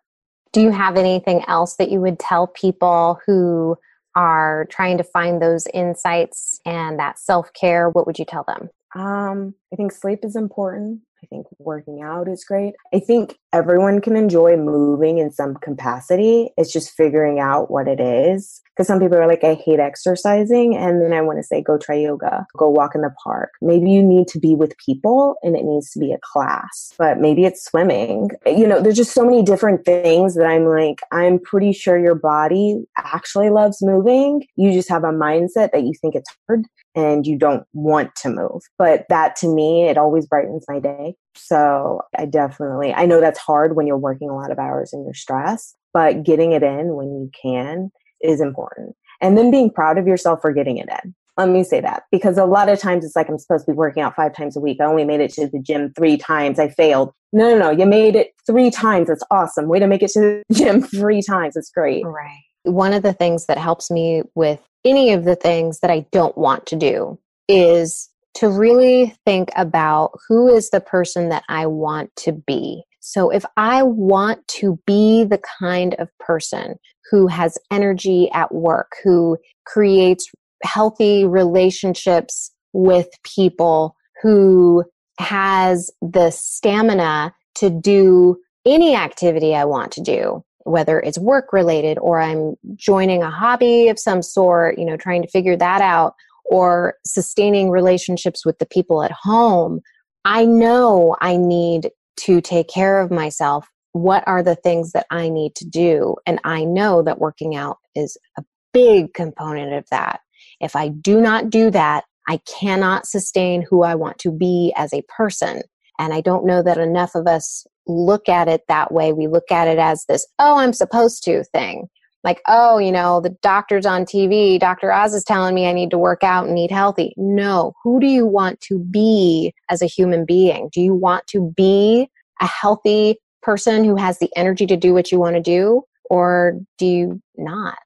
Do 0.51 0.61
you 0.61 0.71
have 0.71 0.97
anything 0.97 1.43
else 1.47 1.75
that 1.75 1.91
you 1.91 2.01
would 2.01 2.17
tell 2.17 2.47
people 2.47 3.19
who 3.25 3.77
are 4.15 4.65
trying 4.71 4.97
to 4.97 5.03
find 5.03 5.41
those 5.41 5.67
insights 5.73 6.59
and 6.65 6.99
that 6.99 7.19
self 7.19 7.53
care? 7.53 7.89
What 7.89 8.07
would 8.07 8.17
you 8.17 8.25
tell 8.25 8.45
them? 8.47 8.69
Um, 8.95 9.53
I 9.71 9.75
think 9.75 9.91
sleep 9.91 10.19
is 10.23 10.35
important. 10.35 11.01
I 11.23 11.27
think 11.27 11.47
working 11.57 12.01
out 12.01 12.27
is 12.29 12.45
great. 12.45 12.73
I 12.93 12.99
think 12.99 13.37
everyone 13.51 13.99
can 13.99 14.15
enjoy 14.15 14.55
moving 14.55 15.17
in 15.17 15.31
some 15.31 15.55
capacity. 15.55 16.49
It's 16.57 16.71
just 16.71 16.91
figuring 16.91 17.39
out 17.39 17.69
what 17.69 17.87
it 17.87 17.99
is. 17.99 18.61
Because 18.75 18.87
some 18.87 18.99
people 18.99 19.17
are 19.17 19.27
like, 19.27 19.43
I 19.43 19.55
hate 19.55 19.79
exercising. 19.79 20.77
And 20.77 21.01
then 21.01 21.11
I 21.11 21.19
want 21.21 21.39
to 21.39 21.43
say, 21.43 21.61
go 21.61 21.77
try 21.77 21.95
yoga, 21.95 22.45
go 22.57 22.69
walk 22.69 22.95
in 22.95 23.01
the 23.01 23.13
park. 23.21 23.51
Maybe 23.61 23.91
you 23.91 24.01
need 24.01 24.29
to 24.29 24.39
be 24.39 24.55
with 24.55 24.77
people 24.77 25.35
and 25.43 25.57
it 25.57 25.65
needs 25.65 25.91
to 25.91 25.99
be 25.99 26.13
a 26.13 26.19
class, 26.23 26.93
but 26.97 27.19
maybe 27.19 27.43
it's 27.43 27.65
swimming. 27.65 28.29
You 28.45 28.65
know, 28.65 28.81
there's 28.81 28.95
just 28.95 29.13
so 29.13 29.25
many 29.25 29.43
different 29.43 29.83
things 29.83 30.35
that 30.35 30.45
I'm 30.45 30.65
like, 30.65 31.01
I'm 31.11 31.39
pretty 31.39 31.73
sure 31.73 31.99
your 31.99 32.15
body 32.15 32.85
actually 32.97 33.49
loves 33.49 33.81
moving. 33.81 34.45
You 34.55 34.71
just 34.71 34.89
have 34.89 35.03
a 35.03 35.07
mindset 35.07 35.71
that 35.73 35.83
you 35.83 35.91
think 35.99 36.15
it's 36.15 36.33
hard 36.47 36.65
and 36.99 37.25
you 37.25 37.37
don't 37.37 37.65
want 37.73 38.13
to 38.15 38.29
move. 38.29 38.61
But 38.77 39.05
that 39.09 39.35
to 39.37 39.47
me, 39.47 39.87
it 39.87 39.97
always 39.97 40.27
brightens 40.27 40.65
my 40.67 40.79
day. 40.79 41.15
So 41.35 42.01
I 42.17 42.25
definitely, 42.25 42.93
I 42.93 43.05
know 43.05 43.21
that's 43.21 43.39
hard 43.39 43.75
when 43.75 43.87
you're 43.87 43.97
working 43.97 44.29
a 44.29 44.35
lot 44.35 44.51
of 44.51 44.59
hours 44.59 44.91
and 44.91 45.05
you're 45.05 45.13
stressed, 45.13 45.77
but 45.93 46.23
getting 46.23 46.51
it 46.51 46.63
in 46.63 46.95
when 46.95 47.07
you 47.07 47.31
can 47.41 47.91
is 48.21 48.41
important. 48.41 48.95
And 49.21 49.37
then 49.37 49.49
being 49.51 49.71
proud 49.71 49.97
of 49.97 50.07
yourself 50.07 50.41
for 50.41 50.51
getting 50.51 50.77
it 50.77 50.89
in. 51.03 51.15
Let 51.37 51.49
me 51.49 51.63
say 51.63 51.79
that 51.79 52.03
because 52.11 52.37
a 52.37 52.43
lot 52.43 52.67
of 52.67 52.79
times 52.79 53.05
it's 53.05 53.15
like 53.15 53.29
I'm 53.29 53.39
supposed 53.39 53.65
to 53.65 53.71
be 53.71 53.75
working 53.77 54.03
out 54.03 54.15
five 54.15 54.35
times 54.35 54.57
a 54.57 54.59
week. 54.59 54.79
I 54.81 54.85
only 54.85 55.05
made 55.05 55.21
it 55.21 55.31
to 55.33 55.47
the 55.47 55.59
gym 55.59 55.93
three 55.95 56.17
times. 56.17 56.59
I 56.59 56.67
failed. 56.67 57.13
No, 57.31 57.51
no, 57.51 57.57
no. 57.57 57.69
You 57.69 57.85
made 57.85 58.17
it 58.17 58.33
three 58.45 58.69
times. 58.69 59.07
That's 59.07 59.23
awesome. 59.31 59.69
Way 59.69 59.79
to 59.79 59.87
make 59.87 60.03
it 60.03 60.11
to 60.11 60.19
the 60.19 60.43
gym 60.53 60.81
three 60.81 61.21
times. 61.21 61.55
It's 61.55 61.71
great. 61.71 62.05
Right. 62.05 62.41
One 62.63 62.93
of 62.93 63.03
the 63.03 63.13
things 63.13 63.45
that 63.45 63.57
helps 63.57 63.89
me 63.89 64.23
with 64.35 64.59
any 64.85 65.11
of 65.13 65.25
the 65.25 65.35
things 65.35 65.79
that 65.79 65.91
I 65.91 66.05
don't 66.11 66.37
want 66.37 66.65
to 66.67 66.75
do 66.75 67.19
is 67.47 68.09
to 68.35 68.49
really 68.49 69.15
think 69.25 69.49
about 69.55 70.11
who 70.27 70.53
is 70.53 70.69
the 70.69 70.79
person 70.79 71.29
that 71.29 71.43
I 71.49 71.65
want 71.65 72.15
to 72.17 72.31
be. 72.31 72.83
So 73.01 73.29
if 73.29 73.43
I 73.57 73.83
want 73.83 74.47
to 74.59 74.79
be 74.85 75.23
the 75.23 75.41
kind 75.59 75.95
of 75.95 76.09
person 76.19 76.75
who 77.09 77.27
has 77.27 77.57
energy 77.71 78.29
at 78.33 78.53
work, 78.53 78.97
who 79.03 79.37
creates 79.65 80.29
healthy 80.63 81.25
relationships 81.25 82.51
with 82.73 83.07
people, 83.23 83.95
who 84.21 84.83
has 85.19 85.89
the 86.01 86.29
stamina 86.31 87.33
to 87.55 87.69
do 87.69 88.37
any 88.65 88.95
activity 88.95 89.55
I 89.55 89.65
want 89.65 89.91
to 89.93 90.01
do, 90.01 90.43
whether 90.63 90.99
it's 90.99 91.17
work 91.17 91.53
related 91.53 91.97
or 91.99 92.19
I'm 92.19 92.55
joining 92.75 93.23
a 93.23 93.31
hobby 93.31 93.87
of 93.87 93.99
some 93.99 94.21
sort, 94.21 94.77
you 94.77 94.85
know, 94.85 94.97
trying 94.97 95.21
to 95.21 95.27
figure 95.29 95.55
that 95.57 95.81
out, 95.81 96.13
or 96.45 96.95
sustaining 97.05 97.69
relationships 97.69 98.45
with 98.45 98.57
the 98.59 98.65
people 98.65 99.03
at 99.03 99.11
home, 99.11 99.81
I 100.25 100.45
know 100.45 101.15
I 101.21 101.37
need 101.37 101.91
to 102.21 102.41
take 102.41 102.67
care 102.67 102.99
of 102.99 103.11
myself. 103.11 103.67
What 103.93 104.23
are 104.27 104.43
the 104.43 104.55
things 104.55 104.91
that 104.91 105.05
I 105.09 105.29
need 105.29 105.55
to 105.55 105.65
do? 105.65 106.15
And 106.25 106.39
I 106.43 106.65
know 106.65 107.01
that 107.03 107.19
working 107.19 107.55
out 107.55 107.77
is 107.95 108.17
a 108.37 108.43
big 108.73 109.13
component 109.13 109.73
of 109.73 109.85
that. 109.91 110.21
If 110.59 110.75
I 110.75 110.89
do 110.89 111.21
not 111.21 111.49
do 111.49 111.71
that, 111.71 112.03
I 112.27 112.39
cannot 112.59 113.07
sustain 113.07 113.65
who 113.67 113.83
I 113.83 113.95
want 113.95 114.19
to 114.19 114.31
be 114.31 114.73
as 114.75 114.93
a 114.93 115.03
person. 115.03 115.61
And 115.99 116.13
I 116.13 116.21
don't 116.21 116.45
know 116.45 116.63
that 116.63 116.77
enough 116.77 117.13
of 117.13 117.27
us 117.27 117.67
look 117.85 118.29
at 118.29 118.47
it 118.47 118.63
that 118.67 118.93
way. 118.93 119.13
We 119.13 119.27
look 119.27 119.51
at 119.51 119.67
it 119.67 119.77
as 119.77 120.05
this, 120.05 120.25
oh, 120.39 120.57
I'm 120.57 120.73
supposed 120.73 121.23
to 121.25 121.43
thing. 121.43 121.89
Like, 122.23 122.41
oh, 122.47 122.77
you 122.79 122.91
know, 122.91 123.21
the 123.21 123.35
doctor's 123.41 123.85
on 123.85 124.05
TV. 124.05 124.59
Dr. 124.59 124.91
Oz 124.91 125.13
is 125.13 125.23
telling 125.23 125.55
me 125.55 125.67
I 125.67 125.73
need 125.73 125.89
to 125.91 125.97
work 125.97 126.23
out 126.23 126.47
and 126.47 126.57
eat 126.57 126.71
healthy. 126.71 127.13
No. 127.17 127.73
Who 127.83 127.99
do 127.99 128.07
you 128.07 128.25
want 128.25 128.59
to 128.61 128.79
be 128.79 129.53
as 129.69 129.81
a 129.81 129.87
human 129.87 130.25
being? 130.25 130.69
Do 130.73 130.81
you 130.81 130.93
want 130.93 131.27
to 131.27 131.53
be 131.55 132.09
a 132.41 132.47
healthy 132.47 133.17
person 133.41 133.83
who 133.83 133.95
has 133.95 134.19
the 134.19 134.29
energy 134.35 134.65
to 134.67 134.75
do 134.75 134.93
what 134.93 135.11
you 135.11 135.19
want 135.19 135.35
to 135.35 135.41
do? 135.41 135.83
Or 136.09 136.59
do 136.77 136.85
you 136.85 137.21
not? 137.37 137.77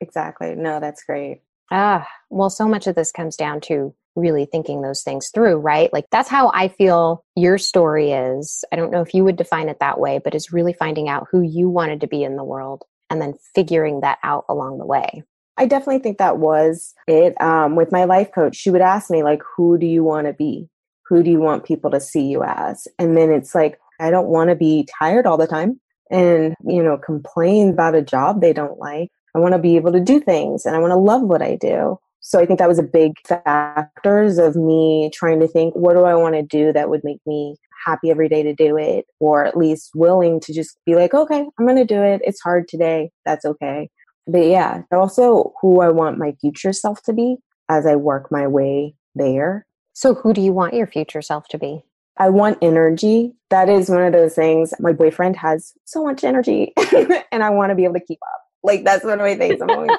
Exactly. 0.00 0.54
No, 0.54 0.80
that's 0.80 1.02
great. 1.04 1.40
Ah, 1.70 2.06
well, 2.30 2.50
so 2.50 2.66
much 2.66 2.86
of 2.86 2.94
this 2.94 3.12
comes 3.12 3.36
down 3.36 3.60
to 3.62 3.94
really 4.18 4.46
thinking 4.46 4.82
those 4.82 5.02
things 5.02 5.30
through, 5.32 5.56
right? 5.56 5.92
Like 5.92 6.06
that's 6.10 6.28
how 6.28 6.50
I 6.52 6.68
feel 6.68 7.24
your 7.36 7.58
story 7.58 8.12
is. 8.12 8.64
I 8.72 8.76
don't 8.76 8.90
know 8.90 9.02
if 9.02 9.14
you 9.14 9.24
would 9.24 9.36
define 9.36 9.68
it 9.68 9.78
that 9.80 10.00
way, 10.00 10.20
but 10.22 10.34
it's 10.34 10.52
really 10.52 10.72
finding 10.72 11.08
out 11.08 11.28
who 11.30 11.40
you 11.40 11.68
wanted 11.68 12.00
to 12.02 12.06
be 12.06 12.22
in 12.22 12.36
the 12.36 12.44
world 12.44 12.84
and 13.10 13.20
then 13.20 13.34
figuring 13.54 14.00
that 14.00 14.18
out 14.22 14.44
along 14.48 14.78
the 14.78 14.86
way. 14.86 15.22
I 15.56 15.66
definitely 15.66 15.98
think 15.98 16.18
that 16.18 16.38
was 16.38 16.94
it. 17.06 17.40
Um, 17.40 17.74
with 17.74 17.90
my 17.90 18.04
life 18.04 18.30
coach, 18.32 18.56
she 18.56 18.70
would 18.70 18.80
ask 18.80 19.10
me, 19.10 19.22
like, 19.24 19.42
who 19.56 19.76
do 19.76 19.86
you 19.86 20.04
want 20.04 20.28
to 20.28 20.32
be? 20.32 20.68
Who 21.08 21.22
do 21.22 21.30
you 21.30 21.40
want 21.40 21.64
people 21.64 21.90
to 21.90 22.00
see 22.00 22.26
you 22.26 22.44
as? 22.44 22.86
And 22.98 23.16
then 23.16 23.30
it's 23.30 23.54
like, 23.54 23.78
I 23.98 24.10
don't 24.10 24.28
want 24.28 24.50
to 24.50 24.56
be 24.56 24.86
tired 24.98 25.26
all 25.26 25.36
the 25.36 25.48
time 25.48 25.80
and, 26.10 26.54
you 26.64 26.82
know, 26.82 26.96
complain 26.96 27.70
about 27.70 27.96
a 27.96 28.02
job 28.02 28.40
they 28.40 28.52
don't 28.52 28.78
like. 28.78 29.10
I 29.34 29.40
want 29.40 29.54
to 29.54 29.58
be 29.58 29.76
able 29.76 29.92
to 29.92 30.00
do 30.00 30.20
things 30.20 30.64
and 30.64 30.76
I 30.76 30.78
want 30.78 30.92
to 30.92 30.96
love 30.96 31.22
what 31.22 31.42
I 31.42 31.56
do. 31.56 31.98
So 32.20 32.38
I 32.40 32.46
think 32.46 32.58
that 32.58 32.68
was 32.68 32.78
a 32.78 32.82
big 32.82 33.14
factors 33.26 34.38
of 34.38 34.56
me 34.56 35.10
trying 35.14 35.40
to 35.40 35.48
think, 35.48 35.74
what 35.74 35.94
do 35.94 36.04
I 36.04 36.14
want 36.14 36.34
to 36.34 36.42
do 36.42 36.72
that 36.72 36.90
would 36.90 37.02
make 37.04 37.20
me 37.26 37.56
happy 37.84 38.10
every 38.10 38.28
day 38.28 38.42
to 38.42 38.54
do 38.54 38.76
it, 38.76 39.06
or 39.20 39.44
at 39.44 39.56
least 39.56 39.90
willing 39.94 40.40
to 40.40 40.52
just 40.52 40.78
be 40.84 40.94
like, 40.94 41.14
okay, 41.14 41.46
I'm 41.58 41.66
going 41.66 41.76
to 41.76 41.84
do 41.84 42.02
it. 42.02 42.20
It's 42.24 42.40
hard 42.40 42.68
today. 42.68 43.10
That's 43.24 43.44
okay. 43.44 43.88
But 44.26 44.46
yeah, 44.46 44.82
also 44.92 45.54
who 45.62 45.80
I 45.80 45.88
want 45.88 46.18
my 46.18 46.34
future 46.40 46.72
self 46.72 47.02
to 47.04 47.12
be 47.12 47.36
as 47.68 47.86
I 47.86 47.96
work 47.96 48.30
my 48.30 48.46
way 48.46 48.94
there. 49.14 49.66
So, 49.94 50.14
who 50.14 50.32
do 50.32 50.40
you 50.40 50.52
want 50.52 50.74
your 50.74 50.86
future 50.86 51.22
self 51.22 51.48
to 51.48 51.58
be? 51.58 51.82
I 52.18 52.28
want 52.28 52.58
energy. 52.60 53.32
That 53.50 53.68
is 53.68 53.88
one 53.88 54.02
of 54.02 54.12
those 54.12 54.34
things. 54.34 54.74
My 54.80 54.92
boyfriend 54.92 55.36
has 55.36 55.72
so 55.84 56.04
much 56.04 56.24
energy, 56.24 56.72
and 57.32 57.42
I 57.42 57.50
want 57.50 57.70
to 57.70 57.74
be 57.74 57.84
able 57.84 57.94
to 57.94 58.04
keep 58.04 58.18
up. 58.34 58.42
Like 58.62 58.84
that's 58.84 59.04
one 59.04 59.14
of 59.14 59.20
my 59.20 59.36
things. 59.36 59.62
I'm 59.62 59.70
always 59.70 59.90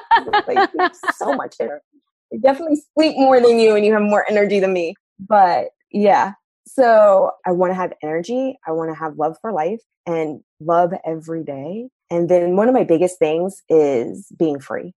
like 0.46 0.94
so 1.16 1.34
much 1.34 1.56
energy. 1.60 1.82
I 2.32 2.36
definitely 2.42 2.80
sleep 2.94 3.16
more 3.16 3.40
than 3.40 3.58
you, 3.58 3.74
and 3.74 3.84
you 3.84 3.92
have 3.92 4.02
more 4.02 4.28
energy 4.28 4.60
than 4.60 4.72
me. 4.72 4.94
But 5.18 5.68
yeah, 5.90 6.32
so 6.66 7.32
I 7.46 7.52
want 7.52 7.70
to 7.70 7.74
have 7.74 7.92
energy. 8.02 8.58
I 8.66 8.72
want 8.72 8.90
to 8.90 8.98
have 8.98 9.16
love 9.16 9.36
for 9.40 9.52
life 9.52 9.80
and 10.06 10.40
love 10.60 10.92
every 11.04 11.44
day. 11.44 11.88
And 12.10 12.28
then 12.28 12.56
one 12.56 12.68
of 12.68 12.74
my 12.74 12.84
biggest 12.84 13.18
things 13.18 13.62
is 13.68 14.30
being 14.38 14.60
free. 14.60 14.92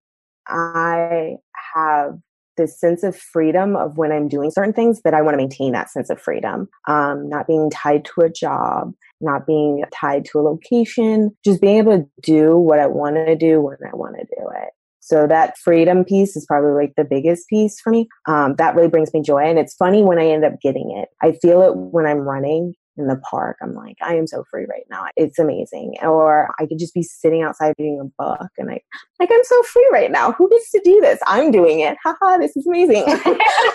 I 0.48 1.36
have 1.74 2.18
this 2.56 2.78
sense 2.78 3.02
of 3.02 3.16
freedom 3.16 3.74
of 3.76 3.96
when 3.96 4.12
I'm 4.12 4.28
doing 4.28 4.50
certain 4.50 4.72
things 4.72 5.02
that 5.02 5.14
I 5.14 5.22
want 5.22 5.34
to 5.34 5.38
maintain 5.38 5.72
that 5.72 5.90
sense 5.90 6.10
of 6.10 6.20
freedom. 6.20 6.68
Um, 6.86 7.28
not 7.28 7.46
being 7.46 7.70
tied 7.70 8.04
to 8.06 8.20
a 8.22 8.30
job, 8.30 8.92
not 9.20 9.46
being 9.46 9.82
tied 9.92 10.24
to 10.26 10.38
a 10.38 10.42
location, 10.42 11.36
just 11.44 11.60
being 11.60 11.78
able 11.78 11.98
to 11.98 12.06
do 12.22 12.56
what 12.56 12.78
I 12.78 12.86
want 12.86 13.16
to 13.16 13.34
do 13.34 13.60
when 13.60 13.78
I 13.84 13.96
want 13.96 14.16
to 14.16 14.24
do 14.24 14.48
it. 14.62 14.70
So 15.04 15.26
that 15.26 15.58
freedom 15.58 16.02
piece 16.02 16.34
is 16.34 16.46
probably 16.46 16.72
like 16.72 16.94
the 16.96 17.04
biggest 17.04 17.46
piece 17.48 17.78
for 17.78 17.90
me. 17.90 18.08
Um, 18.26 18.54
that 18.56 18.74
really 18.74 18.88
brings 18.88 19.12
me 19.12 19.20
joy. 19.20 19.42
And 19.42 19.58
it's 19.58 19.74
funny 19.74 20.02
when 20.02 20.18
I 20.18 20.24
end 20.24 20.46
up 20.46 20.58
getting 20.62 20.96
it. 20.96 21.10
I 21.20 21.32
feel 21.42 21.60
it 21.60 21.76
when 21.76 22.06
I'm 22.06 22.20
running 22.20 22.72
in 22.96 23.06
the 23.06 23.20
park. 23.30 23.58
I'm 23.62 23.74
like, 23.74 23.96
I 24.00 24.14
am 24.14 24.26
so 24.26 24.44
free 24.50 24.64
right 24.64 24.84
now. 24.88 25.04
It's 25.14 25.38
amazing. 25.38 25.96
Or 26.02 26.48
I 26.58 26.64
could 26.64 26.78
just 26.78 26.94
be 26.94 27.02
sitting 27.02 27.42
outside 27.42 27.74
reading 27.78 28.00
a 28.00 28.22
book 28.22 28.48
and 28.56 28.70
I 28.70 28.80
like 29.20 29.28
I'm 29.30 29.44
so 29.44 29.62
free 29.64 29.90
right 29.92 30.10
now. 30.10 30.32
Who 30.32 30.48
gets 30.48 30.70
to 30.70 30.80
do 30.82 31.02
this? 31.02 31.18
I'm 31.26 31.50
doing 31.50 31.80
it. 31.80 31.98
Haha, 32.02 32.38
this 32.38 32.56
is 32.56 32.66
amazing. 32.66 33.04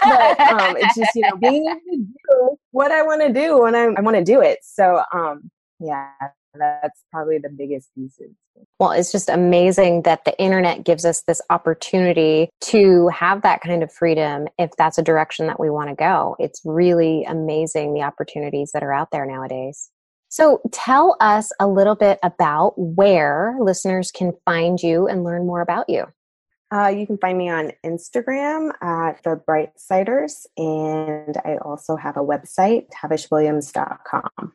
but 0.01 0.39
um, 0.39 0.77
it's 0.77 0.95
just, 0.95 1.11
you 1.13 1.21
know, 1.21 1.35
being 1.35 1.63
able 1.63 1.79
to 1.91 1.97
do 1.97 2.57
what 2.71 2.91
I 2.91 3.03
want 3.03 3.21
to 3.21 3.31
do 3.31 3.59
when 3.59 3.75
I, 3.75 3.83
I 3.95 4.01
want 4.01 4.17
to 4.17 4.23
do 4.23 4.41
it. 4.41 4.59
So 4.63 5.03
um 5.13 5.51
yeah, 5.79 6.09
that's 6.55 7.03
probably 7.11 7.37
the 7.37 7.49
biggest 7.49 7.93
pieces. 7.95 8.31
Well, 8.79 8.91
it's 8.91 9.11
just 9.11 9.29
amazing 9.29 10.03
that 10.03 10.25
the 10.25 10.37
internet 10.39 10.83
gives 10.83 11.05
us 11.05 11.21
this 11.21 11.41
opportunity 11.49 12.49
to 12.61 13.07
have 13.09 13.41
that 13.43 13.61
kind 13.61 13.83
of 13.83 13.91
freedom 13.91 14.47
if 14.57 14.71
that's 14.77 14.97
a 14.97 15.03
direction 15.03 15.47
that 15.47 15.59
we 15.59 15.69
want 15.69 15.89
to 15.89 15.95
go. 15.95 16.35
It's 16.39 16.61
really 16.65 17.23
amazing 17.25 17.93
the 17.93 18.03
opportunities 18.03 18.71
that 18.73 18.83
are 18.83 18.93
out 18.93 19.11
there 19.11 19.25
nowadays. 19.25 19.89
So, 20.31 20.61
tell 20.71 21.17
us 21.19 21.51
a 21.59 21.67
little 21.67 21.95
bit 21.95 22.19
about 22.21 22.73
where 22.77 23.55
listeners 23.59 24.11
can 24.11 24.33
find 24.45 24.79
you 24.79 25.07
and 25.07 25.23
learn 25.23 25.47
more 25.47 25.61
about 25.61 25.89
you. 25.89 26.05
Uh, 26.71 26.87
you 26.87 27.07
can 27.07 27.17
find 27.17 27.35
me 27.35 27.49
on 27.49 27.71
Instagram 27.83 28.71
at 28.81 29.23
the 29.23 29.35
Bright 29.35 29.71
Siders, 29.75 30.45
and 30.55 31.35
I 31.43 31.57
also 31.63 31.95
have 31.95 32.15
a 32.15 32.23
website, 32.23 32.85
tavishwilliams.com. 32.89 34.53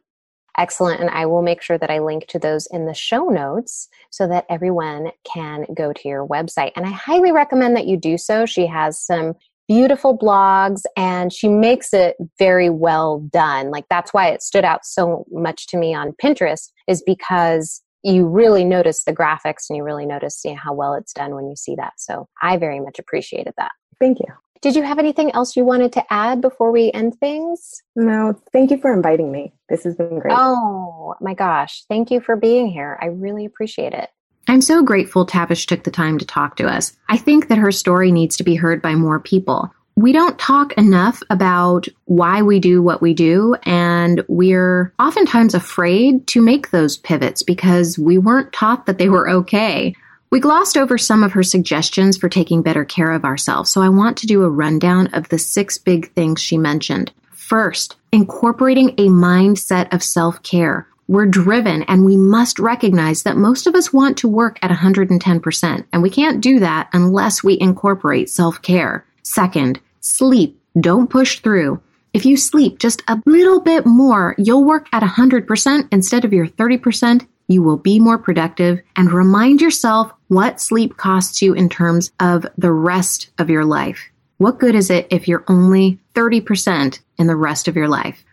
Excellent. 0.57 1.01
And 1.01 1.11
I 1.11 1.27
will 1.27 1.43
make 1.43 1.63
sure 1.63 1.79
that 1.79 1.91
I 1.91 1.99
link 1.99 2.27
to 2.29 2.39
those 2.39 2.67
in 2.71 2.87
the 2.87 2.95
show 2.95 3.25
notes 3.25 3.89
so 4.11 4.29
that 4.29 4.47
everyone 4.49 5.11
can 5.25 5.67
go 5.75 5.93
to 5.93 6.09
your 6.09 6.27
website. 6.27 6.73
And 6.77 6.87
I 6.87 6.91
highly 6.91 7.33
recommend 7.33 7.77
that 7.77 7.87
you 7.87 7.97
do 7.97 8.17
so. 8.17 8.47
She 8.47 8.67
has 8.67 9.01
some 9.01 9.35
beautiful 9.67 10.17
blogs 10.17 10.83
and 10.97 11.33
she 11.33 11.49
makes 11.49 11.93
it 11.93 12.17
very 12.39 12.71
well 12.71 13.21
done. 13.33 13.71
Like 13.71 13.87
that's 13.89 14.13
why 14.13 14.29
it 14.29 14.43
stood 14.43 14.65
out 14.65 14.85
so 14.85 15.25
much 15.31 15.67
to 15.69 15.77
me 15.77 15.95
on 15.95 16.15
Pinterest 16.23 16.71
is 16.87 17.03
because 17.05 17.83
you 18.03 18.29
really 18.29 18.65
notice 18.65 19.05
the 19.05 19.15
graphics 19.15 19.65
and 19.71 19.77
you 19.77 19.83
really 19.83 20.05
notice 20.05 20.43
you 20.45 20.53
know, 20.53 20.59
how 20.63 20.75
well 20.75 20.95
it's 20.95 21.15
done 21.15 21.35
when 21.35 21.49
you 21.49 21.57
see 21.57 21.75
that. 21.77 21.95
So 21.97 22.29
I 22.43 22.59
very 22.59 22.79
much 22.79 22.99
appreciated 22.99 23.55
that. 23.57 23.73
Thank 23.99 24.19
you. 24.19 24.27
Did 24.65 24.77
you 24.77 24.83
have 24.83 24.99
anything 24.99 25.31
else 25.33 25.57
you 25.57 25.65
wanted 25.67 25.93
to 25.93 26.03
add 26.11 26.41
before 26.41 26.73
we 26.73 26.91
end 26.91 27.21
things? 27.21 27.83
No, 27.95 28.41
thank 28.51 28.71
you 28.71 28.79
for 28.79 28.95
inviting 28.95 29.31
me. 29.31 29.53
This 29.69 29.85
has 29.85 29.95
been 29.95 30.19
great. 30.19 30.33
Oh 30.35 31.17
my 31.21 31.35
gosh. 31.35 31.85
Thank 31.87 32.11
you 32.11 32.19
for 32.19 32.35
being 32.35 32.69
here. 32.69 32.99
I 33.03 33.09
really 33.09 33.45
appreciate 33.45 33.93
it. 33.93 34.09
I'm 34.49 34.63
so 34.63 34.83
grateful 34.83 35.27
Tavish 35.27 35.67
took 35.67 35.85
the 35.85 35.91
time 35.91 36.17
to 36.17 36.25
talk 36.25 36.57
to 36.57 36.67
us. 36.67 36.97
I 37.11 37.19
think 37.19 37.49
that 37.49 37.59
her 37.59 37.71
story 37.71 38.11
needs 38.11 38.39
to 38.39 38.43
be 38.43 38.55
heard 38.55 38.81
by 38.81 38.95
more 38.95 39.21
people. 39.21 39.71
We 39.97 40.13
don't 40.13 40.39
talk 40.39 40.73
enough 40.79 41.23
about 41.29 41.87
why 42.07 42.41
we 42.41 42.59
do 42.59 42.83
what 42.83 43.03
we 43.03 43.13
do, 43.13 43.57
and 43.65 44.25
we're 44.29 44.95
oftentimes 44.99 45.53
afraid 45.53 46.27
to 46.29 46.41
make 46.41 46.71
those 46.71 46.97
pivots 46.97 47.43
because 47.43 47.99
we 47.99 48.17
weren't 48.17 48.53
taught 48.55 48.87
that 48.87 48.97
they 48.97 49.11
were 49.11 49.29
okay. 49.29 49.95
We 50.35 50.41
glossed 50.41 50.77
over 50.77 50.99
some 50.99 51.23
of 51.23 51.31
her 51.35 51.45
suggestions 51.45 52.17
for 52.17 52.29
taking 52.29 52.63
better 52.63 52.85
care 52.85 53.13
of 53.13 53.25
ourselves, 53.25 53.71
so 53.71 53.81
I 53.81 53.89
want 53.89 54.17
to 54.17 54.27
do 54.27 54.43
a 54.43 54.51
rundown 54.51 55.07
of 55.15 55.29
the 55.29 55.39
six 55.39 55.79
big 55.79 56.13
things 56.15 56.43
she 56.43 56.59
mentioned. 56.59 57.13
First, 57.31 57.95
incorporating 58.11 58.89
a 58.99 59.07
mindset 59.07 59.95
of 59.95 60.03
self 60.03 60.43
care. 60.43 60.89
We're 61.07 61.27
driven 61.27 61.85
and 61.85 62.05
we 62.05 62.17
must 62.17 62.59
recognize 62.59 63.23
that 63.23 63.37
most 63.37 63.69
of 63.69 63.77
us 63.77 63.93
want 63.93 64.19
to 64.19 64.29
work 64.29 64.59
at 64.61 64.73
110%, 64.73 65.85
and 65.93 66.03
we 66.03 66.11
can't 66.11 66.41
do 66.41 66.59
that 66.59 66.89
unless 66.93 67.45
we 67.45 67.57
incorporate 67.61 68.29
self 68.29 68.61
care. 68.61 69.07
Second, 69.23 69.79
sleep. 70.01 70.61
Don't 70.81 71.11
push 71.11 71.39
through. 71.39 71.81
If 72.13 72.27
you 72.27 72.37
sleep 72.37 72.81
just 72.81 73.05
a 73.07 73.23
little 73.25 73.61
bit 73.61 73.87
more, 73.87 74.35
you'll 74.37 74.65
work 74.65 74.89
at 74.93 75.05
100% 75.05 75.89
instead 75.93 76.25
of 76.25 76.33
your 76.33 76.49
30%. 76.49 77.25
You 77.47 77.63
will 77.63 77.77
be 77.77 78.01
more 78.01 78.19
productive 78.19 78.81
and 78.97 79.13
remind 79.13 79.61
yourself 79.61 80.13
what 80.29 80.61
sleep 80.61 80.97
costs 80.97 81.43
you 81.43 81.53
in 81.53 81.69
terms 81.69 82.11
of 82.21 82.47
the 82.57 82.73
rest 82.73 83.31
of 83.39 83.51
your 83.51 83.65
life. 83.65 84.01
What 84.39 84.59
good 84.59 84.75
is 84.75 84.91
it 84.91 85.07
if 85.11 85.29
you're 85.29 85.45
only 85.49 85.99
30% 86.15 87.01
in 87.19 87.27
the 87.27 87.37
rest 87.37 87.69
of 87.69 87.77
your 87.77 87.89
life? 87.89 88.25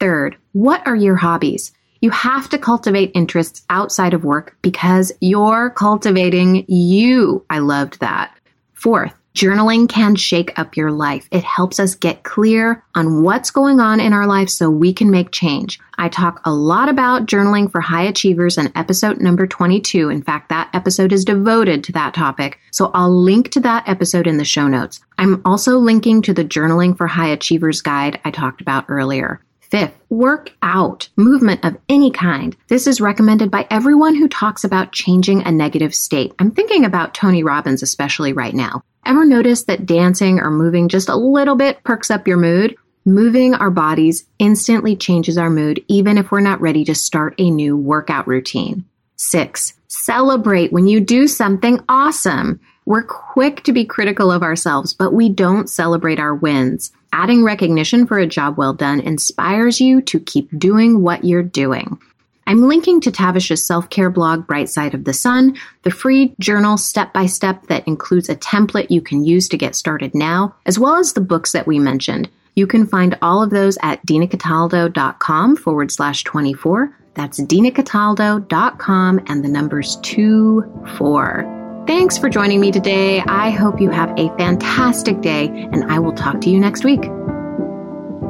Third, 0.00 0.36
what 0.52 0.86
are 0.86 0.96
your 0.96 1.16
hobbies? 1.16 1.72
You 2.00 2.10
have 2.10 2.48
to 2.50 2.58
cultivate 2.58 3.12
interests 3.14 3.64
outside 3.70 4.14
of 4.14 4.24
work 4.24 4.56
because 4.62 5.12
you're 5.20 5.70
cultivating 5.70 6.64
you. 6.68 7.44
I 7.48 7.60
loved 7.60 8.00
that. 8.00 8.36
Fourth, 8.74 9.14
Journaling 9.34 9.88
can 9.88 10.14
shake 10.14 10.56
up 10.56 10.76
your 10.76 10.92
life. 10.92 11.26
It 11.32 11.42
helps 11.42 11.80
us 11.80 11.96
get 11.96 12.22
clear 12.22 12.84
on 12.94 13.24
what's 13.24 13.50
going 13.50 13.80
on 13.80 13.98
in 13.98 14.12
our 14.12 14.28
life 14.28 14.48
so 14.48 14.70
we 14.70 14.92
can 14.92 15.10
make 15.10 15.32
change. 15.32 15.80
I 15.98 16.08
talk 16.08 16.40
a 16.44 16.52
lot 16.52 16.88
about 16.88 17.26
journaling 17.26 17.68
for 17.68 17.80
high 17.80 18.04
achievers 18.04 18.58
in 18.58 18.70
episode 18.76 19.20
number 19.20 19.48
22. 19.48 20.08
In 20.08 20.22
fact, 20.22 20.50
that 20.50 20.70
episode 20.72 21.12
is 21.12 21.24
devoted 21.24 21.82
to 21.82 21.92
that 21.92 22.14
topic. 22.14 22.60
So 22.70 22.92
I'll 22.94 23.12
link 23.12 23.50
to 23.50 23.60
that 23.60 23.88
episode 23.88 24.28
in 24.28 24.36
the 24.36 24.44
show 24.44 24.68
notes. 24.68 25.00
I'm 25.18 25.42
also 25.44 25.78
linking 25.78 26.22
to 26.22 26.32
the 26.32 26.44
journaling 26.44 26.96
for 26.96 27.08
high 27.08 27.30
achievers 27.30 27.82
guide 27.82 28.20
I 28.24 28.30
talked 28.30 28.60
about 28.60 28.84
earlier. 28.86 29.40
Fifth, 29.62 29.98
work 30.10 30.52
out, 30.62 31.08
movement 31.16 31.64
of 31.64 31.76
any 31.88 32.12
kind. 32.12 32.56
This 32.68 32.86
is 32.86 33.00
recommended 33.00 33.50
by 33.50 33.66
everyone 33.68 34.14
who 34.14 34.28
talks 34.28 34.62
about 34.62 34.92
changing 34.92 35.42
a 35.42 35.50
negative 35.50 35.92
state. 35.92 36.32
I'm 36.38 36.52
thinking 36.52 36.84
about 36.84 37.14
Tony 37.14 37.42
Robbins 37.42 37.82
especially 37.82 38.32
right 38.32 38.54
now. 38.54 38.84
Ever 39.06 39.26
notice 39.26 39.64
that 39.64 39.84
dancing 39.84 40.40
or 40.40 40.50
moving 40.50 40.88
just 40.88 41.10
a 41.10 41.16
little 41.16 41.56
bit 41.56 41.84
perks 41.84 42.10
up 42.10 42.26
your 42.26 42.38
mood? 42.38 42.74
Moving 43.04 43.54
our 43.54 43.70
bodies 43.70 44.24
instantly 44.38 44.96
changes 44.96 45.36
our 45.36 45.50
mood, 45.50 45.84
even 45.88 46.16
if 46.16 46.30
we're 46.30 46.40
not 46.40 46.62
ready 46.62 46.86
to 46.86 46.94
start 46.94 47.34
a 47.36 47.50
new 47.50 47.76
workout 47.76 48.26
routine. 48.26 48.86
Six, 49.16 49.74
celebrate 49.88 50.72
when 50.72 50.86
you 50.86 51.00
do 51.00 51.28
something 51.28 51.80
awesome. 51.86 52.60
We're 52.86 53.02
quick 53.02 53.62
to 53.64 53.72
be 53.72 53.84
critical 53.84 54.30
of 54.30 54.42
ourselves, 54.42 54.94
but 54.94 55.12
we 55.12 55.28
don't 55.28 55.68
celebrate 55.68 56.18
our 56.18 56.34
wins. 56.34 56.90
Adding 57.12 57.44
recognition 57.44 58.06
for 58.06 58.18
a 58.18 58.26
job 58.26 58.56
well 58.56 58.72
done 58.72 59.00
inspires 59.00 59.82
you 59.82 60.00
to 60.02 60.18
keep 60.18 60.48
doing 60.58 61.02
what 61.02 61.24
you're 61.24 61.42
doing. 61.42 61.98
I'm 62.46 62.68
linking 62.68 63.00
to 63.02 63.10
Tavish's 63.10 63.66
self 63.66 63.90
care 63.90 64.10
blog, 64.10 64.46
Bright 64.46 64.68
Side 64.68 64.94
of 64.94 65.04
the 65.04 65.12
Sun, 65.12 65.56
the 65.82 65.90
free 65.90 66.34
journal 66.38 66.76
step 66.76 67.12
by 67.12 67.26
step 67.26 67.66
that 67.68 67.86
includes 67.86 68.28
a 68.28 68.36
template 68.36 68.90
you 68.90 69.00
can 69.00 69.24
use 69.24 69.48
to 69.48 69.56
get 69.56 69.74
started 69.74 70.14
now, 70.14 70.54
as 70.66 70.78
well 70.78 70.96
as 70.96 71.12
the 71.12 71.20
books 71.20 71.52
that 71.52 71.66
we 71.66 71.78
mentioned. 71.78 72.28
You 72.54 72.66
can 72.66 72.86
find 72.86 73.18
all 73.20 73.42
of 73.42 73.50
those 73.50 73.78
at 73.82 74.04
dinacataldo.com 74.06 75.56
forward 75.56 75.90
slash 75.90 76.22
24. 76.24 76.96
That's 77.14 77.40
dinacataldo.com 77.40 79.20
and 79.26 79.44
the 79.44 79.48
numbers 79.48 79.96
2 80.02 80.84
4. 80.96 81.84
Thanks 81.86 82.16
for 82.16 82.30
joining 82.30 82.60
me 82.60 82.72
today. 82.72 83.20
I 83.20 83.50
hope 83.50 83.80
you 83.80 83.90
have 83.90 84.10
a 84.18 84.34
fantastic 84.36 85.20
day, 85.20 85.48
and 85.48 85.84
I 85.92 85.98
will 85.98 86.14
talk 86.14 86.40
to 86.42 86.50
you 86.50 86.58
next 86.58 86.84
week. 86.84 87.02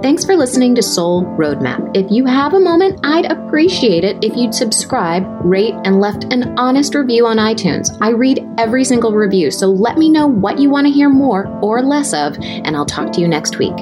Thanks 0.02 0.24
for 0.24 0.36
listening 0.36 0.74
to 0.74 0.82
Soul 0.82 1.24
Roadmap. 1.38 1.96
If 1.96 2.10
you 2.10 2.26
have 2.26 2.52
a 2.52 2.60
moment, 2.60 3.00
I'd 3.04 3.24
appreciate 3.24 4.04
it 4.04 4.22
if 4.22 4.36
you'd 4.36 4.54
subscribe, 4.54 5.24
rate, 5.44 5.74
and 5.84 6.00
left 6.00 6.24
an 6.24 6.58
honest 6.58 6.94
review 6.94 7.26
on 7.26 7.38
iTunes. 7.38 7.96
I 8.02 8.10
read 8.10 8.46
every 8.58 8.84
single 8.84 9.12
review, 9.12 9.50
so 9.50 9.68
let 9.68 9.96
me 9.96 10.10
know 10.10 10.26
what 10.26 10.58
you 10.58 10.68
want 10.68 10.86
to 10.86 10.92
hear 10.92 11.08
more 11.08 11.46
or 11.62 11.82
less 11.82 12.12
of, 12.12 12.36
and 12.38 12.76
I'll 12.76 12.84
talk 12.84 13.12
to 13.12 13.20
you 13.20 13.28
next 13.28 13.58
week. 13.58 13.76